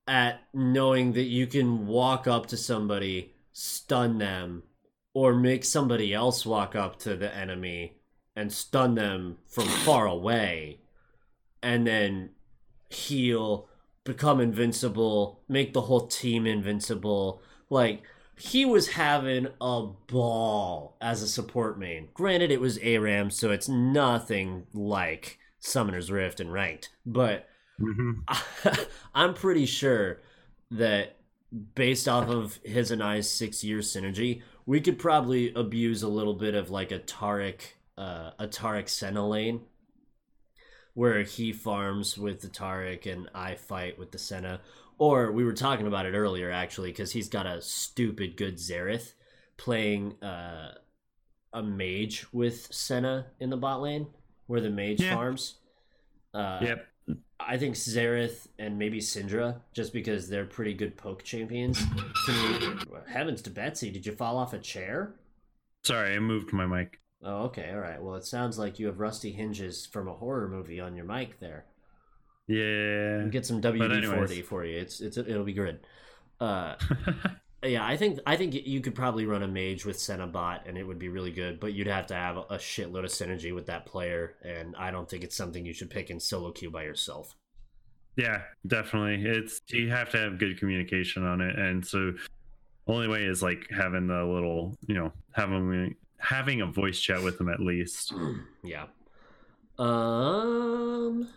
at 0.06 0.40
knowing 0.54 1.12
that 1.12 1.24
you 1.24 1.46
can 1.46 1.86
walk 1.86 2.26
up 2.26 2.46
to 2.46 2.56
somebody, 2.56 3.34
stun 3.52 4.18
them, 4.18 4.62
or 5.14 5.34
make 5.34 5.64
somebody 5.64 6.12
else 6.12 6.44
walk 6.44 6.74
up 6.76 6.98
to 7.00 7.16
the 7.16 7.34
enemy 7.34 7.98
and 8.34 8.52
stun 8.52 8.94
them 8.94 9.38
from 9.46 9.64
far 9.84 10.06
away 10.06 10.80
and 11.62 11.86
then 11.86 12.30
heal, 12.90 13.68
become 14.04 14.40
invincible, 14.40 15.42
make 15.48 15.72
the 15.72 15.82
whole 15.82 16.06
team 16.06 16.46
invincible. 16.46 17.42
Like 17.70 18.02
he 18.38 18.64
was 18.64 18.88
having 18.88 19.48
a 19.60 19.86
ball 20.06 20.96
as 21.00 21.22
a 21.22 21.28
support 21.28 21.78
main. 21.78 22.08
Granted, 22.14 22.50
it 22.50 22.60
was 22.60 22.78
ARAM, 22.78 23.30
so 23.30 23.50
it's 23.50 23.68
nothing 23.68 24.66
like 24.72 25.38
Summoner's 25.58 26.10
Rift 26.10 26.38
and 26.38 26.52
Ranked, 26.52 26.90
but 27.04 27.48
Mhm. 27.80 28.22
I'm 29.14 29.34
pretty 29.34 29.66
sure 29.66 30.20
that 30.70 31.16
based 31.74 32.08
off 32.08 32.28
of 32.28 32.58
his 32.64 32.90
and 32.90 33.02
I's 33.02 33.30
six 33.30 33.62
year 33.62 33.78
synergy, 33.78 34.42
we 34.66 34.80
could 34.80 34.98
probably 34.98 35.52
abuse 35.54 36.02
a 36.02 36.08
little 36.08 36.34
bit 36.34 36.54
of 36.54 36.70
like 36.70 36.90
a 36.92 36.98
Taric, 36.98 37.60
uh, 37.96 38.32
a 38.38 38.46
Taric 38.48 38.88
Senna 38.88 39.26
lane, 39.26 39.60
where 40.94 41.22
he 41.22 41.52
farms 41.52 42.16
with 42.18 42.40
the 42.40 42.48
Taric 42.48 43.10
and 43.10 43.28
I 43.34 43.54
fight 43.54 43.98
with 43.98 44.10
the 44.12 44.18
Senna. 44.18 44.60
Or 44.98 45.30
we 45.30 45.44
were 45.44 45.52
talking 45.52 45.86
about 45.86 46.06
it 46.06 46.14
earlier 46.14 46.50
actually, 46.50 46.90
because 46.90 47.12
he's 47.12 47.28
got 47.28 47.46
a 47.46 47.60
stupid 47.60 48.36
good 48.36 48.56
Xerath 48.56 49.12
playing 49.58 50.20
uh, 50.22 50.72
a 51.52 51.62
mage 51.62 52.26
with 52.32 52.72
Senna 52.74 53.26
in 53.38 53.50
the 53.50 53.56
bot 53.56 53.82
lane, 53.82 54.06
where 54.46 54.60
the 54.60 54.70
mage 54.70 55.00
Yeah. 55.02 55.14
farms. 55.14 55.54
Uh, 56.34 56.58
Yep. 56.62 56.86
I 57.38 57.58
think 57.58 57.74
Xerath 57.74 58.46
and 58.58 58.78
maybe 58.78 58.98
Syndra, 59.00 59.60
just 59.72 59.92
because 59.92 60.28
they're 60.28 60.46
pretty 60.46 60.74
good 60.74 60.96
poke 60.96 61.22
champions. 61.22 61.78
Can 62.26 62.62
you, 62.62 62.78
heavens 63.06 63.42
to 63.42 63.50
Betsy, 63.50 63.90
did 63.90 64.06
you 64.06 64.12
fall 64.12 64.38
off 64.38 64.52
a 64.52 64.58
chair? 64.58 65.14
Sorry, 65.84 66.16
I 66.16 66.18
moved 66.18 66.52
my 66.52 66.66
mic. 66.66 67.00
Oh, 67.22 67.44
okay, 67.44 67.70
all 67.70 67.78
right. 67.78 68.02
Well, 68.02 68.14
it 68.16 68.24
sounds 68.24 68.58
like 68.58 68.78
you 68.78 68.86
have 68.86 69.00
rusty 69.00 69.32
hinges 69.32 69.86
from 69.86 70.08
a 70.08 70.14
horror 70.14 70.48
movie 70.48 70.80
on 70.80 70.96
your 70.96 71.04
mic 71.04 71.38
there. 71.40 71.64
Yeah. 72.46 73.24
Get 73.28 73.46
some 73.46 73.60
WD 73.60 74.14
forty 74.14 74.42
for 74.42 74.64
you. 74.64 74.78
It's 74.78 75.00
it's 75.00 75.16
it'll 75.16 75.44
be 75.44 75.52
good. 75.52 75.80
Uh, 76.40 76.74
yeah, 77.70 77.86
I 77.86 77.96
think 77.96 78.18
I 78.26 78.36
think 78.36 78.54
you 78.54 78.80
could 78.80 78.94
probably 78.94 79.26
run 79.26 79.42
a 79.42 79.48
mage 79.48 79.84
with 79.84 79.98
Senna 79.98 80.26
bot 80.26 80.66
and 80.66 80.76
it 80.76 80.84
would 80.84 80.98
be 80.98 81.08
really 81.08 81.32
good, 81.32 81.60
but 81.60 81.72
you'd 81.72 81.86
have 81.86 82.06
to 82.08 82.14
have 82.14 82.36
a 82.36 82.56
shitload 82.56 83.04
of 83.04 83.10
synergy 83.10 83.54
with 83.54 83.66
that 83.66 83.86
player, 83.86 84.34
and 84.42 84.74
I 84.76 84.90
don't 84.90 85.08
think 85.08 85.24
it's 85.24 85.36
something 85.36 85.64
you 85.64 85.72
should 85.72 85.90
pick 85.90 86.10
in 86.10 86.20
solo 86.20 86.52
queue 86.52 86.70
by 86.70 86.82
yourself. 86.82 87.34
Yeah, 88.16 88.42
definitely. 88.66 89.28
It's 89.28 89.60
you 89.68 89.90
have 89.90 90.10
to 90.10 90.18
have 90.18 90.38
good 90.38 90.58
communication 90.58 91.24
on 91.24 91.40
it, 91.40 91.58
and 91.58 91.86
so 91.86 92.14
only 92.86 93.08
way 93.08 93.24
is 93.24 93.42
like 93.42 93.68
having 93.70 94.06
the 94.06 94.24
little, 94.24 94.76
you 94.86 94.94
know, 94.94 95.12
having 95.32 95.94
having 96.18 96.60
a 96.62 96.66
voice 96.66 97.00
chat 97.00 97.22
with 97.22 97.38
them 97.38 97.48
at 97.48 97.60
least. 97.60 98.12
yeah. 98.64 98.86
Um. 99.78 101.28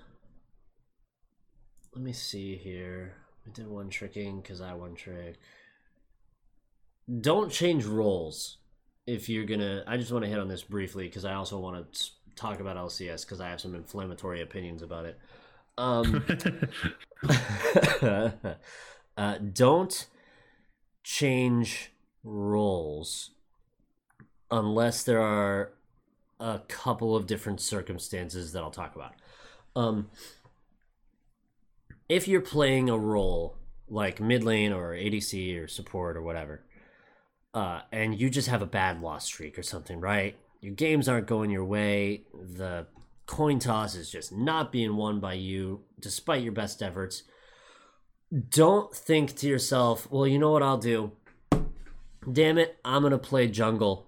Let 1.94 2.04
me 2.04 2.14
see 2.14 2.56
here. 2.56 3.14
I 3.46 3.52
did 3.52 3.68
one 3.68 3.90
tricking 3.90 4.42
because 4.42 4.62
I 4.62 4.74
one 4.74 4.96
trick. 4.96 5.40
Don't 7.22 7.52
change 7.52 7.86
roles 7.86 8.58
if 9.08 9.30
you're 9.30 9.46
gonna, 9.46 9.84
I 9.88 9.98
just 9.98 10.12
want 10.12 10.24
to 10.26 10.30
hit 10.30 10.40
on 10.40 10.48
this 10.48 10.64
briefly 10.64 11.08
because 11.08 11.26
I 11.26 11.34
also 11.34 11.58
want 11.60 11.92
to 11.92 12.10
talk 12.36 12.60
about 12.60 12.78
LCS 12.78 13.26
because 13.26 13.42
I 13.42 13.50
have 13.50 13.60
some 13.60 13.74
inflammatory 13.76 14.42
opinions 14.42 14.82
about 14.82 15.06
it. 15.06 15.20
Um, 15.78 16.24
uh, 19.18 19.38
don't 19.54 20.08
change 21.04 21.92
roles 22.24 23.32
unless 24.52 25.04
there 25.04 25.22
are 25.22 25.72
a 26.40 26.60
couple 26.68 27.16
of 27.16 27.28
different 27.28 27.60
circumstances 27.62 28.54
that 28.54 28.64
I'll 28.64 28.72
talk 28.72 28.96
about. 28.96 29.14
Um, 29.76 30.10
if 32.08 32.28
you're 32.28 32.42
playing 32.42 32.90
a 32.90 32.98
role 32.98 33.58
like 33.88 34.20
mid 34.20 34.44
lane 34.44 34.72
or 34.72 34.92
ADC 34.92 35.62
or 35.62 35.68
support 35.68 36.16
or 36.16 36.22
whatever, 36.22 36.62
uh, 37.54 37.82
and 37.92 38.20
you 38.20 38.30
just 38.30 38.48
have 38.48 38.62
a 38.62 38.68
bad 38.68 39.02
loss 39.02 39.26
streak 39.26 39.58
or 39.58 39.64
something, 39.64 40.00
right? 40.00 40.36
Your 40.62 40.74
games 40.74 41.08
aren't 41.08 41.28
going 41.28 41.50
your 41.50 41.66
way. 41.66 42.24
The 42.34 42.88
coin 43.26 43.60
toss 43.60 43.96
is 43.96 44.12
just 44.12 44.32
not 44.32 44.72
being 44.72 44.96
won 44.96 45.20
by 45.20 45.34
you, 45.34 45.84
despite 46.00 46.44
your 46.44 46.52
best 46.52 46.82
efforts. 46.82 47.24
Don't 48.50 48.94
think 48.94 49.36
to 49.38 49.48
yourself, 49.48 50.10
well, 50.12 50.28
you 50.28 50.38
know 50.38 50.52
what 50.52 50.64
I'll 50.64 50.78
do? 50.78 51.14
Damn 52.32 52.58
it, 52.58 52.78
I'm 52.86 53.02
going 53.02 53.12
to 53.12 53.18
play 53.18 53.48
jungle. 53.48 54.08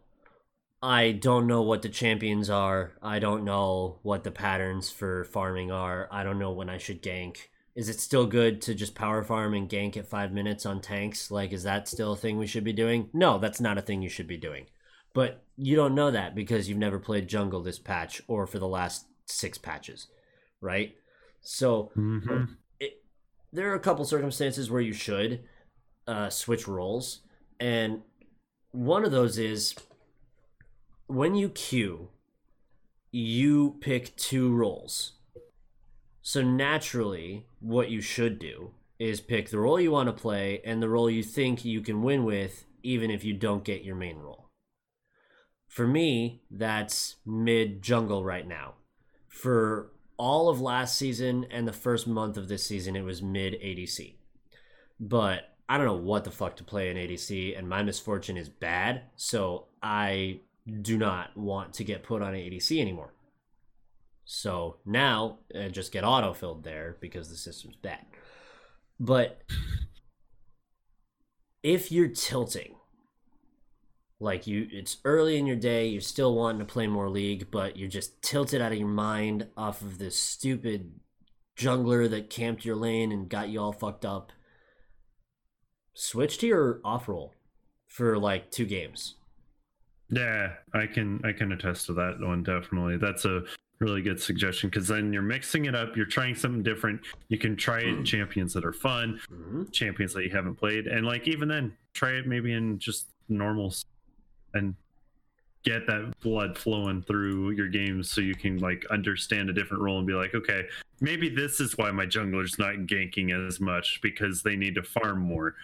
I 0.83 1.11
don't 1.11 1.47
know 1.47 1.61
what 1.61 1.83
the 1.83 1.89
champions 1.89 2.49
are. 2.49 2.93
I 3.01 3.19
don't 3.19 3.43
know 3.43 3.99
what 4.01 4.23
the 4.23 4.31
patterns 4.31 4.89
for 4.89 5.23
farming 5.23 5.71
are. 5.71 6.07
I 6.11 6.23
don't 6.23 6.39
know 6.39 6.51
when 6.51 6.69
I 6.69 6.77
should 6.77 7.01
gank 7.01 7.37
is 7.75 7.89
it 7.89 7.99
still 7.99 8.25
good 8.25 8.61
to 8.63 8.75
just 8.75 8.95
power 8.95 9.23
farm 9.23 9.53
and 9.53 9.69
gank 9.69 9.95
at 9.97 10.07
five 10.07 10.31
minutes 10.31 10.65
on 10.65 10.81
tanks? 10.81 11.31
Like, 11.31 11.53
is 11.53 11.63
that 11.63 11.87
still 11.87 12.13
a 12.13 12.17
thing 12.17 12.37
we 12.37 12.47
should 12.47 12.63
be 12.63 12.73
doing? 12.73 13.09
No, 13.13 13.37
that's 13.37 13.61
not 13.61 13.77
a 13.77 13.81
thing 13.81 14.01
you 14.01 14.09
should 14.09 14.27
be 14.27 14.37
doing. 14.37 14.65
But 15.13 15.43
you 15.57 15.75
don't 15.75 15.95
know 15.95 16.11
that 16.11 16.35
because 16.35 16.67
you've 16.67 16.77
never 16.77 16.99
played 16.99 17.27
jungle 17.27 17.61
this 17.61 17.79
patch 17.79 18.21
or 18.27 18.47
for 18.47 18.59
the 18.59 18.67
last 18.67 19.05
six 19.25 19.57
patches, 19.57 20.07
right? 20.61 20.95
So 21.41 21.91
Mhm. 21.95 22.57
it, 22.79 23.03
there 23.51 23.71
are 23.71 23.75
a 23.75 23.79
couple 23.79 24.05
circumstances 24.05 24.69
where 24.69 24.81
you 24.81 24.93
should 24.93 25.43
uh, 26.07 26.29
switch 26.29 26.67
roles, 26.67 27.21
and 27.59 28.01
one 28.71 29.05
of 29.05 29.11
those 29.11 29.37
is 29.37 29.75
when 31.07 31.35
you 31.35 31.49
queue, 31.49 32.09
you 33.11 33.77
pick 33.81 34.15
two 34.15 34.53
roles. 34.53 35.13
So 36.21 36.41
naturally, 36.41 37.45
what 37.59 37.89
you 37.89 38.01
should 38.01 38.39
do 38.39 38.71
is 38.99 39.19
pick 39.19 39.49
the 39.49 39.59
role 39.59 39.79
you 39.79 39.91
want 39.91 40.07
to 40.07 40.21
play 40.21 40.61
and 40.63 40.81
the 40.81 40.89
role 40.89 41.09
you 41.09 41.23
think 41.23 41.65
you 41.65 41.81
can 41.81 42.03
win 42.03 42.23
with, 42.23 42.65
even 42.83 43.09
if 43.09 43.23
you 43.23 43.33
don't 43.33 43.63
get 43.63 43.83
your 43.83 43.95
main 43.95 44.17
role. 44.17 44.47
For 45.67 45.87
me, 45.87 46.43
that's 46.51 47.15
mid 47.25 47.81
jungle 47.81 48.23
right 48.23 48.47
now. 48.47 48.75
For 49.27 49.91
all 50.17 50.49
of 50.49 50.61
last 50.61 50.97
season 50.97 51.47
and 51.49 51.67
the 51.67 51.73
first 51.73 52.05
month 52.05 52.37
of 52.37 52.47
this 52.47 52.63
season, 52.63 52.95
it 52.95 53.03
was 53.03 53.23
mid 53.23 53.53
ADC. 53.53 54.15
But 54.99 55.55
I 55.67 55.77
don't 55.77 55.87
know 55.87 55.95
what 55.95 56.25
the 56.25 56.31
fuck 56.31 56.57
to 56.57 56.63
play 56.63 56.91
in 56.91 56.97
ADC, 56.97 57.57
and 57.57 57.67
my 57.67 57.81
Miss 57.81 57.99
Fortune 57.99 58.37
is 58.37 58.49
bad, 58.49 59.03
so 59.15 59.65
I 59.81 60.41
do 60.81 60.97
not 60.97 61.35
want 61.35 61.73
to 61.75 61.83
get 61.83 62.03
put 62.03 62.21
on 62.21 62.33
ADC 62.33 62.79
anymore. 62.79 63.13
So 64.25 64.77
now 64.85 65.39
uh, 65.53 65.69
just 65.69 65.91
get 65.91 66.03
autofilled 66.03 66.63
there 66.63 66.97
because 66.99 67.29
the 67.29 67.35
system's 67.35 67.75
bad. 67.75 68.05
But 68.99 69.41
if 71.63 71.91
you're 71.91 72.07
tilting, 72.07 72.75
like 74.19 74.45
you, 74.45 74.67
it's 74.71 74.97
early 75.03 75.37
in 75.37 75.47
your 75.47 75.55
day, 75.55 75.87
you're 75.87 76.01
still 76.01 76.35
wanting 76.35 76.59
to 76.59 76.71
play 76.71 76.87
more 76.87 77.09
League, 77.09 77.49
but 77.51 77.77
you're 77.77 77.89
just 77.89 78.21
tilted 78.21 78.61
out 78.61 78.71
of 78.71 78.77
your 78.77 78.87
mind 78.87 79.47
off 79.57 79.81
of 79.81 79.97
this 79.97 80.19
stupid 80.19 80.91
jungler 81.57 82.09
that 82.09 82.29
camped 82.29 82.65
your 82.65 82.75
lane 82.75 83.11
and 83.11 83.29
got 83.29 83.49
you 83.49 83.59
all 83.59 83.73
fucked 83.73 84.05
up. 84.05 84.31
Switch 85.93 86.37
to 86.37 86.47
your 86.47 86.79
off 86.83 87.07
role 87.07 87.33
for 87.87 88.17
like 88.17 88.51
two 88.51 88.65
games. 88.65 89.15
Yeah, 90.09 90.53
I 90.73 90.87
can 90.87 91.21
I 91.23 91.31
can 91.31 91.51
attest 91.51 91.87
to 91.87 91.93
that 91.93 92.17
one 92.19 92.43
definitely. 92.43 92.97
That's 92.97 93.25
a 93.25 93.43
really 93.81 94.01
good 94.01 94.21
suggestion 94.21 94.69
because 94.69 94.87
then 94.87 95.11
you're 95.11 95.21
mixing 95.23 95.65
it 95.65 95.75
up. 95.75 95.97
You're 95.97 96.05
trying 96.05 96.35
something 96.35 96.61
different. 96.63 97.01
You 97.29 97.37
can 97.39 97.55
try 97.57 97.79
it 97.79 98.03
champions 98.05 98.53
that 98.53 98.63
are 98.63 98.71
fun, 98.73 99.19
Mm-hmm. 99.31 99.63
champions 99.71 100.13
that 100.13 100.23
you 100.23 100.29
haven't 100.29 100.55
played, 100.55 100.85
and 100.87 101.05
like 101.05 101.27
even 101.27 101.49
then, 101.49 101.73
try 101.93 102.11
it 102.11 102.27
maybe 102.27 102.53
in 102.53 102.77
just 102.79 103.07
normals, 103.27 103.83
and 104.53 104.75
get 105.63 105.85
that 105.87 106.13
blood 106.21 106.57
flowing 106.57 107.01
through 107.03 107.51
your 107.51 107.67
games 107.67 108.09
so 108.11 108.19
you 108.21 108.33
can 108.35 108.57
like 108.59 108.85
understand 108.89 109.49
a 109.49 109.53
different 109.53 109.81
role 109.83 109.97
and 109.97 110.07
be 110.07 110.13
like, 110.13 110.33
okay, 110.35 110.63
maybe 111.01 111.29
this 111.29 111.59
is 111.59 111.77
why 111.77 111.91
my 111.91 112.05
jungler's 112.05 112.57
not 112.59 112.73
ganking 112.87 113.31
as 113.47 113.59
much 113.59 113.99
because 114.01 114.41
they 114.43 114.55
need 114.55 114.75
to 114.75 114.83
farm 114.83 115.19
more, 115.19 115.55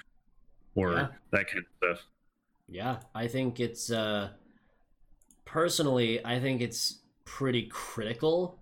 or 0.76 0.94
Yeah. 0.94 1.08
that 1.32 1.48
kind 1.48 1.60
of 1.66 1.66
stuff. 1.96 2.06
Yeah, 2.68 2.98
I 3.16 3.28
think 3.28 3.60
it's 3.60 3.92
uh 3.92 4.30
personally, 5.46 6.24
I 6.26 6.40
think 6.40 6.62
it's 6.62 7.00
pretty 7.28 7.68
critical 7.68 8.58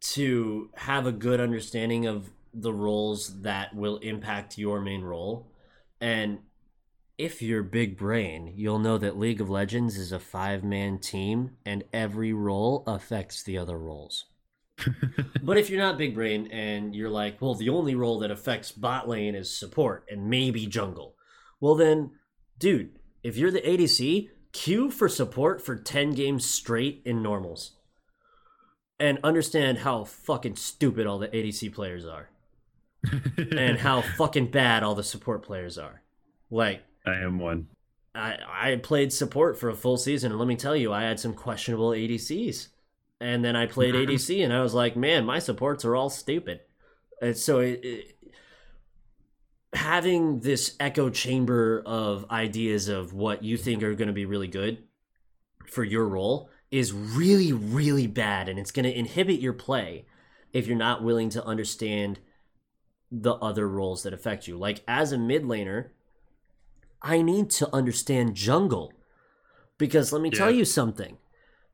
to 0.00 0.70
have 0.76 1.06
a 1.06 1.12
good 1.12 1.40
understanding 1.40 2.06
of 2.06 2.30
the 2.52 2.72
roles 2.72 3.40
that 3.40 3.74
will 3.74 3.96
impact 3.98 4.58
your 4.58 4.80
main 4.80 5.02
role. 5.02 5.50
And 6.00 6.38
if 7.18 7.40
you're 7.40 7.62
big 7.62 7.96
brain, 7.96 8.52
you'll 8.54 8.78
know 8.78 8.98
that 8.98 9.18
League 9.18 9.40
of 9.40 9.48
Legends 9.48 9.96
is 9.96 10.12
a 10.12 10.18
five-man 10.18 10.98
team 10.98 11.56
and 11.64 11.84
every 11.92 12.32
role 12.32 12.84
affects 12.86 13.42
the 13.42 13.56
other 13.56 13.78
roles. 13.78 14.26
but 15.42 15.56
if 15.56 15.70
you're 15.70 15.80
not 15.80 15.96
big 15.96 16.14
brain 16.14 16.48
and 16.48 16.94
you're 16.94 17.10
like, 17.10 17.40
well, 17.40 17.54
the 17.54 17.70
only 17.70 17.94
role 17.94 18.18
that 18.18 18.30
affects 18.30 18.70
bot 18.70 19.08
lane 19.08 19.34
is 19.34 19.50
support 19.56 20.04
and 20.10 20.28
maybe 20.28 20.66
jungle. 20.66 21.14
Well 21.60 21.74
then, 21.74 22.10
dude, 22.58 22.98
if 23.22 23.38
you're 23.38 23.50
the 23.50 23.62
ADC, 23.62 24.28
queue 24.52 24.90
for 24.90 25.08
support 25.08 25.60
for 25.60 25.76
10 25.76 26.12
games 26.12 26.44
straight 26.44 27.02
in 27.04 27.22
normals. 27.22 27.72
And 28.98 29.18
understand 29.22 29.78
how 29.78 30.04
fucking 30.04 30.56
stupid 30.56 31.06
all 31.06 31.18
the 31.18 31.28
ADC 31.28 31.74
players 31.74 32.06
are. 32.06 32.30
And 33.36 33.78
how 33.78 34.00
fucking 34.00 34.50
bad 34.50 34.82
all 34.82 34.94
the 34.94 35.04
support 35.04 35.42
players 35.42 35.78
are. 35.78 36.02
Like, 36.50 36.82
I 37.04 37.16
am 37.16 37.38
one. 37.38 37.68
I, 38.14 38.38
I 38.48 38.76
played 38.76 39.12
support 39.12 39.58
for 39.58 39.68
a 39.68 39.74
full 39.74 39.96
season, 39.96 40.32
and 40.32 40.38
let 40.38 40.48
me 40.48 40.56
tell 40.56 40.74
you, 40.74 40.92
I 40.92 41.02
had 41.02 41.20
some 41.20 41.34
questionable 41.34 41.90
ADCs. 41.90 42.68
And 43.20 43.44
then 43.44 43.54
I 43.54 43.66
played. 43.66 43.94
ADC, 43.94 44.42
and 44.42 44.52
I 44.52 44.62
was 44.62 44.74
like, 44.74 44.96
man, 44.96 45.24
my 45.24 45.38
supports 45.38 45.84
are 45.84 45.94
all 45.94 46.10
stupid. 46.10 46.60
And 47.20 47.36
so 47.36 47.60
it, 47.60 47.80
it, 47.82 48.16
having 49.72 50.40
this 50.40 50.76
echo 50.80 51.10
chamber 51.10 51.82
of 51.86 52.30
ideas 52.30 52.88
of 52.88 53.12
what 53.12 53.42
you 53.42 53.56
think 53.56 53.82
are 53.82 53.94
going 53.94 54.08
to 54.08 54.14
be 54.14 54.26
really 54.26 54.48
good 54.48 54.82
for 55.70 55.84
your 55.84 56.06
role 56.08 56.50
is 56.76 56.92
really, 56.92 57.54
really 57.54 58.06
bad, 58.06 58.50
and 58.50 58.58
it's 58.58 58.70
going 58.70 58.84
to 58.84 58.98
inhibit 58.98 59.40
your 59.40 59.54
play 59.54 60.04
if 60.52 60.66
you're 60.66 60.76
not 60.76 61.02
willing 61.02 61.30
to 61.30 61.44
understand 61.44 62.18
the 63.10 63.34
other 63.34 63.66
roles 63.66 64.02
that 64.02 64.12
affect 64.12 64.46
you. 64.46 64.58
Like 64.58 64.82
as 64.86 65.10
a 65.10 65.16
mid 65.16 65.44
laner, 65.44 65.88
I 67.00 67.22
need 67.22 67.48
to 67.50 67.74
understand 67.74 68.34
jungle 68.34 68.92
because 69.78 70.12
let 70.12 70.20
me 70.20 70.30
tell 70.30 70.50
you 70.50 70.66
something 70.66 71.16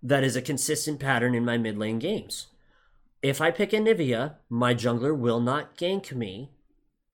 that 0.03 0.23
is 0.23 0.37
a 0.37 0.43
consistent 0.43 1.01
pattern 1.01 1.35
in 1.35 1.45
my 1.45 1.59
mid 1.59 1.77
lane 1.79 1.99
games. 1.99 2.49
If 3.23 3.41
I 3.41 3.51
pick 3.51 3.71
Anivia, 3.71 4.37
my 4.49 4.73
jungler 4.73 5.17
will 5.17 5.41
not 5.41 5.77
gank 5.77 6.13
me 6.13 6.53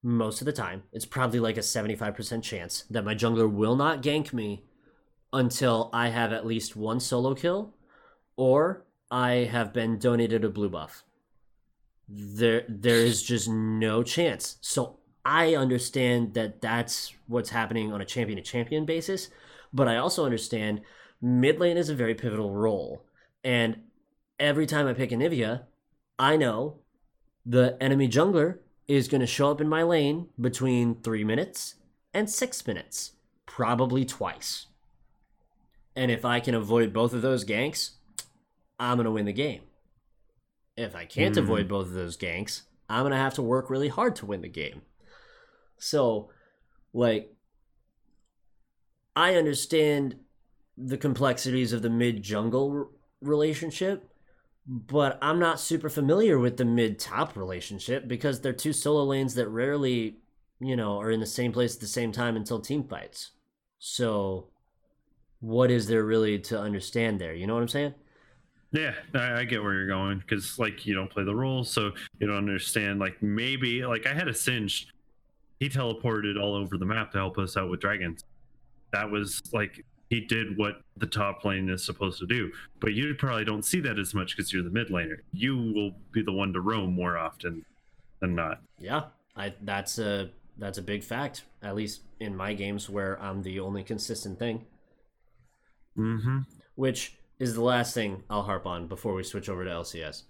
most 0.03 0.43
of 0.43 0.47
the 0.47 0.53
time. 0.53 0.83
It's 0.93 1.07
probably 1.07 1.41
like 1.41 1.57
a 1.57 1.61
75% 1.61 2.43
chance 2.43 2.85
that 2.91 3.05
my 3.05 3.15
jungler 3.15 3.51
will 3.51 3.77
not 3.77 4.03
gank 4.03 4.35
me 4.35 4.65
until 5.33 5.89
I 5.93 6.09
have 6.09 6.33
at 6.33 6.47
least 6.47 6.77
one 6.77 7.01
solo 7.01 7.35
kill 7.35 7.75
or 8.39 8.85
I 9.11 9.49
have 9.51 9.75
been 9.75 9.99
donated 9.99 10.45
a 10.45 10.49
blue 10.49 10.71
buff. 10.71 11.03
There 12.09 12.65
there 12.69 12.97
is 12.97 13.23
just 13.23 13.51
no 13.51 14.03
chance. 14.03 14.57
So 14.63 15.01
I 15.25 15.57
understand 15.57 16.33
that 16.35 16.63
that's 16.63 17.13
what's 17.27 17.51
happening 17.51 17.93
on 17.93 18.01
a 18.01 18.07
champion 18.07 18.37
to 18.37 18.43
champion 18.43 18.87
basis, 18.87 19.29
but 19.75 19.89
I 19.89 19.97
also 19.97 20.25
understand 20.25 20.81
mid 21.21 21.59
lane 21.59 21.77
is 21.77 21.91
a 21.91 21.95
very 21.95 22.15
pivotal 22.15 22.55
role. 22.55 23.05
And 23.45 23.83
every 24.39 24.67
time 24.67 24.87
I 24.87 24.95
pick 24.95 25.11
Anivia, 25.11 25.65
I 26.19 26.37
know 26.37 26.79
the 27.45 27.77
enemy 27.81 28.09
jungler 28.09 28.59
is 28.87 29.09
going 29.09 29.21
to 29.21 29.27
show 29.27 29.51
up 29.51 29.61
in 29.61 29.69
my 29.69 29.83
lane 29.83 30.29
between 30.41 31.03
three 31.03 31.25
minutes 31.25 31.75
and 32.15 32.31
six 32.31 32.67
minutes, 32.67 33.13
probably 33.47 34.05
twice. 34.05 34.67
And 35.97 36.11
if 36.11 36.25
I 36.25 36.39
can 36.41 36.55
avoid 36.55 36.93
both 36.93 37.13
of 37.13 37.23
those 37.23 37.45
ganks, 37.45 37.98
I'm 38.79 38.97
going 38.97 39.05
to 39.07 39.11
win 39.11 39.27
the 39.27 39.33
game. 39.33 39.63
If 40.77 40.95
I 40.95 41.05
can't 41.05 41.35
Hmm. 41.35 41.41
avoid 41.43 41.69
both 41.69 41.89
of 41.89 41.93
those 41.95 42.17
ganks, 42.17 42.63
I'm 42.89 43.03
going 43.03 43.11
to 43.13 43.17
have 43.19 43.35
to 43.35 43.43
work 43.43 43.69
really 43.71 43.89
hard 43.89 44.15
to 44.17 44.27
win 44.27 44.43
the 44.43 44.49
game. 44.49 44.83
So, 45.79 46.31
like, 46.93 47.35
I 49.17 49.35
understand 49.35 50.17
the 50.77 50.97
complexities 50.97 51.73
of 51.73 51.83
the 51.83 51.91
mid 51.91 52.23
jungle 52.23 52.91
relationship, 53.21 54.09
but 54.67 55.19
I'm 55.21 55.41
not 55.41 55.59
super 55.59 55.89
familiar 55.89 56.39
with 56.39 56.57
the 56.57 56.65
mid 56.65 56.99
top 56.99 57.37
relationship 57.37 58.07
because 58.07 58.41
they're 58.41 58.53
two 58.53 58.73
solo 58.73 59.05
lanes 59.05 59.35
that 59.35 59.49
rarely, 59.49 60.19
you 60.61 60.77
know, 60.77 61.01
are 61.01 61.11
in 61.11 61.21
the 61.21 61.27
same 61.27 61.53
place 61.53 61.75
at 61.75 61.81
the 61.81 61.87
same 61.89 62.13
time 62.13 62.37
until 62.37 62.61
team 62.61 62.85
fights. 62.85 63.33
So, 63.81 64.49
what 65.41 65.71
is 65.71 65.87
there 65.89 66.05
really 66.05 66.39
to 66.41 66.59
understand 66.61 67.21
there? 67.21 67.35
You 67.35 67.47
know 67.47 67.55
what 67.55 67.63
I'm 67.63 67.69
saying? 67.69 67.95
Yeah, 68.73 68.93
I, 69.15 69.41
I 69.41 69.45
get 69.45 69.63
where 69.63 69.73
you're 69.73 69.87
going 69.87 70.19
because 70.19 70.59
like 70.59 70.85
you 70.87 70.95
don't 70.95 71.11
play 71.11 71.25
the 71.25 71.35
roles, 71.35 71.71
so 71.71 71.93
you 72.19 72.27
don't 72.27 72.37
understand. 72.37 73.01
Like 73.01 73.23
maybe 73.23 73.85
like 73.85 74.07
I 74.07 74.13
had 74.13 74.29
a 74.29 74.35
Singed, 74.35 74.93
he 75.59 75.69
teleported 75.69 76.41
all 76.41 76.55
over 76.55 76.77
the 76.77 76.85
map 76.85 77.13
to 77.13 77.19
help 77.19 77.39
us 77.39 77.57
out 77.57 77.71
with 77.71 77.81
dragons. 77.81 78.25
That 78.93 79.11
was 79.11 79.43
like 79.53 79.85
he 80.11 80.21
did 80.21 80.57
what 80.57 80.81
the 80.97 81.07
top 81.07 81.45
lane 81.45 81.69
is 81.69 81.85
supposed 81.85 82.19
to 82.21 82.27
do. 82.27 82.51
But 82.81 82.95
you 82.95 83.15
probably 83.15 83.45
don't 83.45 83.65
see 83.65 83.81
that 83.81 83.99
as 83.99 84.15
much 84.15 84.37
because 84.37 84.53
you're 84.53 84.63
the 84.63 84.71
mid 84.71 84.89
laner. 84.89 85.19
You 85.33 85.57
will 85.57 85.93
be 86.13 86.23
the 86.23 86.33
one 86.33 86.53
to 86.53 86.61
roam 86.61 86.95
more 86.95 87.17
often 87.17 87.65
than 88.21 88.35
not. 88.35 88.61
Yeah, 88.79 89.05
I 89.35 89.55
that's 89.63 89.99
a 89.99 90.31
that's 90.59 90.77
a 90.79 90.83
big 90.83 91.03
fact. 91.03 91.45
At 91.63 91.75
least 91.75 92.03
in 92.21 92.37
my 92.37 92.53
games 92.53 92.91
where 92.91 93.21
I'm 93.23 93.43
the 93.43 93.61
only 93.61 93.83
consistent 93.83 94.39
thing. 94.39 94.67
Mm-hmm. 95.99 96.39
which 96.77 97.18
is 97.39 97.55
the 97.55 97.63
last 97.63 97.95
thing 97.95 98.25
I'll 98.29 98.43
harp 98.43 98.67
on 98.67 98.89
before 98.89 99.15
we 99.15 99.23
switch 99.23 99.49
over 99.49 99.65
to 99.65 99.71
LCS. 99.71 100.23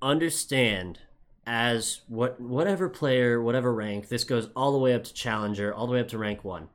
Understand 0.00 1.00
as 1.46 2.00
what 2.08 2.40
whatever 2.40 2.88
player, 2.88 3.40
whatever 3.40 3.72
rank, 3.72 4.08
this 4.08 4.24
goes 4.24 4.48
all 4.56 4.72
the 4.72 4.78
way 4.78 4.94
up 4.94 5.04
to 5.04 5.14
challenger, 5.14 5.72
all 5.72 5.86
the 5.86 5.92
way 5.92 6.00
up 6.00 6.08
to 6.08 6.18
rank 6.18 6.44
1. 6.44 6.68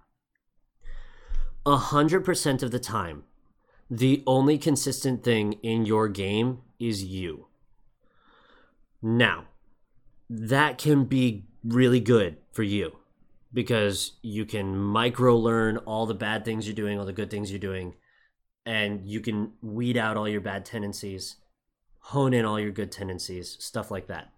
A 1.65 1.77
100% 1.77 2.63
of 2.63 2.71
the 2.71 2.79
time, 2.79 3.23
the 3.89 4.23
only 4.25 4.57
consistent 4.57 5.23
thing 5.23 5.53
in 5.61 5.85
your 5.85 6.07
game 6.07 6.59
is 6.79 7.03
you. 7.03 7.47
Now, 9.01 9.45
that 10.29 10.77
can 10.77 11.05
be 11.05 11.45
really 11.63 11.99
good 11.99 12.37
for 12.51 12.63
you 12.63 12.97
because 13.53 14.13
you 14.21 14.45
can 14.45 14.77
micro 14.77 15.35
learn 15.35 15.77
all 15.77 16.05
the 16.05 16.13
bad 16.13 16.45
things 16.45 16.65
you're 16.65 16.75
doing, 16.75 16.97
all 16.97 17.05
the 17.05 17.11
good 17.11 17.29
things 17.29 17.51
you're 17.51 17.59
doing, 17.59 17.95
and 18.65 19.07
you 19.07 19.19
can 19.21 19.53
weed 19.61 19.97
out 19.97 20.17
all 20.17 20.27
your 20.27 20.41
bad 20.41 20.65
tendencies, 20.65 21.37
hone 21.99 22.33
in 22.33 22.45
all 22.45 22.59
your 22.59 22.71
good 22.71 22.91
tendencies, 22.91 23.57
stuff 23.59 23.89
like 23.91 24.07
that. 24.07 24.31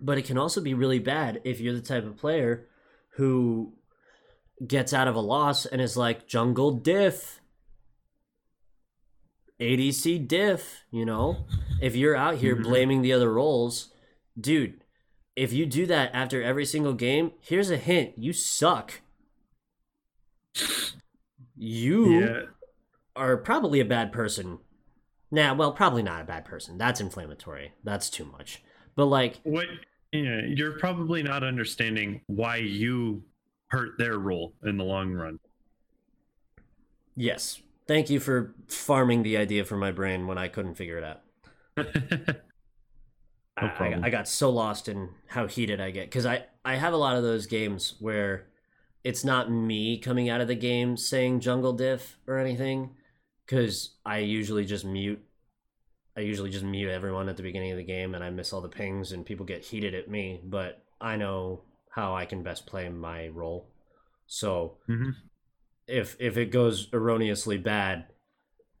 But 0.00 0.18
it 0.18 0.24
can 0.26 0.36
also 0.38 0.60
be 0.60 0.74
really 0.74 0.98
bad 0.98 1.40
if 1.44 1.60
you're 1.60 1.74
the 1.74 1.80
type 1.80 2.04
of 2.04 2.16
player 2.16 2.68
who 3.14 3.72
gets 4.66 4.92
out 4.92 5.08
of 5.08 5.14
a 5.14 5.20
loss 5.20 5.64
and 5.66 5.80
is 5.80 5.96
like 5.96 6.26
jungle 6.26 6.72
diff. 6.72 7.40
ADC 9.60 10.28
diff, 10.28 10.84
you 10.90 11.06
know? 11.06 11.46
If 11.80 11.96
you're 11.96 12.16
out 12.16 12.36
here 12.36 12.54
Mhm. 12.56 12.62
blaming 12.64 13.02
the 13.02 13.12
other 13.12 13.32
roles, 13.32 13.92
dude, 14.38 14.82
if 15.34 15.52
you 15.52 15.64
do 15.66 15.86
that 15.86 16.10
after 16.14 16.42
every 16.42 16.66
single 16.66 16.92
game, 16.94 17.32
here's 17.40 17.70
a 17.70 17.76
hint 17.78 18.18
you 18.18 18.32
suck. 18.34 19.00
You 21.54 22.20
Yeah. 22.20 22.42
Are 23.16 23.36
probably 23.36 23.80
a 23.80 23.84
bad 23.84 24.12
person. 24.12 24.58
Nah, 25.30 25.54
well, 25.54 25.72
probably 25.72 26.02
not 26.02 26.20
a 26.20 26.24
bad 26.24 26.44
person. 26.44 26.78
That's 26.78 27.00
inflammatory. 27.00 27.72
That's 27.82 28.08
too 28.10 28.24
much. 28.24 28.62
But 28.94 29.06
like, 29.06 29.40
What? 29.42 29.66
Yeah, 30.12 30.42
you're 30.46 30.78
probably 30.78 31.22
not 31.22 31.42
understanding 31.42 32.20
why 32.28 32.56
you 32.58 33.24
hurt 33.68 33.98
their 33.98 34.18
role 34.18 34.54
in 34.64 34.76
the 34.76 34.84
long 34.84 35.12
run. 35.12 35.38
yes. 37.16 37.60
Thank 37.88 38.10
you 38.10 38.18
for 38.18 38.52
farming 38.68 39.22
the 39.22 39.36
idea 39.36 39.64
for 39.64 39.76
my 39.76 39.92
brain 39.92 40.26
when 40.26 40.38
I 40.38 40.48
couldn't 40.48 40.74
figure 40.74 40.98
it 40.98 41.04
out. 41.04 41.20
No 43.58 43.68
I- 43.68 44.00
I. 44.02 44.10
Got 44.10 44.28
so 44.28 44.50
lost 44.50 44.86
in 44.86 45.08
how 45.28 45.46
heated 45.46 45.80
I 45.80 45.90
get 45.90 46.04
because 46.10 46.26
I, 46.26 46.44
I 46.62 46.74
have 46.76 46.92
a 46.92 46.98
lot 46.98 47.16
of 47.16 47.22
those 47.22 47.46
games 47.46 47.94
where 48.00 48.48
it's 49.02 49.24
not 49.24 49.50
me 49.50 49.96
coming 49.98 50.28
out 50.28 50.42
of 50.42 50.48
the 50.48 50.54
game 50.54 50.98
saying 50.98 51.40
jungle 51.40 51.72
diff 51.72 52.18
or 52.26 52.38
anything 52.38 52.90
because 53.46 53.96
I 54.04 54.18
usually 54.18 54.64
just 54.64 54.84
mute. 54.84 55.20
I 56.16 56.20
usually 56.20 56.50
just 56.50 56.64
mute 56.64 56.90
everyone 56.90 57.28
at 57.28 57.36
the 57.36 57.42
beginning 57.42 57.72
of 57.72 57.76
the 57.76 57.84
game 57.84 58.14
and 58.14 58.24
I 58.24 58.30
miss 58.30 58.52
all 58.52 58.62
the 58.62 58.68
pings 58.68 59.12
and 59.12 59.24
people 59.26 59.44
get 59.44 59.64
heated 59.64 59.94
at 59.94 60.10
me, 60.10 60.40
but 60.42 60.82
I 61.00 61.16
know 61.16 61.62
how 61.90 62.14
I 62.14 62.24
can 62.24 62.42
best 62.42 62.66
play 62.66 62.88
my 62.88 63.28
role. 63.28 63.70
So 64.26 64.78
Mhm. 64.88 65.14
if 65.86 66.16
if 66.18 66.36
it 66.36 66.46
goes 66.50 66.88
erroneously 66.92 67.58
bad 67.58 68.06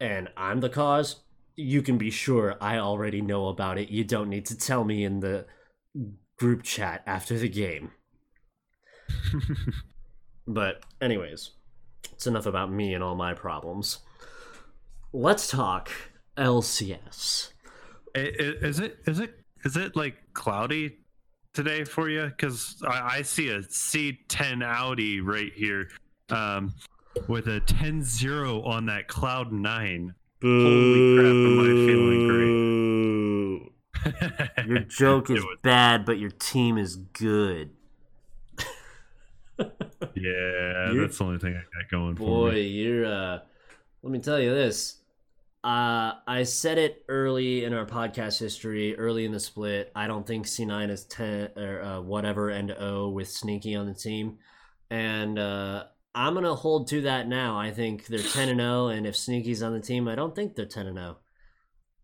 and 0.00 0.30
I'm 0.36 0.60
the 0.60 0.70
cause, 0.70 1.22
you 1.56 1.82
can 1.82 1.98
be 1.98 2.10
sure 2.10 2.56
I 2.60 2.78
already 2.78 3.20
know 3.20 3.48
about 3.48 3.78
it. 3.78 3.90
You 3.90 4.04
don't 4.04 4.30
need 4.30 4.46
to 4.46 4.56
tell 4.56 4.84
me 4.84 5.04
in 5.04 5.20
the 5.20 5.46
group 6.38 6.62
chat 6.62 7.02
after 7.06 7.38
the 7.38 7.48
game. 7.48 7.92
But 10.48 10.84
anyways, 11.00 11.50
it's 12.12 12.26
enough 12.28 12.46
about 12.46 12.70
me 12.70 12.94
and 12.94 13.02
all 13.02 13.16
my 13.16 13.34
problems. 13.34 13.98
Let's 15.16 15.48
talk 15.48 15.90
LCS. 16.36 17.52
Is 18.14 18.80
it 18.80 18.98
is 19.06 19.18
it 19.18 19.34
is 19.64 19.78
it 19.78 19.96
like 19.96 20.16
cloudy 20.34 20.98
today 21.54 21.84
for 21.84 22.10
you? 22.10 22.26
Because 22.26 22.82
I, 22.86 23.16
I 23.16 23.22
see 23.22 23.48
a 23.48 23.60
C10 23.60 24.62
Audi 24.62 25.22
right 25.22 25.52
here, 25.54 25.88
um, 26.28 26.74
with 27.28 27.46
a 27.48 27.62
10-0 27.62 28.66
on 28.66 28.84
that 28.86 29.08
cloud 29.08 29.52
nine. 29.52 30.14
Holy 30.42 31.16
crap, 31.16 31.32
am 31.32 31.60
I 31.60 31.64
feeling 31.86 33.72
great? 34.58 34.66
Your 34.68 34.80
joke 34.86 35.30
is 35.30 35.42
bad, 35.62 36.04
but 36.04 36.18
your 36.18 36.30
team 36.30 36.76
is 36.76 36.96
good. 36.96 37.70
Yeah, 39.58 40.92
You're- 40.92 41.00
that's 41.00 41.16
the 41.16 41.24
only 41.24 41.38
thing 41.38 41.54
I 41.54 41.62
got 41.80 41.90
going 41.90 42.16
for 42.16 42.50
Boy, 42.50 42.56
you're 42.56 43.06
uh 43.06 43.38
let 44.02 44.12
me 44.12 44.18
tell 44.18 44.38
you 44.38 44.50
this. 44.54 44.98
Uh 45.66 46.14
I 46.28 46.44
said 46.44 46.78
it 46.78 47.04
early 47.08 47.64
in 47.64 47.74
our 47.74 47.84
podcast 47.84 48.38
history, 48.38 48.96
early 48.96 49.24
in 49.24 49.32
the 49.32 49.40
split. 49.40 49.90
I 49.96 50.06
don't 50.06 50.24
think 50.24 50.46
C9 50.46 50.90
is 50.90 51.06
10 51.06 51.50
or 51.56 51.82
uh, 51.82 52.00
whatever 52.00 52.50
and 52.50 52.70
O 52.78 53.08
with 53.08 53.28
Sneaky 53.28 53.74
on 53.74 53.86
the 53.86 53.94
team. 53.94 54.38
And 54.90 55.40
uh 55.40 55.86
I'm 56.14 56.34
going 56.34 56.46
to 56.46 56.54
hold 56.54 56.88
to 56.88 57.02
that 57.02 57.28
now. 57.28 57.58
I 57.58 57.72
think 57.72 58.06
they're 58.06 58.20
10 58.20 58.48
and 58.48 58.60
0 58.60 58.86
and 58.88 59.06
if 59.08 59.16
Sneaky's 59.16 59.60
on 59.60 59.72
the 59.72 59.80
team, 59.80 60.06
I 60.06 60.14
don't 60.14 60.36
think 60.36 60.54
they're 60.54 60.66
10 60.66 60.86
and 60.86 60.98
oh. 60.98 61.02
0. 61.02 61.16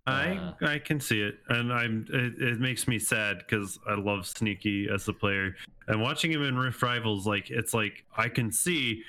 I 0.04 0.34
Uh, 0.34 0.54
I 0.62 0.78
can 0.80 0.98
see 0.98 1.22
it, 1.22 1.36
and 1.48 1.72
I'm 1.72 2.06
it, 2.12 2.42
it 2.42 2.60
makes 2.60 2.88
me 2.88 2.98
sad 2.98 3.38
because 3.38 3.78
I 3.88 3.94
love 3.94 4.26
Sneaky 4.26 4.88
as 4.92 5.06
a 5.06 5.12
player, 5.12 5.54
and 5.86 6.02
watching 6.02 6.32
him 6.32 6.42
in 6.42 6.58
Rift 6.58 6.82
Rivals, 6.82 7.24
like 7.24 7.50
it's 7.50 7.72
like 7.72 8.04
I 8.16 8.28
can 8.28 8.50
see 8.50 9.04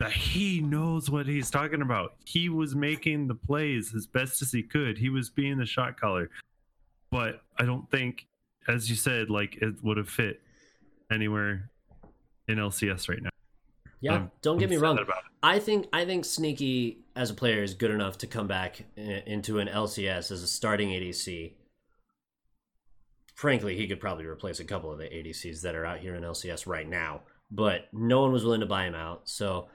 that 0.00 0.12
he 0.12 0.60
knows 0.62 1.10
what 1.10 1.26
he's 1.26 1.50
talking 1.50 1.82
about. 1.82 2.14
He 2.24 2.48
was 2.48 2.74
making 2.74 3.28
the 3.28 3.34
plays 3.34 3.94
as 3.94 4.06
best 4.06 4.40
as 4.40 4.50
he 4.50 4.62
could. 4.62 4.96
He 4.96 5.10
was 5.10 5.28
being 5.28 5.58
the 5.58 5.66
shot 5.66 6.00
caller, 6.00 6.30
but 7.10 7.42
I 7.58 7.66
don't 7.66 7.88
think, 7.90 8.26
as 8.66 8.88
you 8.88 8.96
said, 8.96 9.28
like 9.28 9.56
it 9.56 9.74
would 9.82 9.98
have 9.98 10.08
fit 10.08 10.40
anywhere 11.12 11.70
in 12.48 12.56
LCS 12.56 13.10
right 13.10 13.22
now. 13.22 13.30
Yeah, 14.00 14.28
don't 14.40 14.56
get 14.56 14.70
me 14.70 14.78
wrong. 14.78 14.98
I 15.42 15.58
think 15.58 15.86
I 15.92 16.06
think 16.06 16.24
Sneaky 16.24 17.04
as 17.14 17.28
a 17.28 17.34
player 17.34 17.62
is 17.62 17.74
good 17.74 17.90
enough 17.90 18.16
to 18.18 18.26
come 18.26 18.46
back 18.46 18.82
into 18.96 19.58
an 19.58 19.68
LCS 19.68 20.30
as 20.30 20.42
a 20.42 20.46
starting 20.46 20.88
ADC. 20.88 21.52
Frankly, 23.34 23.76
he 23.76 23.86
could 23.86 24.00
probably 24.00 24.24
replace 24.24 24.60
a 24.60 24.64
couple 24.64 24.90
of 24.90 24.98
the 24.98 25.04
ADCs 25.04 25.60
that 25.60 25.74
are 25.74 25.84
out 25.84 25.98
here 25.98 26.14
in 26.14 26.22
LCS 26.22 26.66
right 26.66 26.88
now, 26.88 27.20
but 27.50 27.88
no 27.92 28.22
one 28.22 28.32
was 28.32 28.44
willing 28.44 28.60
to 28.60 28.66
buy 28.66 28.84
him 28.84 28.94
out. 28.94 29.28
So 29.28 29.68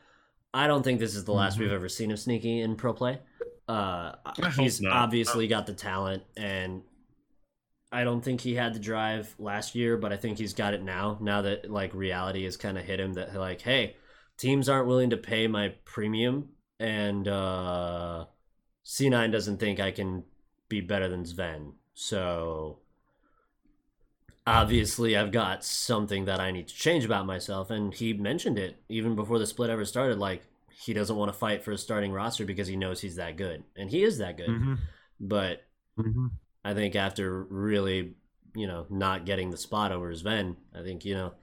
I 0.55 0.67
don't 0.67 0.83
think 0.83 0.99
this 0.99 1.15
is 1.15 1.25
the 1.25 1.33
last 1.33 1.57
Mhm. 1.57 1.61
we've 1.61 1.71
ever 1.73 1.89
seen 1.89 2.11
of 2.11 2.19
Sneaky 2.19 2.61
in 2.61 2.75
pro 2.77 2.93
play. 2.93 3.19
Uh, 3.67 4.13
he's 4.57 4.79
not. 4.79 4.93
obviously 4.93 5.47
got 5.47 5.65
the 5.65 5.73
talent, 5.73 6.23
and 6.37 6.83
I 7.91 8.03
don't 8.03 8.21
think 8.21 8.41
he 8.41 8.55
had 8.55 8.73
the 8.73 8.79
drive 8.79 9.35
last 9.37 9.75
year, 9.75 9.97
but 9.97 10.13
I 10.13 10.17
think 10.17 10.37
he's 10.37 10.53
got 10.53 10.73
it 10.73 10.81
now. 10.83 11.17
Now 11.21 11.41
that 11.41 11.69
like 11.69 11.93
reality 11.93 12.43
has 12.45 12.57
kind 12.57 12.77
of 12.77 12.85
hit 12.85 12.99
him, 12.99 13.13
that 13.13 13.35
like, 13.35 13.61
hey, 13.61 13.95
teams 14.37 14.69
aren't 14.69 14.87
willing 14.87 15.09
to 15.09 15.17
pay 15.17 15.47
my 15.47 15.69
premium, 15.83 16.49
and 16.79 17.27
uh, 17.27 18.25
C9 18.85 19.31
doesn't 19.31 19.57
think 19.57 19.79
I 19.79 19.91
can 19.91 20.23
be 20.69 20.79
better 20.81 21.07
than 21.09 21.25
Sven. 21.25 21.73
So 21.93 22.79
obviously, 24.47 25.15
I've 25.17 25.31
got 25.31 25.63
something 25.63 26.25
that 26.25 26.39
I 26.39 26.51
need 26.51 26.67
to 26.67 26.75
change 26.75 27.05
about 27.05 27.25
myself, 27.25 27.69
and 27.71 27.93
he 27.93 28.13
mentioned 28.13 28.57
it 28.59 28.77
even 28.89 29.15
before 29.15 29.39
the 29.39 29.47
split 29.47 29.69
ever 29.69 29.85
started. 29.85 30.19
Like 30.19 30.43
he 30.69 30.93
doesn't 30.93 31.15
want 31.15 31.31
to 31.31 31.37
fight 31.37 31.63
for 31.63 31.71
a 31.71 31.77
starting 31.77 32.11
roster 32.11 32.45
because 32.45 32.67
he 32.67 32.75
knows 32.75 33.01
he's 33.01 33.15
that 33.15 33.37
good, 33.37 33.63
and 33.75 33.89
he 33.89 34.03
is 34.03 34.17
that 34.19 34.37
good. 34.37 34.51
Mhm, 34.51 34.77
But 35.19 35.63
mhm. 35.97 36.39
I 36.63 36.73
think 36.73 36.95
after 36.95 37.43
really, 37.43 38.15
you 38.55 38.67
know, 38.67 38.85
not 38.89 39.25
getting 39.25 39.51
the 39.51 39.57
spot 39.57 39.91
over 39.91 40.13
Sven, 40.15 40.57
I 40.73 40.81
think 40.83 41.05
you 41.05 41.15
know 41.15 41.33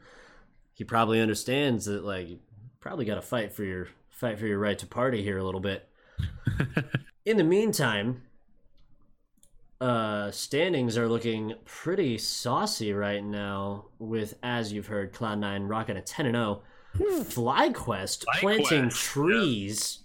he 0.75 0.85
probably 0.85 1.21
understands 1.21 1.87
that 1.87 2.05
like 2.05 2.29
you 2.29 2.41
probably 2.81 3.05
got 3.05 3.17
to 3.17 3.23
fight 3.23 3.53
for 3.53 3.65
your 3.65 3.89
fight 4.11 4.39
for 4.39 4.47
your 4.47 4.59
right 4.59 4.79
to 4.79 4.87
party 4.87 5.23
here 5.23 5.39
a 5.39 5.45
little 5.45 5.61
bit. 5.61 5.89
In 7.25 7.37
the 7.37 7.45
meantime, 7.45 8.23
uh, 9.83 10.31
standings 10.31 10.97
are 10.97 11.09
looking 11.09 11.55
pretty 11.65 12.17
saucy 12.17 12.93
right 12.93 13.25
now. 13.25 13.87
With 13.99 14.35
as 14.43 14.73
you've 14.73 14.87
heard, 14.87 15.13
Cloud 15.13 15.41
Nine 15.41 15.65
rocking 15.65 15.97
a 15.97 16.01
ten 16.01 16.27
and 16.27 16.37
zero. 16.37 16.63
FlyQuest 16.97 18.25
planting 18.39 18.85
FlyQuest, 18.85 18.93
trees 18.93 19.99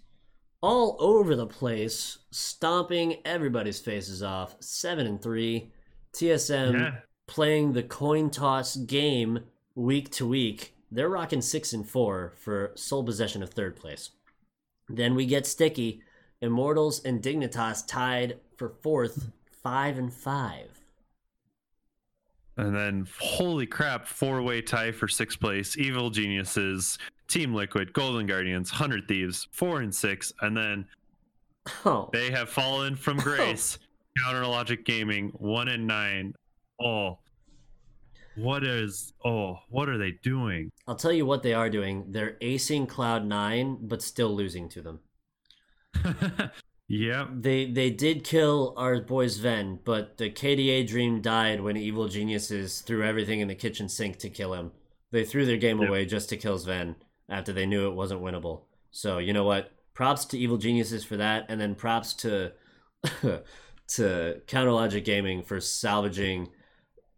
all 0.62 0.98
over 1.00 1.36
the 1.36 1.46
place, 1.46 2.18
stomping 2.32 3.18
everybody's 3.24 3.80
faces 3.80 4.24
off. 4.24 4.56
Seven 4.60 5.06
and 5.06 5.22
three. 5.22 5.72
TSM 6.14 6.74
yeah. 6.74 6.92
playing 7.28 7.74
the 7.74 7.84
coin 7.84 8.32
toss 8.32 8.76
game 8.76 9.42
week 9.76 10.10
to 10.14 10.28
week. 10.28 10.74
They're 10.90 11.10
rocking 11.10 11.42
six 11.42 11.74
and 11.74 11.88
four 11.88 12.34
for 12.38 12.72
sole 12.74 13.04
possession 13.04 13.44
of 13.44 13.52
third 13.52 13.76
place. 13.76 14.10
Then 14.90 15.14
we 15.14 15.28
get 15.28 15.46
sticky. 15.46 16.02
Immortals 16.42 17.04
and 17.04 17.22
Dignitas 17.22 17.86
tied 17.86 18.40
for 18.56 18.70
fourth, 18.82 19.32
five 19.68 19.98
and 19.98 20.14
five. 20.14 20.70
And 22.56 22.74
then, 22.74 23.06
holy 23.20 23.68
crap, 23.68 24.08
four 24.08 24.42
way 24.42 24.62
tie 24.62 24.94
for 24.94 25.10
sixth 25.10 25.40
place. 25.42 25.78
Evil 25.78 26.10
Geniuses, 26.10 26.98
Team 27.28 27.54
Liquid, 27.54 27.92
Golden 27.92 28.26
Guardians, 28.26 28.70
Hundred 28.70 29.10
Thieves, 29.10 29.48
four 29.52 29.82
and 29.82 29.94
six. 29.94 30.32
And 30.42 30.56
then 30.56 30.86
Oh, 31.84 32.10
they 32.14 32.32
have 32.32 32.50
fallen 32.50 32.96
from 32.96 33.20
oh. 33.20 33.24
grace. 33.24 33.78
Counter 34.24 34.48
Logic 34.48 34.84
Gaming, 34.86 35.32
one 35.38 35.68
and 35.68 35.86
nine. 35.86 36.34
Oh, 36.82 37.20
what 38.38 38.64
is, 38.64 39.14
oh, 39.26 39.60
what 39.70 39.90
are 39.90 39.98
they 39.98 40.12
doing? 40.24 40.72
I'll 40.88 40.96
tell 40.96 41.12
you 41.12 41.26
what 41.26 41.44
they 41.44 41.54
are 41.54 41.70
doing. 41.70 42.06
They're 42.08 42.38
acing 42.42 42.88
Cloud 42.88 43.26
Nine, 43.26 43.78
but 43.82 44.02
still 44.02 44.34
losing 44.34 44.70
to 44.70 44.82
them. 44.82 45.00
yep. 46.88 47.28
They 47.34 47.66
they 47.66 47.90
did 47.90 48.24
kill 48.24 48.74
our 48.78 49.00
boy 49.02 49.28
Sven, 49.28 49.80
but 49.84 50.18
the 50.18 50.30
KDA 50.30 50.88
dream 50.88 51.22
died 51.22 51.62
when 51.62 51.78
Evil 51.78 52.08
Geniuses 52.08 52.82
threw 52.82 53.04
everything 53.04 53.40
in 53.40 53.48
the 53.48 53.56
kitchen 53.56 53.90
sink 53.90 54.18
to 54.20 54.30
kill 54.30 54.54
him. 54.54 54.72
They 55.12 55.24
threw 55.24 55.46
their 55.46 55.58
game 55.58 55.80
Yep. 55.80 55.90
away 55.90 56.06
just 56.06 56.30
to 56.30 56.38
kill 56.38 56.58
Sven 56.58 56.96
after 57.30 57.54
they 57.54 57.66
knew 57.66 57.88
it 57.88 57.96
wasn't 57.96 58.22
winnable. 58.22 58.62
So 58.92 59.18
you 59.20 59.34
know 59.34 59.44
what? 59.46 59.72
Props 59.94 60.26
to 60.26 60.38
Evil 60.38 60.58
Geniuses 60.58 61.04
for 61.04 61.18
that, 61.18 61.46
and 61.50 61.60
then 61.60 61.76
props 61.76 62.14
to 62.16 62.52
to 63.90 64.42
Counter 64.48 64.72
Logic 64.72 65.04
Gaming 65.04 65.44
for 65.44 65.60
salvaging 65.60 66.50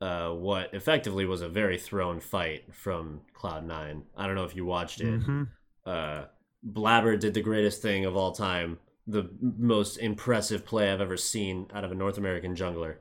uh, 0.01 0.29
what 0.29 0.73
effectively 0.73 1.25
was 1.25 1.41
a 1.41 1.49
very 1.49 1.77
thrown 1.77 2.19
fight 2.19 2.73
from 2.73 3.21
Cloud 3.33 3.65
Nine. 3.65 4.03
I 4.15 4.27
don't 4.27 4.35
know 4.35 4.45
if 4.45 4.55
you 4.55 4.65
watched 4.65 5.01
it 5.01 5.19
Mhm. 5.21 5.47
uh, 5.85 6.25
Blabber 6.63 7.17
did 7.17 7.33
the 7.33 7.41
greatest 7.41 7.81
thing 7.81 8.05
of 8.05 8.15
all 8.15 8.31
time, 8.31 8.77
the 9.09 9.29
most 9.41 9.97
impressive 9.97 10.65
play 10.65 10.91
I've 10.91 11.01
ever 11.01 11.17
seen 11.17 11.67
out 11.73 11.83
of 11.83 11.91
a 11.91 11.95
North 11.95 12.17
American 12.17 12.55
jungler. 12.55 12.95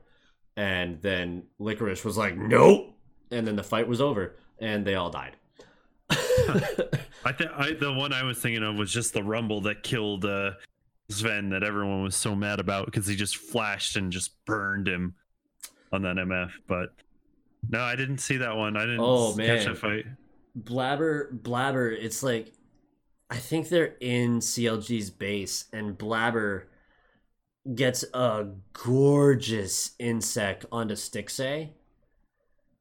And 0.57 1.01
then 1.01 1.43
Licorice 1.59 2.03
was 2.03 2.17
like, 2.17 2.35
nope. 2.35 2.95
And 3.31 3.45
then 3.45 3.55
the 3.55 3.63
fight 3.63 3.87
was 3.87 4.01
over 4.01 4.35
and 4.59 4.85
they 4.85 4.95
all 4.95 5.09
died. 5.09 5.35
I 6.09 7.31
think 7.31 7.51
I 7.55 7.73
the 7.79 7.93
one 7.93 8.11
I 8.13 8.23
was 8.23 8.39
thinking 8.39 8.63
of 8.63 8.75
was 8.75 8.91
just 8.91 9.13
the 9.13 9.23
rumble 9.23 9.61
that 9.61 9.83
killed 9.83 10.25
uh, 10.25 10.51
Sven 11.09 11.49
that 11.49 11.63
everyone 11.63 12.01
was 12.03 12.15
so 12.15 12.35
mad 12.35 12.59
about 12.59 12.85
because 12.85 13.05
he 13.07 13.15
just 13.15 13.37
flashed 13.37 13.95
and 13.95 14.11
just 14.11 14.43
burned 14.45 14.87
him 14.87 15.13
on 15.91 16.01
that 16.03 16.15
MF. 16.15 16.51
But 16.67 16.93
no, 17.69 17.81
I 17.81 17.95
didn't 17.95 18.19
see 18.19 18.37
that 18.37 18.55
one. 18.55 18.77
I 18.77 18.81
didn't 18.81 18.99
Oh, 19.01 19.29
catch 19.29 19.37
man. 19.37 19.65
that 19.65 19.77
fight. 19.77 20.05
Blabber, 20.55 21.29
Blabber, 21.31 21.91
it's 21.91 22.23
like, 22.23 22.51
I 23.29 23.37
think 23.37 23.69
they're 23.69 23.95
in 23.99 24.39
CLG's 24.39 25.11
base 25.11 25.65
and 25.71 25.97
Blabber 25.97 26.63
gets 27.75 28.03
a 28.13 28.47
gorgeous 28.73 29.91
Insec 29.99 30.65
onto 30.71 30.95
Stixxay. 30.95 31.69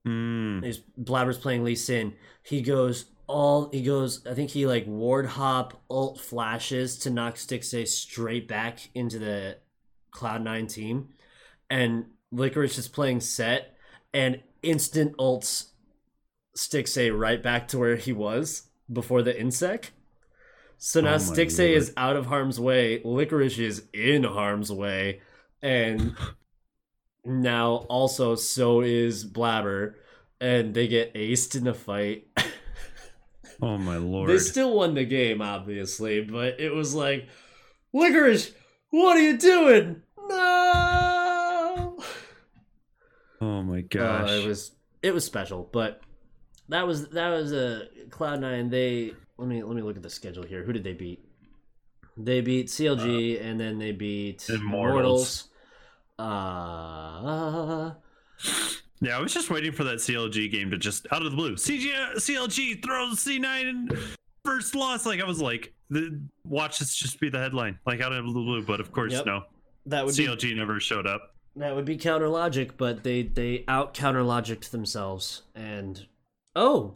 Mm. 0.07 0.65
He's 0.65 0.79
Blabber's 0.97 1.39
playing 1.39 1.65
Lee 1.65 1.75
Sin. 1.75 2.15
He 2.43 2.63
goes 2.63 3.07
all 3.29 3.69
he 3.71 3.83
goes. 3.83 4.27
I 4.27 4.35
think 4.35 4.51
he 4.51 4.67
like 4.67 4.87
ward 4.87 5.27
hop 5.27 5.83
ult 5.89 6.19
flashes 6.19 6.99
to 7.01 7.11
knock 7.11 7.37
Stixxay 7.37 7.87
straight 7.87 8.49
back 8.49 8.89
into 8.95 9.19
the 9.19 9.59
Cloud 10.11 10.43
Nine 10.43 10.67
team, 10.67 11.11
and 11.71 12.07
Licorice 12.33 12.79
is 12.79 12.89
playing 12.89 13.21
Sett 13.21 13.77
and 14.13 14.41
instant 14.63 15.17
ults 15.19 15.67
Stixxay 16.57 17.17
right 17.17 17.43
back 17.43 17.69
to 17.69 17.79
where 17.79 17.97
he 17.97 18.13
was 18.13 18.69
before 18.91 19.23
the 19.23 19.35
Insec. 19.35 19.91
So 20.79 21.01
now 21.01 21.11
Oh 21.11 21.13
my 21.15 21.19
Stixxay 21.19 21.71
lord. 21.71 21.77
is 21.79 21.93
out 21.97 22.17
of 22.17 22.27
harm's 22.27 22.59
way. 22.61 23.01
Licorice 23.05 23.59
is 23.59 23.83
in 23.93 24.23
harm's 24.25 24.71
way, 24.73 25.21
and 25.61 26.17
now 27.25 27.85
also 27.89 28.37
so 28.37 28.81
is 28.81 29.25
Blabber, 29.25 29.97
and 30.41 30.73
they 30.75 30.87
get 30.87 31.15
aced 31.15 31.57
in 31.57 31.65
the 31.65 31.75
fight. 31.75 32.29
Oh 33.61 33.77
my 33.77 33.97
lord! 33.97 34.31
they 34.31 34.39
still 34.39 34.73
won 34.77 34.95
the 34.95 35.05
game, 35.05 35.43
obviously, 35.43 36.21
but 36.21 36.61
it 36.61 36.73
was 36.73 36.95
like, 36.95 37.27
Licorice, 37.93 38.53
what 38.91 39.17
are 39.17 39.21
you 39.21 39.37
doing? 39.37 40.01
No. 40.29 41.99
oh 43.41 43.63
my 43.65 43.79
Uh, 43.81 43.83
gosh! 43.91 44.31
it 44.31 44.47
was 44.47 44.71
it 45.03 45.13
was 45.13 45.25
special, 45.25 45.69
but 45.73 46.01
that 46.69 46.87
was 46.87 47.09
that 47.09 47.31
was 47.31 47.53
a 47.53 47.89
Cloud 48.11 48.41
Nine. 48.43 48.71
They 48.71 49.15
let 49.39 49.49
me 49.49 49.63
let 49.63 49.75
me 49.77 49.83
look 49.83 49.97
at 49.97 50.03
the 50.03 50.11
schedule 50.11 50.43
here. 50.45 50.65
Who 50.65 50.73
did 50.73 50.85
they 50.85 50.93
beat? 50.93 51.25
They 52.17 52.41
beat 52.41 52.67
CLG 52.67 53.41
and 53.45 53.59
then 53.61 53.79
they 53.79 53.93
beat 53.93 54.49
Immortals. 54.51 55.49
Immortals. 56.19 57.93
Uh, 57.93 57.93
yeah, 59.01 59.17
I 59.17 59.21
was 59.21 59.33
just 59.33 59.51
waiting 59.51 59.71
for 59.73 59.85
that 59.85 59.99
CLG 59.99 60.51
game 60.51 60.71
to 60.73 60.79
just 60.79 61.07
out 61.13 61.23
of 61.23 61.31
the 61.31 61.37
blue. 61.37 61.55
CG, 61.55 61.93
CLG 62.17 62.83
throws 62.85 63.25
C9 63.25 63.69
and 63.69 63.99
first 64.45 64.75
loss. 64.75 65.07
Like 65.07 65.21
I 65.21 65.25
was 65.25 65.41
like, 65.41 65.73
the, 65.91 66.21
watch 66.45 66.81
this 66.81 66.95
just 66.97 67.21
be 67.21 67.29
the 67.31 67.39
headline, 67.39 67.79
like 67.87 68.01
out 68.01 68.13
of 68.13 68.25
the 68.27 68.33
blue. 68.33 68.63
But 68.65 68.81
of 68.81 68.91
course, 68.93 69.13
Yep. 69.13 69.27
no. 69.27 69.45
that 69.87 70.05
would 70.05 70.17
be 70.17 70.27
CLG 70.27 70.57
never 70.57 70.81
showed 70.81 71.07
up. 71.07 71.35
That 71.55 71.75
would 71.75 71.85
be 71.85 71.97
counter 71.97 72.29
logic, 72.29 72.77
but 72.77 73.05
they 73.05 73.23
they 73.23 73.65
out 73.69 73.95
counter 73.95 74.23
logicked 74.23 74.71
themselves. 74.71 75.43
And 75.55 76.07
oh, 76.57 76.95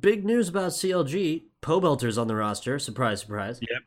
big 0.00 0.24
news 0.24 0.48
about 0.48 0.72
CLG: 0.72 1.44
Pobelter's 1.62 2.18
on 2.18 2.26
the 2.28 2.36
roster. 2.36 2.78
Surprise, 2.78 3.20
surprise. 3.20 3.58
Yep. 3.62 3.82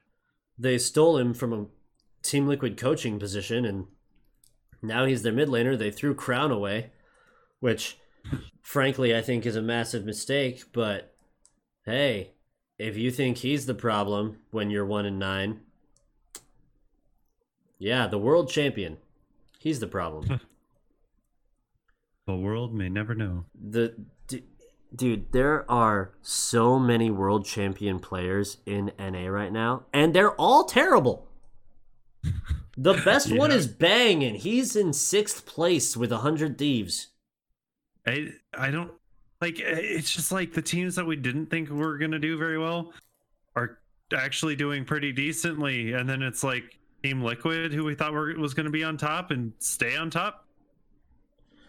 They 0.57 0.77
stole 0.77 1.17
him 1.17 1.33
from 1.33 1.53
a 1.53 1.65
Team 2.21 2.47
Liquid 2.47 2.77
coaching 2.77 3.19
position, 3.19 3.65
and 3.65 3.87
now 4.81 5.05
he's 5.05 5.23
their 5.23 5.33
mid 5.33 5.49
laner. 5.49 5.77
They 5.77 5.91
threw 5.91 6.13
Crown 6.13 6.51
away, 6.51 6.91
which, 7.59 7.97
frankly, 8.61 9.15
I 9.15 9.21
think 9.21 9.45
is 9.45 9.55
a 9.55 9.61
massive 9.61 10.05
mistake. 10.05 10.65
But 10.71 11.15
hey, 11.85 12.31
if 12.77 12.97
you 12.97 13.11
think 13.11 13.37
he's 13.37 13.65
the 13.65 13.73
problem 13.73 14.37
when 14.51 14.69
you're 14.69 14.85
one 14.85 15.05
and 15.05 15.17
nine, 15.19 15.61
yeah, 17.79 18.07
the 18.07 18.19
world 18.19 18.49
champion. 18.49 18.97
He's 19.59 19.79
the 19.79 19.87
problem. 19.87 20.39
The 22.27 22.35
world 22.35 22.73
may 22.73 22.87
never 22.87 23.15
know. 23.15 23.45
the 23.59 23.95
dude, 24.95 25.31
there 25.31 25.69
are 25.69 26.11
so 26.21 26.77
many 26.79 27.09
world 27.09 27.45
champion 27.45 27.99
players 27.99 28.57
in 28.65 28.91
NA 28.99 29.27
right 29.27 29.51
now, 29.51 29.83
and 29.93 30.13
they're 30.13 30.35
all 30.35 30.63
terrible. 30.65 31.27
The 32.77 32.93
best 32.93 33.31
one 33.31 33.51
is 33.51 33.67
Bang, 33.67 34.23
and 34.23 34.35
he's 34.35 34.75
in 34.75 34.93
sixth 34.93 35.45
place 35.45 35.97
with 35.97 36.11
a 36.11 36.19
hundred 36.19 36.57
thieves. 36.57 37.09
I 38.07 38.29
I 38.57 38.71
don't 38.71 38.91
like. 39.41 39.59
It's 39.59 40.09
just 40.09 40.31
like 40.31 40.53
the 40.53 40.61
teams 40.61 40.95
that 40.95 41.05
we 41.05 41.15
didn't 41.15 41.47
think 41.47 41.69
were 41.69 41.97
gonna 41.97 42.17
do 42.17 42.37
very 42.37 42.57
well 42.57 42.93
are 43.55 43.77
actually 44.15 44.55
doing 44.55 44.85
pretty 44.85 45.11
decently, 45.11 45.93
and 45.93 46.09
then 46.09 46.23
it's 46.23 46.43
like 46.43 46.79
Team 47.03 47.21
Liquid, 47.21 47.73
who 47.73 47.83
we 47.83 47.93
thought 47.93 48.13
were, 48.13 48.33
was 48.39 48.53
gonna 48.53 48.71
be 48.71 48.83
on 48.83 48.97
top 48.97 49.31
and 49.31 49.53
stay 49.59 49.95
on 49.95 50.09
top. 50.09 50.45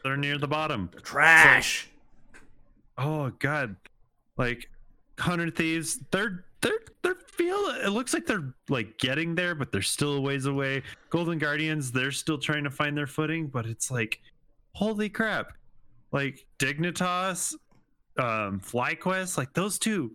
They're 0.05 0.17
near 0.17 0.39
the 0.39 0.49
bottom. 0.49 0.89
Trash. 1.03 1.89
Oh 2.99 3.31
god, 3.39 3.77
like 4.37 4.69
Hundred 5.19 5.57
Thieves, 5.57 6.01
they're 6.11 6.45
they're 6.61 6.81
they're 7.03 7.17
feel. 7.33 7.57
It 7.85 7.91
looks 7.91 8.15
like 8.15 8.27
they're 8.27 8.55
like 8.69 8.99
getting 8.99 9.35
there, 9.35 9.55
but 9.55 9.73
they're 9.73 9.83
still 9.83 10.15
a 10.15 10.21
ways 10.21 10.47
away. 10.47 10.83
Golden 11.11 11.39
Guardians, 11.39 11.93
they're 11.93 12.13
still 12.13 12.39
trying 12.39 12.65
to 12.65 12.71
find 12.71 12.97
their 12.97 13.07
footing, 13.07 13.47
but 13.47 13.67
it's 13.67 13.91
like, 13.91 14.21
holy 14.73 15.09
crap! 15.09 15.53
Like 16.13 16.47
Dignitas, 16.59 17.55
um, 18.19 18.61
FlyQuest, 18.61 19.39
like 19.39 19.53
those 19.55 19.79
two 19.79 20.13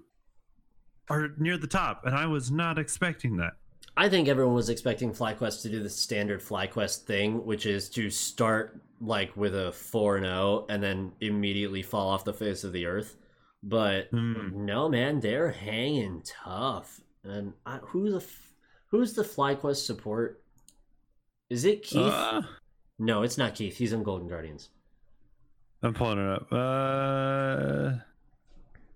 are 1.09 1.29
near 1.37 1.57
the 1.57 1.67
top, 1.67 2.05
and 2.05 2.15
I 2.15 2.25
was 2.27 2.51
not 2.51 2.77
expecting 2.77 3.37
that. 3.37 3.53
I 3.97 4.09
think 4.09 4.27
everyone 4.27 4.53
was 4.53 4.69
expecting 4.69 5.11
FlyQuest 5.11 5.63
to 5.63 5.69
do 5.69 5.81
the 5.81 5.89
standard 5.89 6.39
FlyQuest 6.41 7.03
thing, 7.05 7.43
which 7.45 7.65
is 7.65 7.89
to 7.89 8.09
start 8.11 8.79
like 9.01 9.35
with 9.35 9.55
a 9.55 9.71
4 9.71 10.19
0 10.21 10.65
and 10.69 10.81
then 10.81 11.11
immediately 11.19 11.81
fall 11.81 12.07
off 12.09 12.23
the 12.23 12.33
face 12.33 12.63
of 12.63 12.73
the 12.73 12.85
earth. 12.85 13.15
But 13.63 14.09
Hmm. 14.11 14.65
no, 14.65 14.87
man, 14.87 15.19
they're 15.19 15.51
hanging 15.51 16.21
tough. 16.25 17.01
and 17.23 17.53
I, 17.65 17.77
who 17.77 18.09
the 18.09 18.17
f- 18.17 18.53
who's 18.89 19.13
the 19.13 19.23
FlyQuest 19.23 19.85
support? 19.85 20.41
Is 21.49 21.65
it 21.65 21.81
Keith? 21.83 21.97
Uh, 22.13 22.43
no, 22.99 23.23
it's 23.23 23.37
not 23.37 23.55
Keith. 23.55 23.77
He's 23.77 23.91
in 23.93 24.03
Golden 24.03 24.27
Guardians. 24.29 24.69
I'm 25.83 25.93
pulling 25.93 26.19
it 26.19 26.29
up. 26.29 26.47
Uh, 26.53 27.97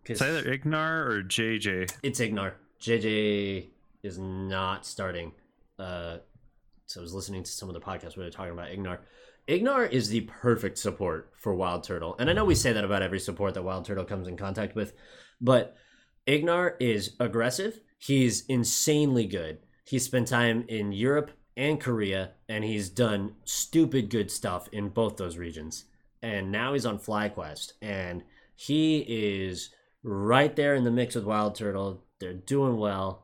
it's 0.05 0.21
either 0.21 0.43
Ignar 0.43 1.05
or 1.07 1.23
JJ. 1.23 1.91
it's 2.03 2.19
Ignar. 2.21 2.53
JJ 2.79 3.67
is 4.03 4.17
not 4.17 4.85
starting. 4.85 5.31
Uh, 5.79 6.17
so 6.85 6.99
I 6.99 7.03
was 7.03 7.13
listening 7.13 7.43
to 7.43 7.51
some 7.51 7.69
of 7.69 7.73
the 7.73 7.81
podcasts 7.81 8.17
where 8.17 8.23
they're 8.23 8.31
talking 8.31 8.53
about 8.53 8.69
Ignar. 8.69 8.99
Ignar 9.47 9.89
is 9.91 10.09
the 10.09 10.21
perfect 10.21 10.77
support 10.77 11.31
for 11.37 11.53
Wild 11.53 11.83
Turtle, 11.83 12.15
and 12.19 12.29
I 12.29 12.33
know 12.33 12.45
we 12.45 12.55
say 12.55 12.73
that 12.73 12.83
about 12.83 13.01
every 13.01 13.19
support 13.19 13.53
that 13.55 13.63
Wild 13.63 13.85
Turtle 13.85 14.05
comes 14.05 14.27
in 14.27 14.37
contact 14.37 14.75
with, 14.75 14.93
but 15.39 15.75
Ignar 16.27 16.75
is 16.79 17.15
aggressive. 17.19 17.79
He's 17.97 18.45
insanely 18.45 19.25
good. 19.25 19.59
He 19.85 19.99
spent 19.99 20.27
time 20.27 20.65
in 20.67 20.91
Europe 20.91 21.31
and 21.57 21.79
Korea, 21.79 22.31
and 22.47 22.63
he's 22.63 22.89
done 22.89 23.35
stupid 23.43 24.09
good 24.09 24.31
stuff 24.31 24.69
in 24.71 24.89
both 24.89 25.17
those 25.17 25.37
regions. 25.37 25.85
And 26.21 26.51
now 26.51 26.73
he's 26.73 26.85
on 26.85 26.99
FlyQuest, 26.99 27.73
and 27.81 28.23
he 28.55 28.99
is 29.07 29.69
right 30.03 30.55
there 30.55 30.75
in 30.75 30.83
the 30.83 30.91
mix 30.91 31.15
with 31.15 31.25
Wild 31.25 31.55
Turtle. 31.55 32.03
They're 32.19 32.33
doing 32.33 32.77
well. 32.77 33.23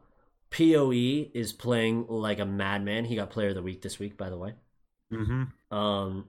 PoE 0.50 1.30
is 1.34 1.54
playing 1.54 2.08
like 2.08 2.40
a 2.40 2.46
madman. 2.46 3.06
He 3.06 3.16
got 3.16 3.30
Player 3.30 3.50
of 3.50 3.56
the 3.56 3.62
Week 3.62 3.82
this 3.82 4.00
week, 4.00 4.18
by 4.18 4.30
the 4.30 4.38
way. 4.38 4.54
Mm-hmm. 5.12 5.76
Um, 5.76 6.26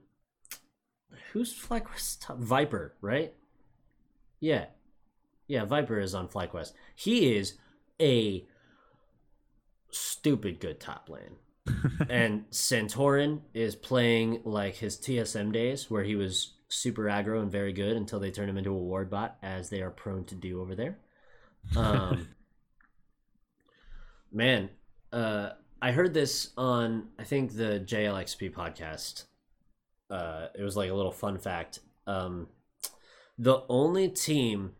who's 1.31 1.53
FlyQuest 1.53 2.17
top? 2.21 2.37
Viper, 2.37 2.95
right? 3.01 3.33
Yeah, 4.39 4.65
yeah. 5.47 5.65
Viper 5.65 5.99
is 5.99 6.15
on 6.15 6.27
FlyQuest. 6.27 6.73
He 6.95 7.35
is 7.35 7.55
a 7.99 8.45
stupid 9.91 10.59
good 10.59 10.79
top 10.79 11.09
lane, 11.09 11.35
and 12.09 12.49
Santorin 12.51 13.41
is 13.53 13.75
playing 13.75 14.41
like 14.43 14.75
his 14.75 14.97
TSM 14.97 15.51
days, 15.51 15.89
where 15.89 16.03
he 16.03 16.15
was 16.15 16.53
super 16.69 17.03
aggro 17.03 17.41
and 17.41 17.51
very 17.51 17.73
good 17.73 17.97
until 17.97 18.19
they 18.19 18.31
turned 18.31 18.49
him 18.49 18.57
into 18.57 18.71
a 18.71 18.77
ward 18.77 19.09
bot, 19.09 19.37
as 19.41 19.69
they 19.69 19.81
are 19.81 19.91
prone 19.91 20.25
to 20.25 20.35
do 20.35 20.61
over 20.61 20.75
there. 20.75 20.97
Um, 21.75 22.29
man, 24.31 24.69
uh, 25.11 25.51
I 25.81 25.91
heard 25.91 26.13
this 26.13 26.51
on 26.57 27.09
I 27.17 27.23
think 27.23 27.55
the 27.55 27.83
JLXP 27.85 28.53
podcast. 28.53 29.25
Uh, 30.09 30.47
it 30.57 30.63
was 30.63 30.75
like 30.75 30.89
a 30.89 30.93
little 30.93 31.11
fun 31.11 31.37
fact. 31.37 31.79
Um, 32.07 32.47
the 33.37 33.63
only 33.69 34.09
team 34.09 34.73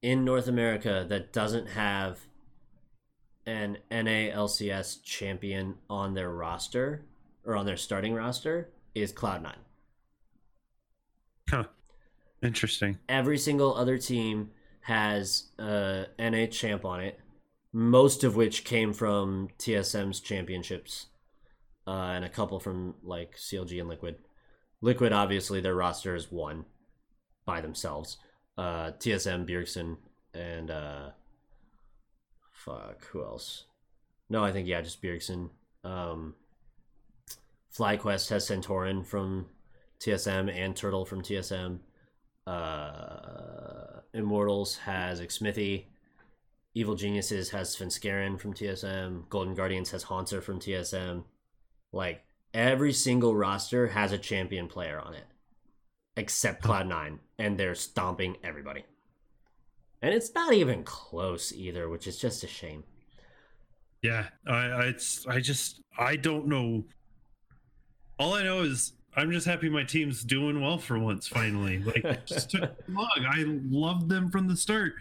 in 0.00 0.24
North 0.24 0.48
America 0.48 1.04
that 1.08 1.32
doesn't 1.32 1.70
have 1.70 2.20
an 3.46 3.78
NALCS 3.90 5.02
champion 5.02 5.76
on 5.90 6.14
their 6.14 6.30
roster 6.30 7.04
or 7.44 7.56
on 7.56 7.66
their 7.66 7.76
starting 7.76 8.14
roster 8.14 8.70
is 8.94 9.12
Cloud9. 9.12 9.54
Huh. 11.50 11.64
Interesting. 12.42 12.98
Every 13.08 13.38
single 13.38 13.74
other 13.74 13.98
team 13.98 14.50
has 14.82 15.50
a 15.58 16.06
NA 16.18 16.46
champ 16.46 16.84
on 16.84 17.00
it, 17.00 17.18
most 17.76 18.22
of 18.22 18.36
which 18.36 18.62
came 18.62 18.92
from 18.92 19.48
TSM's 19.58 20.20
championships, 20.20 21.06
uh, 21.88 22.12
and 22.14 22.24
a 22.24 22.28
couple 22.28 22.60
from 22.60 22.94
like 23.02 23.36
CLG 23.36 23.80
and 23.80 23.88
Liquid. 23.88 24.16
Liquid, 24.80 25.12
obviously, 25.12 25.60
their 25.60 25.74
roster 25.74 26.14
is 26.14 26.30
one 26.30 26.66
by 27.44 27.60
themselves. 27.60 28.18
Uh, 28.56 28.92
TSM, 28.92 29.48
Bjergsen, 29.48 29.96
and 30.32 30.70
uh, 30.70 31.10
fuck, 32.52 33.04
who 33.06 33.24
else? 33.24 33.64
No, 34.30 34.44
I 34.44 34.52
think 34.52 34.68
yeah, 34.68 34.80
just 34.80 35.02
Bjergsen. 35.02 35.50
Um, 35.82 36.36
FlyQuest 37.76 38.30
has 38.30 38.48
Santorin 38.48 39.04
from 39.04 39.46
TSM 39.98 40.48
and 40.54 40.76
Turtle 40.76 41.04
from 41.04 41.22
TSM. 41.22 41.80
Uh, 42.46 44.00
Immortals 44.12 44.76
has 44.76 45.20
Xmithie. 45.20 45.86
Evil 46.74 46.96
Geniuses 46.96 47.50
has 47.50 47.74
Svenskeren 47.74 48.38
from 48.38 48.52
TSM. 48.52 49.28
Golden 49.28 49.54
Guardians 49.54 49.92
has 49.92 50.04
Hauntzer 50.04 50.42
from 50.42 50.58
TSM. 50.58 51.22
Like 51.92 52.24
every 52.52 52.92
single 52.92 53.36
roster 53.36 53.88
has 53.88 54.10
a 54.10 54.18
champion 54.18 54.66
player 54.66 55.00
on 55.00 55.14
it, 55.14 55.26
except 56.16 56.64
Cloud9, 56.64 57.18
and 57.38 57.56
they're 57.56 57.76
stomping 57.76 58.36
everybody. 58.42 58.84
And 60.02 60.12
it's 60.12 60.34
not 60.34 60.52
even 60.52 60.82
close 60.82 61.52
either, 61.52 61.88
which 61.88 62.06
is 62.08 62.18
just 62.18 62.42
a 62.42 62.48
shame. 62.48 62.82
Yeah, 64.02 64.26
I, 64.46 64.52
I, 64.52 64.82
it's, 64.86 65.26
I 65.26 65.40
just, 65.40 65.80
I 65.96 66.16
don't 66.16 66.46
know. 66.46 66.84
All 68.18 68.34
I 68.34 68.42
know 68.42 68.62
is 68.62 68.92
I'm 69.16 69.30
just 69.30 69.46
happy 69.46 69.68
my 69.68 69.84
team's 69.84 70.22
doing 70.22 70.60
well 70.60 70.76
for 70.76 70.98
once. 70.98 71.26
Finally, 71.26 71.78
like 71.78 72.04
it 72.04 72.26
just 72.26 72.50
took 72.50 72.74
long. 72.88 73.08
I 73.16 73.44
loved 73.46 74.08
them 74.08 74.30
from 74.30 74.48
the 74.48 74.56
start. 74.56 74.94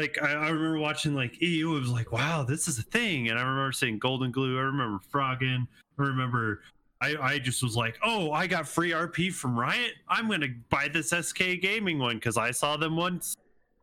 Like 0.00 0.18
I, 0.22 0.32
I 0.32 0.48
remember 0.48 0.78
watching 0.78 1.14
like 1.14 1.40
EU. 1.42 1.76
It 1.76 1.80
was 1.80 1.90
like, 1.90 2.10
wow, 2.10 2.42
this 2.42 2.68
is 2.68 2.78
a 2.78 2.82
thing. 2.82 3.28
And 3.28 3.38
I 3.38 3.42
remember 3.42 3.70
saying 3.72 3.98
Golden 3.98 4.30
Glue. 4.30 4.58
I 4.58 4.62
remember 4.62 4.98
Froggen. 5.12 5.66
I 5.98 6.02
remember. 6.02 6.62
I, 7.02 7.16
I 7.20 7.38
just 7.38 7.62
was 7.62 7.76
like, 7.76 7.98
oh, 8.02 8.32
I 8.32 8.46
got 8.46 8.66
free 8.66 8.90
RP 8.90 9.32
from 9.32 9.58
Riot. 9.58 9.92
I'm 10.08 10.28
gonna 10.30 10.48
buy 10.70 10.88
this 10.88 11.10
SK 11.10 11.60
Gaming 11.60 11.98
one 11.98 12.16
because 12.16 12.36
I 12.38 12.50
saw 12.50 12.76
them 12.76 12.96
once, 12.96 13.36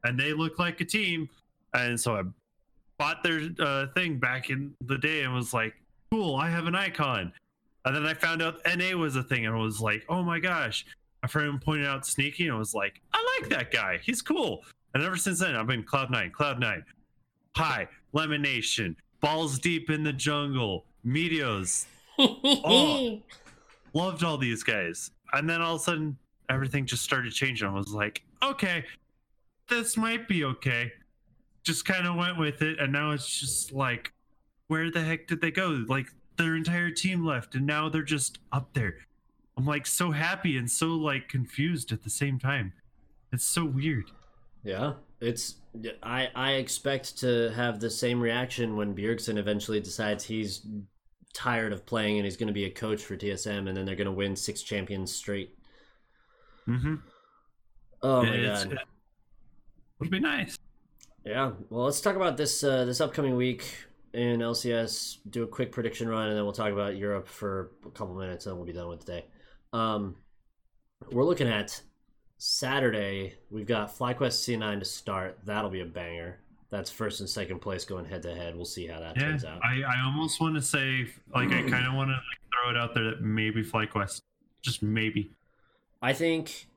and 0.03 0.19
they 0.19 0.33
look 0.33 0.57
like 0.59 0.81
a 0.81 0.85
team. 0.85 1.29
And 1.73 1.99
so 1.99 2.15
I 2.15 2.23
bought 2.97 3.23
their 3.23 3.49
uh, 3.59 3.87
thing 3.93 4.17
back 4.17 4.49
in 4.49 4.73
the 4.85 4.97
day 4.97 5.21
and 5.21 5.33
was 5.33 5.53
like, 5.53 5.73
cool, 6.11 6.35
I 6.35 6.49
have 6.49 6.65
an 6.65 6.75
icon. 6.75 7.31
And 7.85 7.95
then 7.95 8.05
I 8.05 8.13
found 8.13 8.41
out 8.41 8.59
NA 8.65 8.97
was 8.97 9.15
a 9.15 9.23
thing 9.23 9.45
and 9.45 9.55
I 9.55 9.59
was 9.59 9.79
like, 9.79 10.03
oh 10.09 10.23
my 10.23 10.39
gosh. 10.39 10.85
A 11.23 11.27
friend 11.27 11.59
pointed 11.61 11.87
out 11.87 12.05
Sneaky 12.05 12.47
and 12.47 12.55
I 12.55 12.59
was 12.59 12.73
like, 12.73 13.01
I 13.13 13.39
like 13.39 13.49
that 13.49 13.71
guy. 13.71 13.99
He's 14.03 14.21
cool. 14.21 14.63
And 14.97 15.05
ever 15.05 15.15
since 15.15 15.37
then, 15.37 15.55
I've 15.55 15.67
been 15.67 15.83
Cloud9, 15.83 16.31
Cloud9, 16.31 16.83
Hai, 17.55 17.87
LemonNation, 18.15 18.95
Balls 19.21 19.59
Deep 19.59 19.91
in 19.91 20.01
the 20.01 20.11
Jungle, 20.11 20.85
Meteos. 21.05 21.85
Oh. 22.19 23.21
Loved 23.93 24.23
all 24.23 24.39
these 24.39 24.63
guys. 24.63 25.11
And 25.33 25.47
then 25.47 25.61
all 25.61 25.75
of 25.75 25.81
a 25.81 25.83
sudden, 25.83 26.17
everything 26.49 26.87
just 26.87 27.03
started 27.03 27.31
changing. 27.31 27.67
I 27.67 27.73
was 27.73 27.91
like, 27.91 28.23
okay, 28.43 28.85
this 29.69 29.97
might 29.97 30.27
be 30.27 30.45
okay. 30.45 30.91
Just 31.61 31.85
kind 31.85 32.07
of 32.07 32.15
went 32.15 32.39
with 32.39 32.63
it. 32.63 32.79
And 32.79 32.91
now 32.91 33.11
it's 33.11 33.39
just 33.39 33.71
like, 33.71 34.11
where 34.65 34.89
the 34.89 35.03
heck 35.03 35.27
did 35.27 35.41
they 35.41 35.51
go? 35.51 35.85
Like, 35.87 36.07
their 36.37 36.55
entire 36.55 36.89
team 36.89 37.23
left 37.23 37.53
and 37.53 37.67
now 37.67 37.87
they're 37.87 38.01
just 38.01 38.39
up 38.51 38.73
there. 38.73 38.95
I'm 39.55 39.67
like 39.67 39.85
so 39.85 40.09
happy 40.09 40.57
and 40.57 40.71
so 40.71 40.87
like 40.87 41.29
confused 41.29 41.91
at 41.91 42.03
the 42.03 42.09
same 42.09 42.39
time. 42.39 42.73
It's 43.31 43.45
so 43.45 43.63
weird. 43.63 44.09
Yeah, 44.67 44.93
it's 45.21 45.55
I 46.03 46.27
I 46.35 46.51
expect 46.53 47.19
to 47.19 47.49
have 47.55 47.79
the 47.79 47.89
same 47.89 48.19
reaction 48.19 48.75
when 48.75 48.93
Bjergsen 48.93 49.37
eventually 49.37 49.79
decides 49.79 50.25
he's 50.25 50.67
tired 51.33 51.71
of 51.71 51.85
playing 51.85 52.17
and 52.17 52.25
he's 52.25 52.35
going 52.35 52.47
to 52.47 52.53
be 52.53 52.65
a 52.65 52.69
coach 52.69 53.03
for 53.03 53.15
TSM 53.15 53.69
and 53.69 53.77
then 53.77 53.85
they're 53.85 53.95
going 53.95 54.05
to 54.05 54.11
win 54.11 54.35
six 54.35 54.61
champions 54.63 55.15
straight. 55.15 55.57
Mm-hmm. 56.67 56.95
Oh 58.01 58.23
my 58.23 58.35
It's- 58.35 58.65
god. 58.65 58.79
It'll 60.01 60.11
be 60.11 60.19
nice. 60.19 60.57
Yeah. 61.25 61.53
Well, 61.69 61.85
let's 61.85 62.01
talk 62.01 62.17
about 62.17 62.35
this 62.35 62.61
uh, 62.63 62.83
this 62.83 62.99
upcoming 62.99 63.37
week 63.37 63.73
in 64.13 64.41
LCS. 64.41 65.19
Do 65.29 65.43
a 65.43 65.47
quick 65.47 65.71
prediction 65.71 66.09
run, 66.09 66.27
and 66.27 66.37
then 66.37 66.43
we'll 66.43 66.53
talk 66.53 66.73
about 66.73 66.97
Europe 66.97 67.27
for 67.27 67.71
a 67.85 67.89
couple 67.91 68.15
minutes, 68.15 68.45
and 68.45 68.57
we'll 68.57 68.65
be 68.65 68.73
done 68.73 68.89
with 68.89 68.99
today. 68.99 69.25
Um, 69.73 70.17
we're 71.11 71.23
looking 71.23 71.47
at 71.47 71.81
Saturday. 72.37 73.35
We've 73.49 73.65
got 73.65 73.95
FlyQuest 73.97 74.57
C9 74.57 74.79
to 74.79 74.85
start. 74.85 75.39
That'll 75.45 75.69
be 75.69 75.81
a 75.81 75.85
banger. 75.85 76.39
That's 76.69 76.91
first 76.91 77.19
and 77.21 77.29
second 77.29 77.59
place 77.59 77.85
going 77.85 78.05
head 78.05 78.21
to 78.23 78.35
head. 78.35 78.55
We'll 78.55 78.65
see 78.65 78.87
how 78.87 78.99
that 78.99 79.15
Yeah, 79.15 79.23
turns 79.29 79.45
out. 79.45 79.61
I, 79.63 79.81
I 79.83 80.03
almost 80.05 80.41
want 80.41 80.55
to 80.55 80.61
say 80.61 81.07
like 81.33 81.49
I 81.49 81.61
kind 81.61 81.87
of 81.87 81.93
want 81.93 82.09
to 82.09 82.13
like, 82.13 82.39
throw 82.53 82.69
it 82.71 82.77
out 82.77 82.93
there 82.93 83.05
that 83.05 83.21
maybe 83.21 83.63
FlyQuest, 83.63 84.21
just 84.61 84.83
maybe. 84.83 85.31
I 86.01 86.13
think 86.13 86.67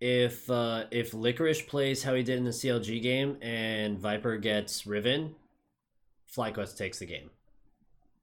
if 0.00 0.48
uh, 0.48 0.84
if 0.90 1.12
Licorice 1.12 1.66
plays 1.66 2.04
how 2.04 2.14
he 2.14 2.22
did 2.22 2.38
in 2.38 2.44
the 2.44 2.50
CLG 2.50 3.02
game 3.02 3.36
and 3.42 3.98
Viper 3.98 4.36
gets 4.38 4.86
Riven, 4.86 5.34
FlyQuest 6.34 6.76
takes 6.78 7.00
the 7.00 7.06
game. 7.06 7.30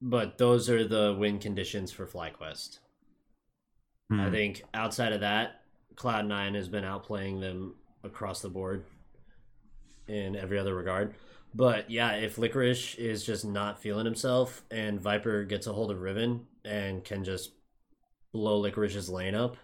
But 0.02 0.38
those 0.38 0.70
are 0.70 0.88
the 0.88 1.14
win 1.20 1.40
conditions 1.40 1.92
for 1.92 2.08
FlyQuest. 2.08 2.80
I 4.12 4.26
Hmm. 4.26 4.32
think 4.32 4.64
outside 4.74 5.12
of 5.12 5.20
that, 5.20 5.59
Cloud9 6.00 6.56
has 6.56 6.68
been 6.70 6.84
outplaying 6.84 7.42
them 7.42 7.76
across 8.04 8.42
the 8.42 8.50
board 8.50 8.86
in 10.08 10.36
every 10.36 10.58
other 10.58 10.74
regard. 10.74 11.14
But 11.54 11.90
yeah, 11.90 12.14
if 12.14 12.38
Licorice 12.38 12.96
is 12.96 13.24
just 13.26 13.44
not 13.46 13.82
feeling 13.82 14.06
himself 14.06 14.64
and 14.72 15.00
Viper 15.02 15.44
gets 15.44 15.68
a 15.68 15.74
hold 15.74 15.92
of 15.92 16.02
Riven 16.02 16.46
and 16.64 17.04
can 17.04 17.24
just 17.24 17.52
blow 18.32 18.60
Licorice's 18.60 19.10
lane 19.10 19.36
up, 19.36 19.58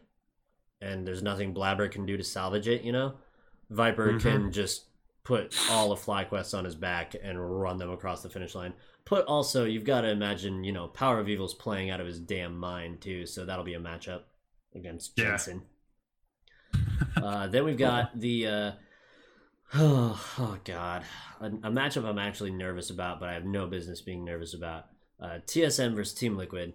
and 0.82 1.08
there's 1.08 1.24
nothing 1.24 1.54
Blabber 1.54 1.88
can 1.88 2.06
do 2.06 2.18
to 2.18 2.24
salvage 2.24 2.68
it, 2.68 2.82
you 2.84 2.92
know, 2.92 3.16
Viper 3.70 4.14
Mhm. 4.14 4.22
can 4.22 4.52
just 4.52 4.86
put 5.24 5.56
all 5.72 5.92
of 5.92 6.00
FlyQuest 6.00 6.56
on 6.56 6.66
his 6.66 6.76
back 6.76 7.16
and 7.22 7.62
run 7.62 7.78
them 7.78 7.90
across 7.90 8.22
the 8.22 8.30
finish 8.30 8.54
line. 8.54 8.74
Put 9.06 9.26
also, 9.26 9.66
you've 9.66 9.84
got 9.84 10.02
to 10.02 10.10
imagine, 10.10 10.64
you 10.64 10.72
know, 10.72 10.88
Power 10.88 11.20
of 11.20 11.30
Evil's 11.30 11.54
playing 11.54 11.90
out 11.92 12.02
of 12.02 12.08
his 12.08 12.20
damn 12.20 12.58
mind 12.58 13.02
too, 13.02 13.26
so 13.26 13.46
that'll 13.46 13.64
be 13.66 13.74
a 13.74 13.80
matchup 13.80 14.24
against 14.74 15.18
Yeah. 15.18 15.26
Jensen. 15.30 15.64
Uh, 17.18 17.48
then 17.48 17.66
we've 17.66 17.78
got 17.78 18.20
the 18.20 18.48
uh, 18.48 18.72
oh, 19.76 20.36
oh 20.40 20.58
god, 20.64 21.04
a, 21.42 21.48
a 21.48 21.72
matchup 21.72 22.06
I'm 22.06 22.20
actually 22.20 22.52
nervous 22.52 22.90
about, 22.90 23.20
but 23.20 23.30
I 23.30 23.34
have 23.34 23.46
no 23.46 23.68
business 23.68 24.02
being 24.02 24.24
nervous 24.24 24.54
about. 24.54 24.86
Uh, 25.20 25.40
TSM 25.46 25.96
versus 25.96 26.14
Team 26.14 26.36
Liquid. 26.36 26.74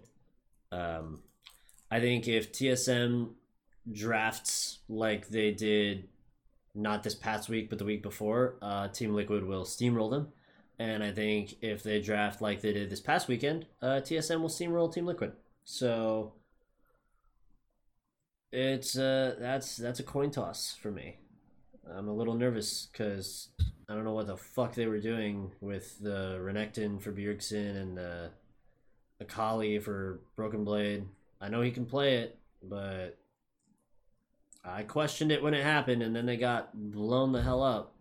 Um, 0.71 1.21
I 1.89 1.99
think 1.99 2.27
if 2.27 2.51
TSM 2.51 3.31
drafts 3.91 4.79
like 4.87 5.27
they 5.29 5.51
did 5.51 6.07
not 6.73 7.03
this 7.03 7.15
past 7.15 7.49
week 7.49 7.69
but 7.69 7.79
the 7.79 7.85
week 7.85 8.01
before, 8.01 8.55
uh, 8.61 8.87
Team 8.87 9.13
Liquid 9.13 9.43
will 9.43 9.65
steamroll 9.65 10.09
them. 10.09 10.29
And 10.79 11.03
I 11.03 11.11
think 11.11 11.57
if 11.61 11.83
they 11.83 12.01
draft 12.01 12.41
like 12.41 12.61
they 12.61 12.73
did 12.73 12.89
this 12.89 13.01
past 13.01 13.27
weekend, 13.27 13.67
uh, 13.81 14.01
TSM 14.01 14.41
will 14.41 14.49
steamroll 14.49 14.91
Team 14.91 15.05
Liquid. 15.05 15.33
So 15.63 16.33
it's 18.51 18.97
uh, 18.97 19.35
that's 19.39 19.77
that's 19.77 19.99
a 19.99 20.03
coin 20.03 20.31
toss 20.31 20.75
for 20.81 20.91
me. 20.91 21.17
I'm 21.95 22.07
a 22.07 22.13
little 22.13 22.35
nervous 22.35 22.87
because 22.91 23.49
I 23.89 23.93
don't 23.95 24.03
know 24.05 24.13
what 24.13 24.27
the 24.27 24.37
fuck 24.37 24.75
they 24.75 24.85
were 24.87 24.99
doing 24.99 25.51
with 25.61 25.99
the 25.99 26.39
Renekton 26.41 27.01
for 27.01 27.11
Bjergsen 27.11 27.75
and 27.81 27.97
the 27.97 28.29
Akali 29.19 29.79
for 29.79 30.19
Broken 30.35 30.63
Blade. 30.63 31.05
I 31.41 31.49
know 31.49 31.61
he 31.61 31.71
can 31.71 31.85
play 31.85 32.17
it, 32.17 32.37
but 32.63 33.17
I 34.63 34.83
questioned 34.83 35.31
it 35.31 35.41
when 35.41 35.53
it 35.53 35.63
happened, 35.63 36.03
and 36.03 36.15
then 36.15 36.25
they 36.25 36.37
got 36.37 36.69
blown 36.91 37.31
the 37.31 37.41
hell 37.41 37.63
up. 37.63 37.95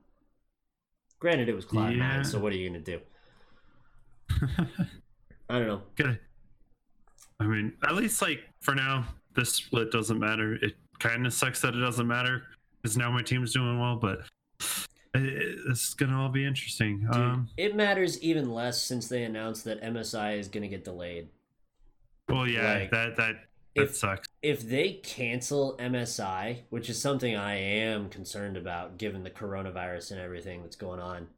Granted, 1.19 1.49
it 1.49 1.55
was 1.55 1.65
Cloud9, 1.67 1.97
Yeah. 1.97 2.23
so 2.23 2.39
what 2.39 2.53
are 2.53 2.57
you 2.57 2.69
gonna 2.69 2.81
do? 2.81 3.01
I 5.49 5.59
don't 5.59 5.67
know. 5.67 5.83
Good. 5.97 6.19
I 7.41 7.45
mean, 7.47 7.73
at 7.83 7.95
least 7.95 8.23
like 8.23 8.41
for 8.61 8.75
now, 8.75 9.07
this 9.35 9.55
split 9.55 9.91
doesn't 9.93 10.18
matter. 10.18 10.55
It 10.55 10.74
kind 10.99 11.26
of 11.26 11.33
sucks 11.33 11.61
that 11.62 11.74
it 11.74 11.78
doesn't 11.81 12.07
matter 12.07 12.43
because 12.83 12.97
now 12.97 13.11
my 13.11 13.22
team's 13.22 13.53
doing 13.53 13.78
well, 13.81 13.97
but 13.97 14.20
it's 15.14 15.95
gonna 15.95 16.20
all 16.20 16.28
be 16.28 16.45
interesting. 16.45 17.01
Dude, 17.01 17.14
Um, 17.14 17.49
it 17.57 17.74
matters 17.74 18.20
even 18.22 18.51
less 18.51 18.83
since 18.83 19.09
they 19.09 19.24
announced 19.24 19.64
that 19.64 19.81
MSI 19.83 20.35
is 20.39 20.49
gonna 20.49 20.68
get 20.68 20.85
delayed. 20.85 21.28
well, 22.28 22.47
yeah, 22.47 22.74
like, 22.74 22.91
that 22.93 23.16
that 23.16 23.35
that 23.74 23.83
if- 23.83 23.97
sucks. 23.97 24.28
if 24.43 24.62
they 24.68 24.95
cancel 24.95 25.76
MSI, 25.78 26.62
which 26.70 26.89
is 26.89 27.01
something 27.01 27.35
I 27.37 27.55
am 27.57 28.09
concerned 28.09 28.57
about 28.57 28.99
given 28.99 29.24
the 29.24 29.31
coronavirus 29.31 30.12
and 30.12 30.20
everything 30.20 30.62
that's 30.62 30.76
going 30.76 31.01
on, 31.01 31.28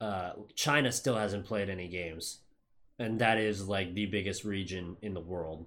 uh, 0.00 0.32
China 0.54 0.90
still 0.92 1.16
hasn't 1.16 1.44
played 1.44 1.68
any 1.68 1.88
games, 1.88 2.40
and 2.98 3.18
that 3.20 3.36
is 3.38 3.68
like 3.68 3.92
the 3.94 4.06
biggest 4.06 4.44
region 4.44 4.96
in 5.02 5.12
the 5.12 5.20
world. 5.20 5.66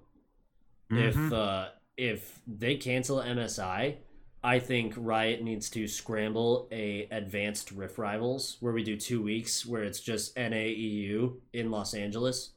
If 0.91 1.15
Mhm. 1.15 1.33
uh, 1.33 1.69
if 1.97 2.41
they 2.47 2.75
cancel 2.77 3.21
MSI, 3.21 3.97
I 4.43 4.59
think 4.59 4.93
Riot 4.97 5.43
needs 5.43 5.69
to 5.71 5.87
scramble 5.87 6.67
a 6.71 7.03
advanced 7.11 7.71
Rift 7.71 7.97
Rivals 7.97 8.57
where 8.59 8.73
we 8.73 8.83
do 8.83 8.97
two 8.97 9.21
weeks 9.21 9.65
where 9.65 9.83
it's 9.83 9.99
just 9.99 10.35
NAEU 10.35 11.39
in 11.53 11.69
Los 11.71 11.93
Angeles. 11.93 12.51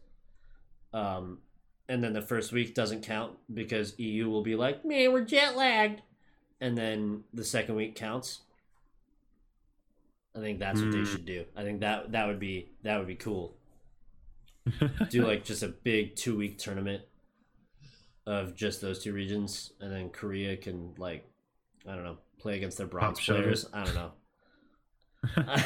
Um, 0.92 1.42
and 1.88 2.02
then 2.02 2.12
the 2.14 2.22
first 2.22 2.52
week 2.52 2.74
doesn't 2.74 3.02
count 3.02 3.36
because 3.52 3.98
EU 3.98 4.30
will 4.30 4.42
be 4.42 4.54
like, 4.56 4.84
man, 4.84 5.12
we're 5.12 5.24
jet 5.24 5.56
lagged. 5.56 6.00
And 6.60 6.78
then 6.78 7.24
the 7.34 7.44
second 7.44 7.74
week 7.74 7.94
counts. 7.94 8.40
I 10.34 10.40
think 10.40 10.58
that's 10.58 10.80
what 10.80 10.90
they 10.90 10.98
Hmm. 10.98 11.04
should 11.04 11.26
do. 11.26 11.44
I 11.54 11.62
think 11.62 11.80
that 11.80 12.12
that 12.12 12.26
would 12.26 12.40
be 12.40 12.70
that 12.82 12.98
would 12.98 13.06
be 13.06 13.14
cool. 13.14 13.56
Do 15.10 15.26
like 15.26 15.44
just 15.44 15.62
a 15.62 15.68
big 15.68 16.16
two 16.16 16.36
week 16.36 16.58
tournament 16.58 17.02
of 18.26 18.54
just 18.54 18.80
those 18.80 19.02
two 19.02 19.12
regions, 19.12 19.72
and 19.80 19.92
then 19.92 20.10
Korea 20.10 20.56
can 20.56 20.94
like, 20.96 21.28
I 21.86 21.94
don't 21.94 22.04
know, 22.04 22.18
play 22.38 22.56
against 22.56 22.78
their 22.78 22.86
bronze 22.86 23.20
players. 23.20 23.66
I 23.72 23.84
don't 23.84 23.94
know. 23.94 24.12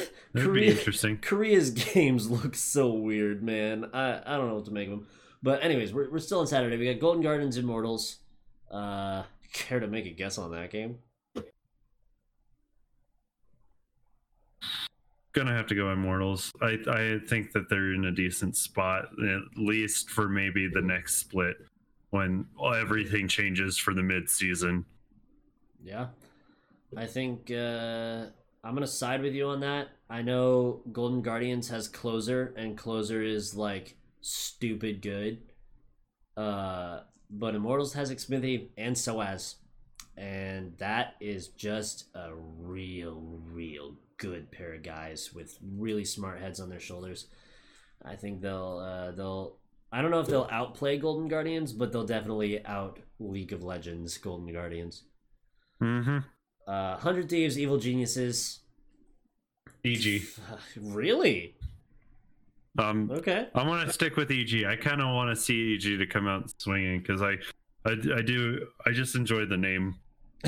Korea, 0.36 0.70
interesting. 0.70 1.18
Korea's 1.18 1.70
games 1.94 2.30
look 2.30 2.54
so 2.54 2.92
weird, 2.92 3.42
man. 3.42 3.90
I, 3.92 4.20
I 4.24 4.36
don't 4.36 4.48
know 4.48 4.56
what 4.56 4.64
to 4.66 4.70
make 4.70 4.88
of 4.88 4.98
them. 4.98 5.06
But 5.42 5.62
anyways, 5.64 5.92
we're, 5.92 6.10
we're 6.10 6.18
still 6.18 6.40
on 6.40 6.46
Saturday. 6.46 6.76
We 6.76 6.92
got 6.92 7.00
Golden 7.00 7.22
Guardians 7.22 7.56
Immortals. 7.56 8.18
Uh, 8.70 9.24
care 9.52 9.80
to 9.80 9.86
make 9.86 10.06
a 10.06 10.10
guess 10.10 10.38
on 10.38 10.52
that 10.52 10.70
game? 10.70 10.98
Gonna 15.32 15.54
have 15.54 15.66
to 15.68 15.74
go 15.74 15.90
Immortals. 15.90 16.52
I 16.60 16.78
I 16.86 17.18
think 17.26 17.52
that 17.52 17.70
they're 17.70 17.94
in 17.94 18.04
a 18.04 18.12
decent 18.12 18.54
spot, 18.54 19.04
at 19.04 19.56
least 19.56 20.10
for 20.10 20.28
maybe 20.28 20.68
the 20.68 20.82
next 20.82 21.16
split 21.16 21.56
when 22.12 22.46
everything 22.62 23.26
changes 23.26 23.78
for 23.78 23.94
the 23.94 24.02
mid 24.02 24.28
season. 24.28 24.84
Yeah, 25.82 26.08
I 26.96 27.06
think 27.06 27.50
uh, 27.50 28.26
I'm 28.62 28.74
gonna 28.74 28.86
side 28.86 29.22
with 29.22 29.32
you 29.32 29.48
on 29.48 29.60
that. 29.60 29.88
I 30.08 30.20
know 30.20 30.82
Golden 30.92 31.22
Guardians 31.22 31.70
has 31.70 31.88
closer, 31.88 32.54
and 32.56 32.76
closer 32.76 33.22
is 33.22 33.56
like 33.56 33.96
stupid 34.20 35.00
good. 35.00 35.38
Uh, 36.36 37.00
but 37.30 37.54
Immortals 37.54 37.94
has 37.94 38.12
Xmithie 38.12 38.68
and 38.76 38.94
Soaz, 38.94 39.54
and 40.16 40.76
that 40.78 41.14
is 41.20 41.48
just 41.48 42.04
a 42.14 42.30
real, 42.34 43.40
real 43.50 43.96
good 44.18 44.50
pair 44.52 44.74
of 44.74 44.82
guys 44.82 45.32
with 45.34 45.58
really 45.62 46.04
smart 46.04 46.40
heads 46.40 46.60
on 46.60 46.68
their 46.68 46.78
shoulders. 46.78 47.26
I 48.04 48.16
think 48.16 48.42
they'll 48.42 48.78
uh, 48.78 49.12
they'll. 49.12 49.56
I 49.92 50.00
don't 50.00 50.10
know 50.10 50.20
if 50.20 50.26
they'll 50.26 50.48
outplay 50.50 50.96
Golden 50.98 51.28
Guardians, 51.28 51.72
but 51.72 51.92
they'll 51.92 52.06
definitely 52.06 52.64
out 52.64 52.98
League 53.20 53.52
of 53.52 53.62
Legends 53.62 54.16
Golden 54.18 54.50
Guardians. 54.52 55.02
Mm-hmm. 55.82 56.18
Uh, 56.66 56.96
Hundred 56.96 57.28
Thieves, 57.28 57.58
Evil 57.58 57.78
Geniuses. 57.78 58.60
EG. 59.84 60.22
Really? 60.80 61.54
Um, 62.78 63.10
Okay. 63.10 63.48
I 63.54 63.66
want 63.66 63.86
to 63.86 63.92
stick 63.92 64.16
with 64.16 64.30
EG. 64.30 64.64
I 64.64 64.76
kind 64.76 65.02
of 65.02 65.08
want 65.08 65.28
to 65.36 65.40
see 65.40 65.74
EG 65.74 65.98
to 65.98 66.06
come 66.06 66.26
out 66.26 66.50
swinging 66.58 67.00
because 67.00 67.20
I, 67.20 67.32
I, 67.84 67.92
I 68.16 68.22
do. 68.22 68.66
I 68.86 68.92
just 68.92 69.14
enjoy 69.14 69.44
the 69.44 69.58
name, 69.58 69.96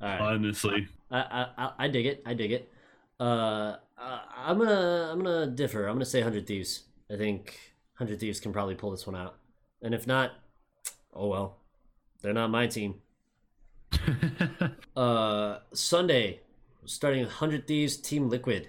right. 0.00 0.20
honestly. 0.20 0.88
I, 1.10 1.46
I 1.56 1.70
I- 1.78 1.88
dig 1.88 2.04
it. 2.06 2.22
I 2.26 2.34
dig 2.34 2.52
it. 2.52 2.70
Uh, 3.18 3.76
I- 3.96 4.20
I'm 4.36 4.58
gonna 4.58 5.08
I'm 5.12 5.22
gonna 5.22 5.46
differ. 5.46 5.86
I'm 5.86 5.94
gonna 5.94 6.04
say 6.04 6.20
Hundred 6.20 6.46
Thieves. 6.46 6.82
I 7.10 7.16
think 7.16 7.58
Hundred 7.96 8.20
Thieves 8.20 8.40
can 8.40 8.52
probably 8.52 8.74
pull 8.74 8.90
this 8.90 9.06
one 9.06 9.16
out. 9.16 9.36
And 9.82 9.94
if 9.94 10.06
not, 10.06 10.32
oh 11.14 11.28
well. 11.28 11.56
They're 12.22 12.32
not 12.32 12.50
my 12.50 12.66
team. 12.66 12.96
Uh, 14.96 15.58
Sunday, 15.74 16.40
starting 16.86 17.20
with 17.20 17.30
Hundred 17.30 17.66
Thieves, 17.66 17.98
Team 17.98 18.30
Liquid. 18.30 18.68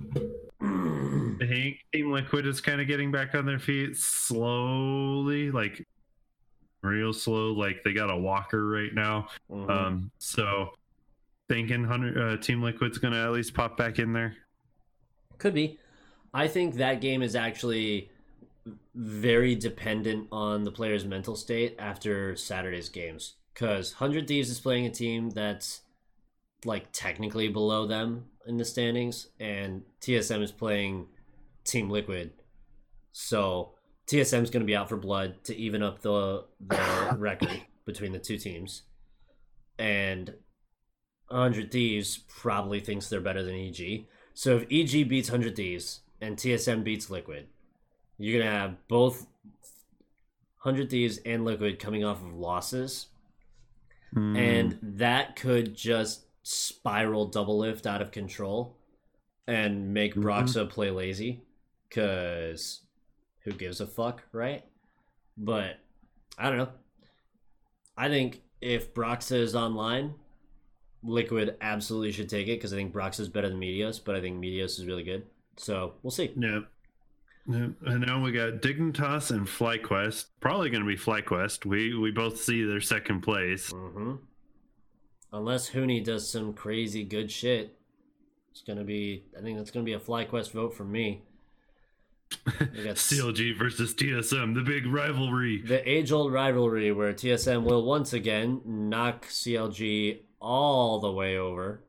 I 0.00 1.36
think 1.40 1.78
Team 1.92 2.12
Liquid 2.12 2.46
is 2.46 2.60
kind 2.60 2.80
of 2.80 2.86
getting 2.86 3.10
back 3.10 3.34
on 3.34 3.44
their 3.44 3.58
feet 3.58 3.96
slowly, 3.96 5.50
like 5.50 5.84
real 6.82 7.12
slow. 7.12 7.52
Like 7.52 7.82
they 7.82 7.92
got 7.92 8.08
a 8.08 8.16
walker 8.16 8.68
right 8.68 8.94
now. 8.94 9.26
Mhm. 9.50 9.68
Um, 9.68 10.10
so 10.18 10.70
thinking 11.48 11.86
uh, 11.86 12.36
Team 12.36 12.62
Liquid's 12.62 12.98
gonna 12.98 13.24
at 13.24 13.32
least 13.32 13.52
pop 13.52 13.76
back 13.76 13.98
in 13.98 14.12
there. 14.12 14.36
Could 15.38 15.54
be. 15.54 15.80
I 16.32 16.46
think 16.46 16.76
that 16.76 17.00
game 17.00 17.20
is 17.20 17.34
actually 17.34 18.10
very 18.94 19.54
dependent 19.54 20.28
on 20.32 20.64
the 20.64 20.72
player's 20.72 21.04
mental 21.04 21.36
state 21.36 21.76
after 21.78 22.36
Saturday's 22.36 22.88
games. 22.88 23.34
Because 23.52 23.92
100 23.92 24.26
Thieves 24.26 24.50
is 24.50 24.60
playing 24.60 24.86
a 24.86 24.90
team 24.90 25.30
that's 25.30 25.82
like 26.64 26.90
technically 26.92 27.48
below 27.48 27.86
them 27.86 28.26
in 28.46 28.56
the 28.56 28.64
standings, 28.64 29.28
and 29.38 29.82
TSM 30.00 30.42
is 30.42 30.52
playing 30.52 31.06
Team 31.64 31.90
Liquid. 31.90 32.32
So 33.12 33.74
TSM 34.06 34.42
is 34.42 34.50
going 34.50 34.62
to 34.62 34.66
be 34.66 34.76
out 34.76 34.88
for 34.88 34.96
blood 34.96 35.44
to 35.44 35.56
even 35.56 35.82
up 35.82 36.02
the, 36.02 36.44
the 36.60 37.14
record 37.18 37.62
between 37.84 38.12
the 38.12 38.18
two 38.18 38.38
teams. 38.38 38.82
And 39.78 40.34
100 41.28 41.70
Thieves 41.70 42.18
probably 42.28 42.80
thinks 42.80 43.08
they're 43.08 43.20
better 43.20 43.42
than 43.42 43.54
EG. 43.54 44.06
So 44.34 44.56
if 44.56 44.62
EG 44.70 45.08
beats 45.08 45.30
100 45.30 45.56
Thieves 45.56 46.00
and 46.20 46.36
TSM 46.36 46.84
beats 46.84 47.10
Liquid, 47.10 47.48
you're 48.18 48.38
going 48.40 48.50
to 48.50 48.58
have 48.58 48.88
both 48.88 49.26
100 50.62 50.90
Thieves 50.90 51.18
and 51.26 51.44
Liquid 51.44 51.78
coming 51.78 52.04
off 52.04 52.22
of 52.22 52.34
losses. 52.34 53.06
Hmm. 54.12 54.36
And 54.36 54.78
that 54.82 55.36
could 55.36 55.74
just 55.74 56.24
spiral 56.42 57.30
Doublelift 57.30 57.86
out 57.86 58.02
of 58.02 58.12
control 58.12 58.76
and 59.46 59.92
make. 59.92 60.14
Broxah 60.14 60.68
play 60.68 60.90
lazy. 60.90 61.42
Because 61.88 62.80
who 63.44 63.52
gives 63.52 63.80
a 63.80 63.86
fuck, 63.86 64.22
right? 64.32 64.64
But 65.36 65.78
I 66.38 66.48
don't 66.48 66.58
know. 66.58 66.70
I 67.96 68.08
think 68.08 68.42
if 68.60 68.94
Broxah 68.94 69.36
is 69.36 69.54
online, 69.54 70.14
Liquid 71.04 71.56
absolutely 71.60 72.12
should 72.12 72.28
take 72.28 72.48
it 72.48 72.58
because 72.58 72.72
I 72.72 72.76
think 72.76 72.92
Brox 72.92 73.20
is 73.20 73.28
better 73.28 73.48
than 73.48 73.60
Meteos, 73.60 74.00
but 74.02 74.16
I 74.16 74.20
think 74.20 74.42
Meteos 74.42 74.78
is 74.78 74.86
really 74.86 75.02
good. 75.02 75.26
So 75.56 75.94
we'll 76.02 76.10
see. 76.10 76.32
Yeah. 76.36 76.60
Yeah, 77.46 77.68
and 77.84 78.00
now 78.06 78.22
we 78.22 78.32
got 78.32 78.62
Dignitas 78.62 79.30
and 79.30 79.46
FlyQuest. 79.46 80.26
Probably 80.40 80.70
going 80.70 80.82
to 80.82 80.88
be 80.88 80.96
FlyQuest. 80.96 81.66
We 81.66 81.96
we 81.96 82.10
both 82.10 82.38
see 82.40 82.64
their 82.64 82.80
second 82.80 83.20
place. 83.20 83.70
hmm 83.70 84.14
Unless 85.32 85.70
Huni 85.70 86.02
does 86.02 86.28
some 86.30 86.54
crazy 86.54 87.02
good 87.02 87.28
shit, 87.30 87.76
it's 88.52 88.62
gonna 88.62 88.84
be. 88.84 89.24
I 89.36 89.42
think 89.42 89.58
that's 89.58 89.72
gonna 89.72 89.84
be 89.84 89.94
a 89.94 89.98
FlyQuest 89.98 90.52
vote 90.52 90.74
for 90.74 90.84
me. 90.84 91.22
CLG 92.46 93.56
versus 93.58 93.94
TSM, 93.94 94.54
the 94.54 94.62
big 94.62 94.86
rivalry. 94.86 95.62
The 95.62 95.86
age-old 95.88 96.32
rivalry 96.32 96.92
where 96.92 97.12
TSM 97.12 97.64
will 97.64 97.84
once 97.84 98.12
again 98.12 98.60
knock 98.64 99.26
CLG 99.26 100.20
all 100.40 101.00
the 101.00 101.10
way 101.10 101.36
over. 101.36 101.82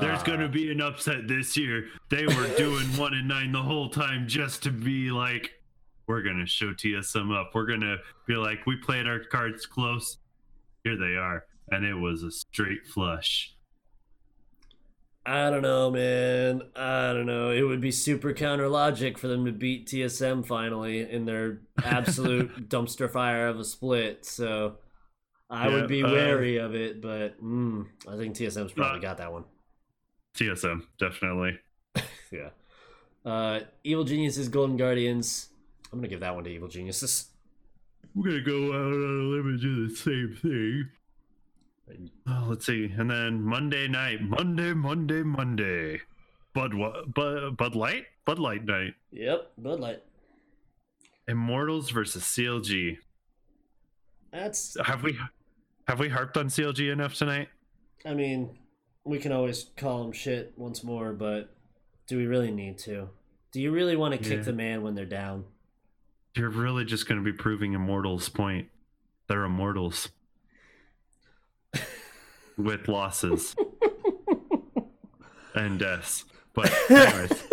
There's 0.00 0.20
Uh, 0.20 0.24
going 0.24 0.40
to 0.40 0.48
be 0.48 0.70
an 0.70 0.80
upset 0.80 1.26
this 1.28 1.56
year. 1.56 1.88
They 2.10 2.26
were 2.26 2.48
doing 2.56 2.86
one 2.96 3.14
and 3.14 3.26
nine 3.28 3.52
the 3.52 3.62
whole 3.62 3.88
time 3.88 4.28
just 4.28 4.62
to 4.64 4.70
be 4.70 5.10
like, 5.10 5.50
we're 6.06 6.22
going 6.22 6.38
to 6.38 6.46
show 6.46 6.72
TSM 6.72 7.34
up. 7.38 7.50
We're 7.54 7.66
going 7.66 7.80
to 7.80 7.98
be 8.26 8.34
like, 8.34 8.66
we 8.66 8.76
played 8.76 9.06
our 9.06 9.20
cards 9.20 9.66
close. 9.66 10.18
Here 10.84 10.96
they 10.96 11.16
are. 11.16 11.44
And 11.70 11.84
it 11.84 11.94
was 11.94 12.22
a 12.22 12.30
straight 12.30 12.86
flush. 12.86 13.54
I 15.26 15.50
don't 15.50 15.60
know, 15.60 15.90
man. 15.90 16.62
I 16.74 17.12
don't 17.12 17.26
know. 17.26 17.50
It 17.50 17.60
would 17.62 17.82
be 17.82 17.90
super 17.90 18.32
counter 18.32 18.66
logic 18.68 19.18
for 19.18 19.28
them 19.28 19.44
to 19.44 19.52
beat 19.52 19.86
TSM 19.86 20.46
finally 20.46 21.00
in 21.10 21.26
their 21.26 21.60
absolute 21.84 22.68
dumpster 22.70 23.10
fire 23.12 23.48
of 23.48 23.58
a 23.60 23.64
split. 23.64 24.24
So 24.24 24.76
I 25.50 25.68
Yeah, 25.68 25.74
would 25.74 25.88
be 25.88 26.02
uh, 26.02 26.10
wary 26.10 26.56
of 26.56 26.74
it, 26.74 27.02
but 27.02 27.42
mm, 27.44 27.84
I 28.08 28.16
think 28.16 28.36
TSM's 28.36 28.72
probably 28.72 29.00
Uh, 29.00 29.02
got 29.02 29.18
that 29.18 29.30
one. 29.30 29.44
TSM, 30.34 30.82
definitely. 30.98 31.58
Yeah. 32.30 32.50
Uh, 33.24 33.60
Evil 33.84 34.04
Geniuses, 34.04 34.50
Golden 34.50 34.76
Guardians. 34.76 35.48
I'm 35.90 35.98
gonna 35.98 36.08
give 36.08 36.20
that 36.20 36.34
one 36.34 36.44
to 36.44 36.50
Evil 36.50 36.68
Geniuses. 36.68 37.30
We're 38.14 38.30
going 38.30 38.44
to 38.44 38.50
go 38.50 38.72
out 38.72 38.92
on 38.92 38.92
a 38.92 39.28
limb 39.28 39.46
and 39.46 39.60
do 39.60 39.88
the 39.88 39.94
same 39.94 40.36
thing. 41.86 42.10
Oh, 42.26 42.46
let's 42.48 42.66
see. 42.66 42.92
And 42.96 43.10
then 43.10 43.40
Monday 43.42 43.86
night. 43.86 44.20
Monday, 44.22 44.72
Monday, 44.72 45.22
Monday. 45.22 46.00
Bud, 46.52 46.72
Bud, 47.14 47.56
Bud 47.56 47.74
Light? 47.76 48.06
Bud 48.24 48.38
Light 48.38 48.64
night. 48.64 48.94
Yep, 49.12 49.52
Bud 49.58 49.80
Light. 49.80 50.02
Immortals 51.28 51.90
versus 51.90 52.24
CLG. 52.24 52.98
That's. 54.32 54.76
Have 54.84 55.02
we 55.02 55.16
have 55.86 56.00
we 56.00 56.08
harped 56.08 56.36
on 56.36 56.48
CLG 56.48 56.92
enough 56.92 57.14
tonight? 57.14 57.48
I 58.04 58.14
mean, 58.14 58.58
we 59.04 59.18
can 59.18 59.32
always 59.32 59.66
call 59.76 60.02
them 60.02 60.12
shit 60.12 60.52
once 60.56 60.82
more, 60.84 61.12
but 61.12 61.54
do 62.06 62.16
we 62.16 62.26
really 62.26 62.50
need 62.50 62.78
to? 62.78 63.08
Do 63.52 63.60
you 63.60 63.70
really 63.70 63.96
want 63.96 64.12
to 64.12 64.18
kick 64.18 64.38
Yeah. 64.38 64.42
the 64.44 64.52
man 64.52 64.82
when 64.82 64.94
they're 64.94 65.04
down? 65.06 65.44
You're 66.36 66.50
really 66.50 66.84
just 66.84 67.08
going 67.08 67.18
to 67.18 67.24
be 67.24 67.32
proving 67.36 67.72
Immortals' 67.72 68.28
point. 68.28 68.68
They're 69.28 69.44
immortals 69.44 70.08
with 72.56 72.88
losses 72.88 73.54
and 75.54 75.78
deaths. 75.78 76.24
But 76.54 76.72
anyways, 76.90 77.44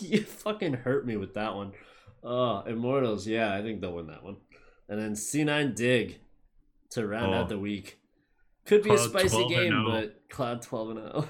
you 0.00 0.22
fucking 0.22 0.74
hurt 0.74 1.06
me 1.06 1.16
with 1.16 1.34
that 1.34 1.54
one. 1.54 1.72
Oh, 2.22 2.60
Immortals, 2.62 3.26
yeah, 3.26 3.54
I 3.54 3.62
think 3.62 3.80
they'll 3.80 3.94
win 3.94 4.06
that 4.08 4.22
one. 4.24 4.36
And 4.88 5.00
then 5.00 5.12
C9 5.12 5.74
Dig 5.74 6.20
to 6.90 7.06
round 7.06 7.34
Oh. 7.34 7.38
out 7.38 7.48
the 7.48 7.58
week. 7.58 7.98
Could 8.66 8.82
be 8.82 8.90
a 8.92 8.98
spicy 8.98 9.46
game, 9.48 9.72
oh. 9.72 9.90
but 9.90 10.28
Cloud 10.28 10.62
12 10.62 10.90
and 10.90 10.98
0. 10.98 11.28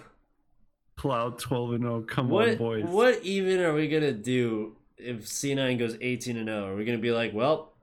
Cloud 0.96 1.38
12 1.38 1.72
and 1.74 1.82
0. 1.82 2.02
Come 2.02 2.28
What 2.28 2.48
on, 2.48 2.56
boys. 2.56 2.84
what 2.84 3.22
even 3.22 3.60
are 3.60 3.74
we 3.74 3.88
gonna 3.88 4.12
do 4.12 4.76
if 4.96 5.26
C9 5.26 5.78
goes 5.78 5.96
18 6.00 6.36
and 6.38 6.48
0? 6.48 6.72
Are 6.72 6.76
we 6.76 6.84
gonna 6.84 6.98
be 6.98 7.12
like, 7.12 7.34
well, 7.34 7.74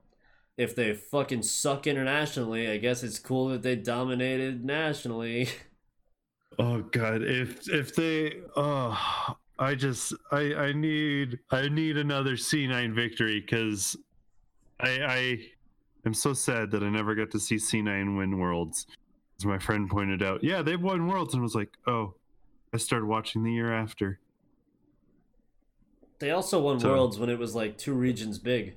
if 0.56 0.74
they 0.74 0.94
fucking 0.94 1.42
suck 1.42 1.86
internationally, 1.86 2.68
I 2.68 2.78
guess 2.78 3.02
it's 3.02 3.18
cool 3.18 3.48
that 3.48 3.62
they 3.62 3.76
dominated 3.76 4.64
nationally. 4.64 5.48
Oh 6.56 6.82
god, 6.82 7.22
if 7.22 7.68
if 7.68 7.96
they 7.96 8.34
oh 8.54 9.36
I 9.58 9.74
just 9.74 10.12
I 10.30 10.54
I 10.54 10.72
need 10.72 11.40
I 11.50 11.68
need 11.68 11.96
another 11.96 12.34
C9 12.36 12.94
victory 12.94 13.42
cuz 13.42 13.96
I 14.78 14.88
I 15.02 15.38
am 16.06 16.14
so 16.14 16.32
sad 16.32 16.70
that 16.70 16.84
I 16.84 16.90
never 16.90 17.16
got 17.16 17.32
to 17.32 17.40
see 17.40 17.56
C9 17.56 18.16
win 18.16 18.38
worlds. 18.38 18.86
As 19.44 19.46
my 19.46 19.58
friend 19.58 19.90
pointed 19.90 20.22
out. 20.22 20.42
Yeah, 20.42 20.62
they've 20.62 20.80
won 20.80 21.06
worlds 21.06 21.34
and 21.34 21.42
was 21.42 21.54
like, 21.54 21.76
"Oh, 21.86 22.14
I 22.72 22.78
started 22.78 23.04
watching 23.04 23.42
the 23.42 23.52
year 23.52 23.74
after." 23.74 24.18
They 26.18 26.30
also 26.30 26.62
won 26.62 26.80
So- 26.80 26.88
worlds 26.88 27.18
when 27.18 27.28
it 27.28 27.38
was 27.38 27.54
like 27.54 27.76
two 27.76 27.92
regions 27.92 28.38
big. 28.38 28.76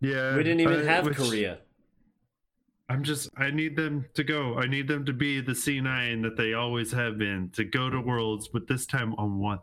Yeah. 0.00 0.36
We 0.36 0.42
didn't 0.42 0.58
even 0.60 0.80
I- 0.80 0.84
have 0.92 1.04
which- 1.06 1.16
Korea. 1.16 1.60
I'm 2.88 3.04
just 3.04 3.30
I 3.36 3.52
need 3.52 3.76
them 3.76 4.06
to 4.14 4.24
go. 4.24 4.56
I 4.58 4.66
need 4.66 4.88
them 4.88 5.04
to 5.06 5.12
be 5.12 5.40
the 5.40 5.54
C9 5.54 6.22
that 6.22 6.36
they 6.36 6.54
always 6.54 6.90
have 6.90 7.16
been 7.16 7.50
to 7.50 7.62
go 7.62 7.88
to 7.90 8.00
worlds, 8.00 8.48
but 8.48 8.66
this 8.66 8.86
time 8.86 9.14
on 9.14 9.38
what? 9.38 9.62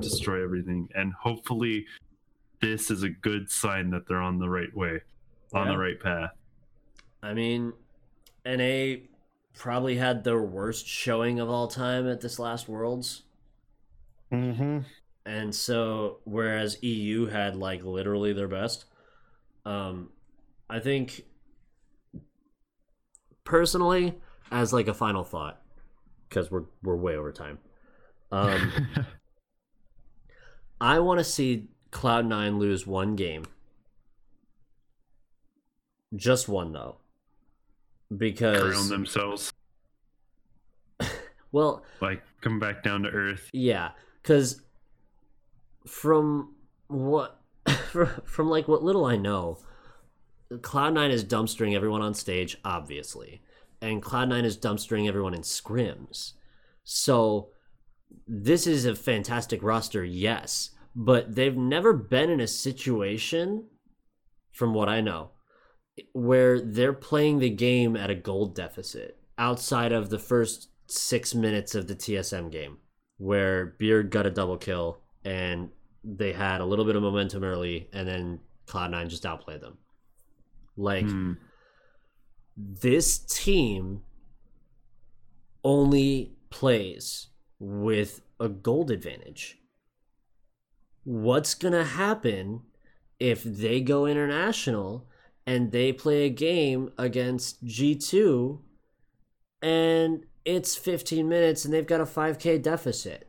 destroy 0.00 0.42
everything 0.42 0.90
and 0.94 1.12
hopefully 1.14 1.86
this 2.60 2.90
is 2.90 3.02
a 3.02 3.08
good 3.08 3.48
sign 3.50 3.88
that 3.88 4.06
they're 4.06 4.20
on 4.20 4.38
the 4.38 4.48
right 4.48 4.74
way, 4.76 5.00
on 5.54 5.66
Yeah. 5.66 5.72
the 5.72 5.78
right 5.78 5.98
path. 5.98 6.30
I 7.22 7.32
mean, 7.32 7.72
NA 8.44 8.96
probably 9.56 9.96
had 9.96 10.22
their 10.22 10.40
worst 10.42 10.86
showing 10.86 11.40
of 11.40 11.48
all 11.48 11.66
time 11.66 12.06
at 12.06 12.20
this 12.20 12.38
last 12.38 12.68
Worlds. 12.68 13.22
Mhm. 14.30 14.84
And 15.24 15.54
so 15.54 16.18
whereas 16.24 16.82
EU 16.82 17.26
had 17.26 17.56
like 17.56 17.82
literally 17.82 18.32
their 18.32 18.48
best, 18.48 18.84
um 19.64 20.10
I 20.68 20.78
think 20.80 21.22
personally 23.44 24.14
as 24.50 24.72
like 24.72 24.88
a 24.88 24.94
final 24.94 25.24
thought 25.24 25.62
because 26.28 26.50
we're 26.50 26.64
we're 26.82 26.96
way 26.96 27.16
over 27.16 27.32
time. 27.32 27.58
Um 28.30 28.72
I 30.80 30.98
want 31.00 31.18
to 31.18 31.24
see 31.24 31.68
Cloud9 31.90 32.58
lose 32.58 32.86
one 32.86 33.16
game. 33.16 33.46
Just 36.14 36.48
one 36.48 36.72
though. 36.72 36.98
Because 38.14 38.74
Crown 38.74 38.88
themselves 38.88 39.52
well, 41.52 41.84
like 42.00 42.22
come 42.40 42.58
back 42.58 42.82
down 42.82 43.02
to 43.02 43.10
earth. 43.10 43.50
Yeah, 43.52 43.90
because 44.22 44.62
from 45.86 46.54
what 46.88 47.40
from 48.24 48.48
like 48.48 48.68
what 48.68 48.82
little 48.82 49.04
I 49.04 49.16
know, 49.16 49.58
Cloud 50.62 50.94
Nine 50.94 51.10
is 51.10 51.24
dumpstering 51.24 51.74
everyone 51.74 52.02
on 52.02 52.14
stage, 52.14 52.58
obviously, 52.64 53.42
and 53.80 54.02
Cloud 54.02 54.28
Nine 54.28 54.44
is 54.44 54.56
dumpstering 54.56 55.08
everyone 55.08 55.34
in 55.34 55.42
scrims. 55.42 56.32
So 56.84 57.50
this 58.26 58.66
is 58.66 58.84
a 58.84 58.94
fantastic 58.94 59.62
roster, 59.62 60.04
yes, 60.04 60.70
but 60.94 61.34
they've 61.34 61.56
never 61.56 61.92
been 61.92 62.30
in 62.30 62.40
a 62.40 62.46
situation, 62.46 63.66
from 64.52 64.72
what 64.72 64.88
I 64.88 65.00
know, 65.00 65.30
where 66.12 66.60
they're 66.60 66.92
playing 66.92 67.38
the 67.38 67.50
game 67.50 67.96
at 67.96 68.10
a 68.10 68.14
gold 68.14 68.54
deficit 68.54 69.18
outside 69.38 69.92
of 69.92 70.10
the 70.10 70.18
first 70.18 70.68
six 70.86 71.34
minutes 71.34 71.74
of 71.74 71.88
the 71.88 71.94
TSM 71.96 72.50
game, 72.50 72.78
where 73.18 73.66
Beard 73.78 74.10
got 74.10 74.26
a 74.26 74.30
double 74.30 74.56
kill 74.58 75.00
and 75.24 75.70
they 76.04 76.32
had 76.32 76.60
a 76.60 76.64
little 76.64 76.84
bit 76.84 76.96
of 76.96 77.02
momentum 77.02 77.42
early, 77.42 77.88
and 77.92 78.06
then 78.06 78.40
Cloud9 78.66 79.08
just 79.08 79.26
outplayed 79.26 79.60
them. 79.60 79.78
Like, 80.76 81.06
Hmm. 81.08 81.32
this 82.56 83.18
team 83.18 84.02
only 85.64 86.36
plays 86.50 87.28
with 87.58 88.22
a 88.38 88.48
gold 88.48 88.90
advantage. 88.90 89.58
What's 91.04 91.54
going 91.54 91.74
to 91.74 91.84
happen 91.84 92.62
if 93.18 93.42
they 93.42 93.80
go 93.80 94.06
international 94.06 95.08
and 95.46 95.70
they 95.72 95.92
play 95.92 96.24
a 96.24 96.30
game 96.30 96.90
against 96.98 97.64
G2 97.64 98.60
and 99.62 100.24
it's 100.44 100.76
15 100.76 101.28
minutes 101.28 101.64
and 101.64 101.72
they've 101.72 101.86
got 101.86 102.00
a 102.00 102.04
5k 102.04 102.62
deficit? 102.62 103.28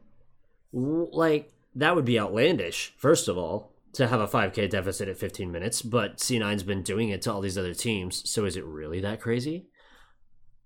Like, 0.73 1.53
that 1.76 1.95
would 1.95 2.06
be 2.06 2.19
outlandish, 2.19 2.94
first 2.98 3.27
of 3.27 3.38
all, 3.38 3.73
to 3.94 4.07
have 4.07 4.19
a 4.19 4.27
5k 4.27 4.69
deficit 4.69 5.07
at 5.07 5.18
15 5.18 5.52
minutes, 5.52 5.81
but 5.81 6.18
C9's 6.18 6.64
been 6.64 6.84
doing 6.84 7.10
it 7.10 7.22
to 7.23 7.34
all 7.34 7.41
these 7.41 7.57
other 7.57 7.73
teams, 7.73 8.30
so 8.30 8.45
is 8.45 8.56
it 8.57 8.65
really 8.65 8.99
that 9.02 9.22
crazy? 9.22 9.68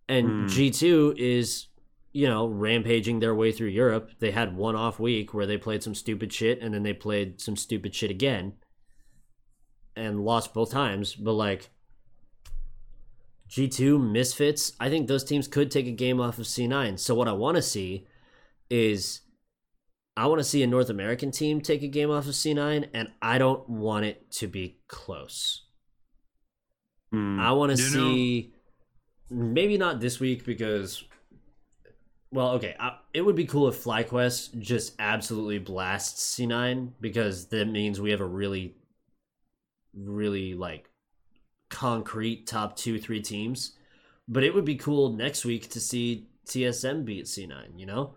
And 0.09 0.27
Hmm. 0.27 0.45
G2 0.47 1.17
is, 1.17 1.67
you 2.11 2.27
know, 2.27 2.47
rampaging 2.47 3.19
their 3.19 3.35
way 3.35 3.51
through 3.53 3.69
Europe. 3.69 4.11
They 4.19 4.31
had 4.31 4.57
one 4.57 4.75
off 4.75 4.99
week 4.99 5.33
where 5.33 5.45
they 5.45 5.57
played 5.57 5.83
some 5.83 5.95
stupid 5.95 6.33
shit 6.33 6.61
and 6.61 6.73
then 6.73 6.83
they 6.83 6.93
played 6.93 7.39
some 7.39 7.55
stupid 7.55 7.95
shit 7.95 8.11
again 8.11 8.53
and 10.01 10.25
lost 10.25 10.53
both 10.53 10.71
times, 10.71 11.15
but 11.15 11.33
like 11.33 11.69
G2, 13.49 14.11
Misfits, 14.11 14.73
I 14.79 14.89
think 14.89 15.07
those 15.07 15.23
teams 15.23 15.47
could 15.47 15.69
take 15.71 15.87
a 15.87 15.91
game 15.91 16.19
off 16.21 16.39
of 16.39 16.45
C9. 16.45 16.97
So 16.99 17.13
what 17.15 17.27
I 17.27 17.33
want 17.33 17.57
to 17.57 17.61
see 17.61 18.07
is 18.69 19.21
I 20.15 20.27
want 20.27 20.39
to 20.39 20.43
see 20.43 20.63
a 20.63 20.67
North 20.67 20.89
American 20.89 21.31
team 21.31 21.61
take 21.61 21.83
a 21.83 21.87
game 21.87 22.09
off 22.09 22.27
of 22.27 22.33
C9 22.33 22.87
and 22.93 23.09
I 23.21 23.37
don't 23.37 23.67
want 23.69 24.05
it 24.05 24.31
to 24.33 24.47
be 24.47 24.79
close. 24.87 25.63
Hmm. 27.11 27.39
I 27.39 27.51
want 27.51 27.75
to 27.75 27.81
You 27.81 27.89
know- 27.89 28.13
see 28.13 28.53
maybe 29.29 29.77
not 29.77 29.99
this 29.99 30.19
week 30.19 30.45
because 30.45 31.03
well, 32.33 32.51
okay, 32.51 32.75
I, 32.79 32.95
it 33.13 33.21
would 33.21 33.35
be 33.35 33.43
cool 33.43 33.67
if 33.67 33.83
FlyQuest 33.83 34.57
just 34.59 34.93
absolutely 34.99 35.59
blasts 35.59 36.35
C9 36.37 36.91
because 37.01 37.47
that 37.47 37.67
means 37.67 37.99
we 37.99 38.11
have 38.11 38.21
a 38.21 38.25
really 38.25 38.75
really 39.93 40.53
like 40.53 40.89
concrete 41.69 42.47
top 42.47 42.75
2 42.75 42.99
3 42.99 43.21
teams. 43.21 43.73
But 44.27 44.43
it 44.43 44.53
would 44.53 44.65
be 44.65 44.75
cool 44.75 45.13
next 45.13 45.45
week 45.45 45.69
to 45.69 45.79
see 45.79 46.27
TSM 46.45 47.03
beat 47.05 47.25
C9, 47.25 47.77
you 47.77 47.85
know? 47.85 48.15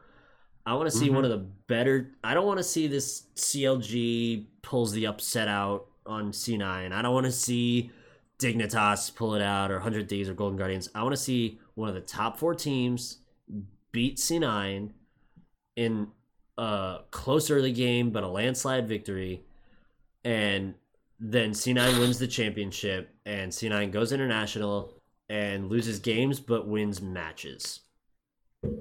I 0.67 0.75
want 0.75 0.91
to 0.91 0.97
see 0.97 1.09
Mhm. 1.09 1.15
one 1.15 1.25
of 1.25 1.31
the 1.31 1.47
better 1.67 2.17
I 2.25 2.33
don't 2.35 2.47
want 2.47 2.59
to 2.59 2.65
see 2.65 2.87
this 2.87 3.27
CLG 3.35 4.47
pulls 4.63 4.93
the 4.93 5.07
upset 5.07 5.49
out 5.49 5.87
on 6.07 6.33
C9. 6.33 6.93
I 6.93 7.03
don't 7.03 7.15
want 7.15 7.27
to 7.27 7.33
see 7.33 7.91
Dignitas 8.39 9.15
pull 9.15 9.35
it 9.35 9.43
out 9.43 9.71
or 9.71 9.77
100 9.77 10.09
Days 10.09 10.29
or 10.29 10.35
Golden 10.35 10.59
Guardians. 10.59 10.89
I 10.95 11.03
want 11.03 11.15
to 11.15 11.21
see 11.21 11.59
one 11.75 11.89
of 11.89 11.95
the 11.95 12.01
top 12.01 12.39
4 12.39 12.55
teams 12.55 13.19
beat 13.93 14.19
C9 14.19 14.93
in 15.77 16.09
a 16.57 17.01
close 17.11 17.51
early 17.51 17.73
game 17.73 18.11
but 18.11 18.23
a 18.25 18.29
landslide 18.29 18.89
victory 18.89 19.45
and 20.25 20.75
then 21.21 21.53
C9 21.53 22.01
wins 22.01 22.19
the 22.19 22.27
championship 22.27 23.15
and 23.25 23.51
C9 23.51 23.91
goes 23.93 24.13
international 24.13 24.93
and 25.29 25.69
loses 25.69 25.99
games 25.99 26.41
but 26.41 26.69
wins 26.69 27.01
matches. 27.01 27.81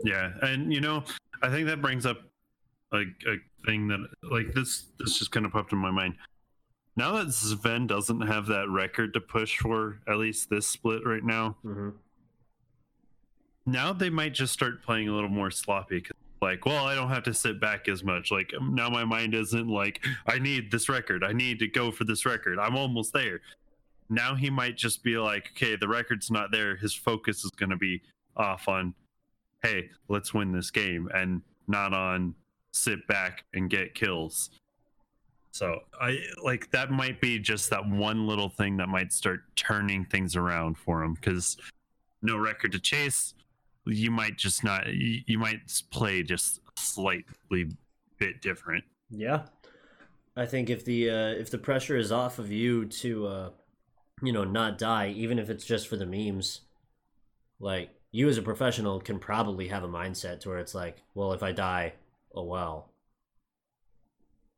Yeah, 0.04 0.32
and 0.42 0.74
you 0.74 0.82
know, 0.82 1.04
I 1.42 1.50
think 1.50 1.68
that 1.68 1.82
brings 1.82 2.06
up 2.06 2.22
like 2.92 3.08
a 3.28 3.36
thing 3.66 3.88
that 3.88 4.06
like 4.24 4.54
this 4.54 4.86
this 5.00 5.20
just 5.20 5.32
kind 5.32 5.46
of 5.46 5.52
popped 5.52 5.72
in 5.74 5.78
my 5.80 5.92
mind. 5.92 6.16
Now 6.96 7.14
that 7.14 7.28
Zven 7.28 7.88
doesn't 7.88 8.22
have 8.22 8.46
that 8.48 8.70
record 8.70 9.14
to 9.14 9.20
push 9.20 9.58
for, 9.58 10.00
at 10.08 10.18
least 10.18 10.50
this 10.50 10.68
split 10.68 11.06
right 11.06 11.24
now, 11.24 11.58
hmm 11.62 11.90
now 13.66 13.94
they 13.94 14.10
might 14.10 14.34
just 14.34 14.52
start 14.52 14.84
playing 14.84 15.08
a 15.08 15.14
little 15.14 15.30
more 15.30 15.50
sloppy. 15.50 16.02
'cause, 16.02 16.12
like, 16.44 16.66
well, 16.66 16.86
I 16.86 16.94
don't 16.94 17.10
have 17.10 17.24
to 17.24 17.34
sit 17.34 17.62
back 17.62 17.88
as 17.88 18.04
much. 18.04 18.30
Like 18.30 18.52
um, 18.60 18.76
now, 18.76 18.90
my 18.90 19.06
mind 19.06 19.34
isn't 19.34 19.68
like 19.70 20.06
I 20.28 20.38
need 20.40 20.70
this 20.70 20.90
record. 20.90 21.24
I 21.24 21.32
need 21.32 21.58
to 21.60 21.68
go 21.68 21.90
for 21.90 22.04
this 22.04 22.26
record. 22.26 22.60
I'm 22.60 22.76
almost 22.76 23.14
there. 23.14 23.40
Now 24.10 24.36
he 24.36 24.50
might 24.50 24.76
just 24.76 25.04
be 25.04 25.18
like, 25.18 25.52
okay, 25.56 25.78
the 25.78 25.88
record's 25.88 26.30
not 26.30 26.52
there. 26.52 26.76
His 26.76 26.94
focus 26.94 27.46
is 27.46 27.52
going 27.52 27.70
to 27.70 27.78
be 27.78 28.02
off 28.36 28.68
on, 28.68 28.94
hey, 29.64 29.90
let's 30.10 30.34
win 30.34 30.52
this 30.52 30.70
game, 30.70 31.10
and 31.14 31.42
not 31.68 31.94
on 31.94 32.36
sit 32.74 33.08
back 33.08 33.46
and 33.54 33.70
get 33.70 33.96
kills. 33.96 34.50
So 35.52 35.80
I 36.02 36.18
like 36.44 36.70
that 36.72 36.92
might 36.92 37.22
be 37.22 37.40
just 37.40 37.70
that 37.70 37.88
one 37.88 38.28
little 38.28 38.50
thing 38.50 38.76
that 38.78 38.90
might 38.90 39.14
start 39.14 39.44
turning 39.56 40.04
things 40.04 40.36
around 40.36 40.78
for 40.78 41.04
him 41.04 41.14
because 41.14 41.56
no 42.22 42.38
record 42.38 42.74
to 42.74 42.80
chase 42.80 43.34
you 43.86 44.12
might 44.12 44.38
just 44.38 44.64
not 44.64 44.88
you, 44.88 45.22
you 45.26 45.38
might 45.38 45.60
play 45.92 46.24
just 46.24 46.60
slightly 46.78 47.70
bit 48.18 48.42
different 48.42 48.84
Yeah. 49.10 49.44
I 50.36 50.46
think 50.48 50.70
if 50.72 50.84
the 50.86 51.10
uh, 51.10 51.28
if 51.30 51.52
the 51.52 51.58
pressure 51.60 51.96
is 51.96 52.12
off 52.12 52.40
of 52.40 52.52
you 52.52 52.86
to 52.86 53.28
uh, 53.28 53.50
you 54.24 54.32
know 54.34 54.44
not 54.44 54.78
die, 54.80 55.10
even 55.10 55.38
if 55.38 55.48
it's 55.50 55.64
just 55.64 55.88
for 55.88 55.96
the 55.96 56.08
memes, 56.08 56.62
like 57.60 57.92
you 58.12 58.28
as 58.30 58.38
a 58.40 58.42
professional 58.42 59.00
can 59.00 59.20
probably 59.20 59.68
have 59.68 59.84
a 59.84 59.88
mindset 59.88 60.40
to 60.40 60.50
where 60.50 60.58
it's 60.58 60.74
like, 60.74 61.04
well, 61.14 61.34
if 61.34 61.44
I 61.44 61.52
die, 61.52 61.94
oh 62.34 62.44
well, 62.46 62.90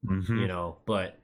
Mhm. 0.05 0.39
you 0.41 0.47
know. 0.47 0.77
But 0.85 1.17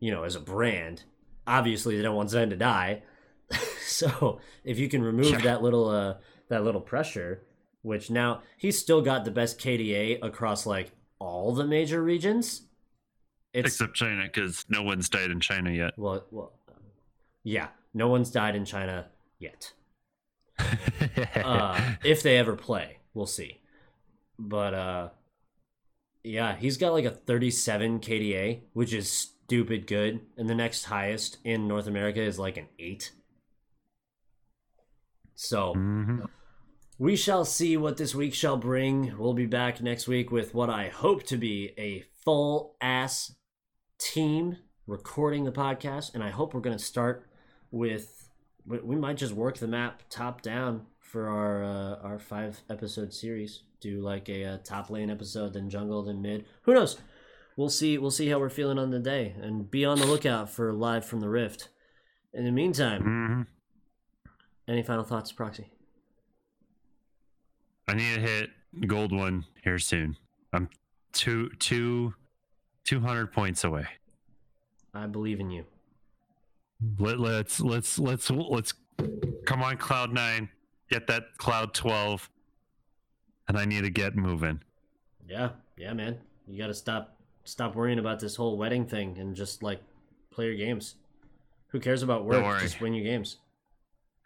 you 0.00 0.10
know, 0.10 0.24
as 0.24 0.34
a 0.34 0.40
brand, 0.40 1.04
obviously 1.46 1.96
they 1.96 2.02
don't 2.02 2.16
want 2.16 2.28
Zven 2.30 2.50
to 2.50 2.56
die. 2.56 3.02
so 3.86 4.40
if 4.64 4.78
you 4.78 4.88
can 4.90 5.02
remove 5.02 5.30
Yeah. 5.30 5.40
that 5.40 5.62
little 5.62 5.88
uh, 5.88 6.14
that 6.48 6.64
little 6.64 6.80
pressure, 6.80 7.42
which 7.82 8.10
now 8.10 8.42
he's 8.56 8.78
still 8.78 9.02
got 9.02 9.24
the 9.24 9.30
best 9.30 9.58
KDA 9.58 10.22
across 10.22 10.66
like 10.66 10.92
all 11.18 11.54
the 11.54 11.64
major 11.66 12.02
regions. 12.02 12.62
It's 13.52 13.74
except 13.74 13.94
china 13.94 14.24
because 14.24 14.64
no 14.68 14.82
one's 14.82 15.08
died 15.08 15.30
in 15.30 15.40
china 15.40 15.70
yet 15.70 15.94
well, 15.96 16.24
well, 16.30 16.52
yeah, 17.42 17.68
no 17.94 18.08
one's 18.08 18.30
died 18.30 18.54
in 18.54 18.64
China 18.64 19.06
yet. 19.38 19.72
Uh, 21.34 21.80
if 22.04 22.22
they 22.22 22.36
ever 22.36 22.54
play, 22.56 22.98
we'll 23.14 23.24
see. 23.26 23.60
But 24.38 24.74
uh, 24.74 25.08
yeah, 26.22 26.56
he's 26.56 26.76
got 26.76 26.92
like 26.92 27.04
a 27.04 27.10
37 27.10 28.00
KDA, 28.00 28.60
which 28.72 28.92
is 28.92 29.10
stupid 29.10 29.86
good, 29.86 30.20
and 30.36 30.48
the 30.48 30.54
next 30.54 30.84
highest 30.84 31.38
in 31.44 31.66
North 31.68 31.86
America 31.86 32.20
is 32.20 32.38
like 32.38 32.56
an 32.56 32.66
eight. 32.78 33.12
So 35.34 35.74
Mhm. 35.74 36.28
We 36.98 37.14
shall 37.16 37.44
see 37.44 37.76
what 37.76 37.96
this 37.96 38.14
week 38.14 38.34
shall 38.34 38.56
bring. 38.56 39.16
We'll 39.18 39.34
be 39.34 39.46
back 39.46 39.80
next 39.80 40.08
week 40.08 40.30
with 40.30 40.54
what 40.54 40.68
I 40.70 40.88
hope 40.88 41.22
to 41.24 41.36
be 41.36 41.72
a 41.78 42.04
full 42.24 42.76
ass 42.80 43.34
team 43.98 44.56
recording 44.86 45.44
the 45.44 45.52
podcast, 45.52 46.14
and 46.14 46.22
I 46.24 46.30
hope 46.30 46.54
we're 46.54 46.60
going 46.60 46.76
to 46.76 46.82
start 46.84 47.26
with. 47.70 48.28
We 48.66 48.96
might 48.96 49.16
just 49.16 49.32
work 49.32 49.58
the 49.58 49.66
map 49.68 50.02
top 50.10 50.42
down 50.42 50.86
for 51.00 51.28
our 51.28 51.64
uh, 51.64 51.96
our 52.02 52.18
five 52.18 52.60
episode 52.68 53.12
series. 53.14 53.62
Do 53.80 54.00
like 54.02 54.28
a, 54.28 54.44
uh 54.44 54.58
top 54.58 54.90
lane 54.90 55.08
episode, 55.10 55.52
then 55.54 55.70
jungle, 55.70 56.02
then 56.02 56.20
mid. 56.20 56.44
Who 56.62 56.74
knows? 56.74 56.98
We'll 57.56 57.70
see. 57.70 57.96
We'll 57.96 58.10
see 58.10 58.28
how 58.28 58.38
we're 58.40 58.50
feeling 58.50 58.78
on 58.78 58.90
the 58.90 58.98
day, 58.98 59.34
and 59.40 59.70
be 59.70 59.84
on 59.84 59.98
the 59.98 60.06
lookout 60.06 60.50
for 60.50 60.72
live 60.72 61.04
from 61.06 61.20
the 61.20 61.28
rift. 61.28 61.68
In 62.34 62.44
the 62.44 62.50
meantime, 62.52 63.02
Mhm. 63.02 64.32
any 64.68 64.82
final 64.82 65.04
thoughts, 65.04 65.32
Proxy? 65.32 65.70
I 67.88 67.94
need 67.94 68.14
to 68.14 68.20
hit 68.20 68.50
gold 68.86 69.12
one 69.12 69.44
here 69.64 69.78
soon 69.78 70.16
i'm 70.52 70.68
two 71.12 71.48
two 71.58 72.14
200 72.84 73.32
points 73.32 73.64
away 73.64 73.86
I 74.94 75.06
believe 75.06 75.38
in 75.38 75.50
you. 75.50 75.64
Let, 76.98 77.20
let's 77.20 77.60
let's 77.60 77.98
let's 77.98 78.30
let's 78.30 78.72
come 79.44 79.62
on 79.62 79.76
cloud 79.76 80.12
nine 80.12 80.48
get 80.90 81.06
that 81.08 81.36
cloud 81.36 81.74
12 81.74 82.28
and 83.46 83.58
i 83.58 83.64
need 83.64 83.82
to 83.84 83.90
get 83.90 84.16
moving 84.16 84.60
Yeah, 85.28 85.50
yeah, 85.76 85.92
man. 85.92 86.16
You 86.46 86.58
gotta 86.58 86.74
stop 86.74 87.16
stop 87.44 87.74
worrying 87.74 87.98
about 87.98 88.18
this 88.20 88.34
whole 88.36 88.56
wedding 88.56 88.86
thing 88.86 89.18
and 89.18 89.36
just 89.36 89.62
like 89.62 89.80
play 90.30 90.46
your 90.46 90.56
games. 90.56 90.94
Who 91.68 91.80
cares 91.80 92.02
about 92.02 92.24
work? 92.24 92.42
Just 92.62 92.80
win 92.80 92.94
your 92.94 93.04
games. 93.04 93.36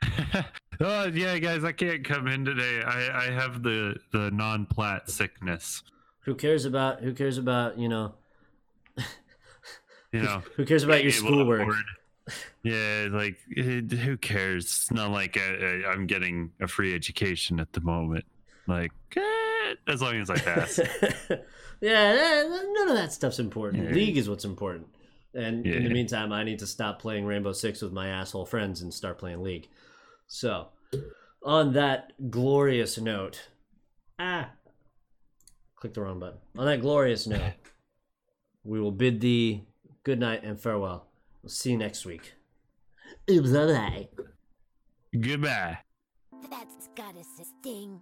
oh 0.82 1.04
yeah 1.06 1.38
guys 1.38 1.64
i 1.64 1.72
can't 1.72 2.04
come 2.04 2.26
in 2.26 2.44
today 2.44 2.82
i 2.82 3.26
i 3.26 3.30
have 3.30 3.62
the 3.62 3.96
the 4.12 4.30
non-plat 4.30 5.10
sickness 5.10 5.82
Who 6.20 6.34
cares 6.34 6.64
about 6.64 7.00
who 7.00 7.12
cares 7.14 7.38
about, 7.38 7.78
you 7.78 7.88
know, 7.88 8.14
you 10.12 10.22
know 10.22 10.42
who 10.56 10.64
cares 10.64 10.82
about 10.82 11.02
your 11.02 11.12
schoolwork? 11.12 11.74
yeah 12.62 13.09
like 13.10 13.36
it, 13.48 13.90
who 13.90 14.16
cares 14.16 14.64
it's 14.64 14.90
not 14.92 15.10
like 15.10 15.36
I, 15.36 15.82
I, 15.86 15.92
i'm 15.92 16.06
getting 16.06 16.52
a 16.60 16.68
free 16.68 16.94
education 16.94 17.59
at 17.59 17.72
the 17.72 17.80
moment 17.80 18.24
like 18.68 18.92
eh, 19.16 19.74
as 19.88 20.00
long 20.00 20.14
as 20.14 20.30
i 20.30 20.36
pass 20.36 20.78
yeah, 21.82 22.44
eh, 22.44 22.62
none 22.72 22.88
of 22.88 22.94
that 22.94 23.12
stuff's 23.12 23.40
important. 23.40 23.88
Yeah. 23.88 23.94
League 23.94 24.16
is 24.16 24.30
what's 24.30 24.44
important. 24.44 24.86
And 25.34 25.66
in 25.66 25.84
the 25.84 25.90
meantime, 25.90 26.32
I 26.32 26.44
need 26.44 26.60
to 26.60 26.66
stop 26.66 27.00
playing 27.00 27.24
Rainbow 27.26 27.52
Six 27.52 27.82
with 27.82 27.92
my 27.92 28.09
asshole 28.09 28.46
friends 28.46 28.82
and 28.82 28.94
start 28.94 29.18
playing 29.18 29.42
League. 29.42 29.68
So, 30.32 30.68
on 31.44 31.74
that 31.74 32.30
glorious 32.30 32.98
note, 32.98 33.50
ah, 34.18 34.48
click 35.76 35.92
the 35.92 36.00
wrong 36.00 36.18
button. 36.18 36.38
On 36.56 36.64
that 36.64 36.80
glorious 36.80 37.26
note, 37.26 37.52
we 38.64 38.80
will 38.80 38.92
bid 38.92 39.20
thee 39.20 39.66
good 40.04 40.18
night 40.18 40.42
and 40.42 40.59
farewell. 40.59 41.06
We'll 41.42 41.50
see 41.50 41.72
you 41.72 41.76
next 41.76 42.06
week. 42.06 42.32
Bye 43.28 43.40
bye. 43.40 44.09
goodbye 45.20 45.78
That's 46.48 46.88
gotta 46.96 47.22
sting. 47.60 48.00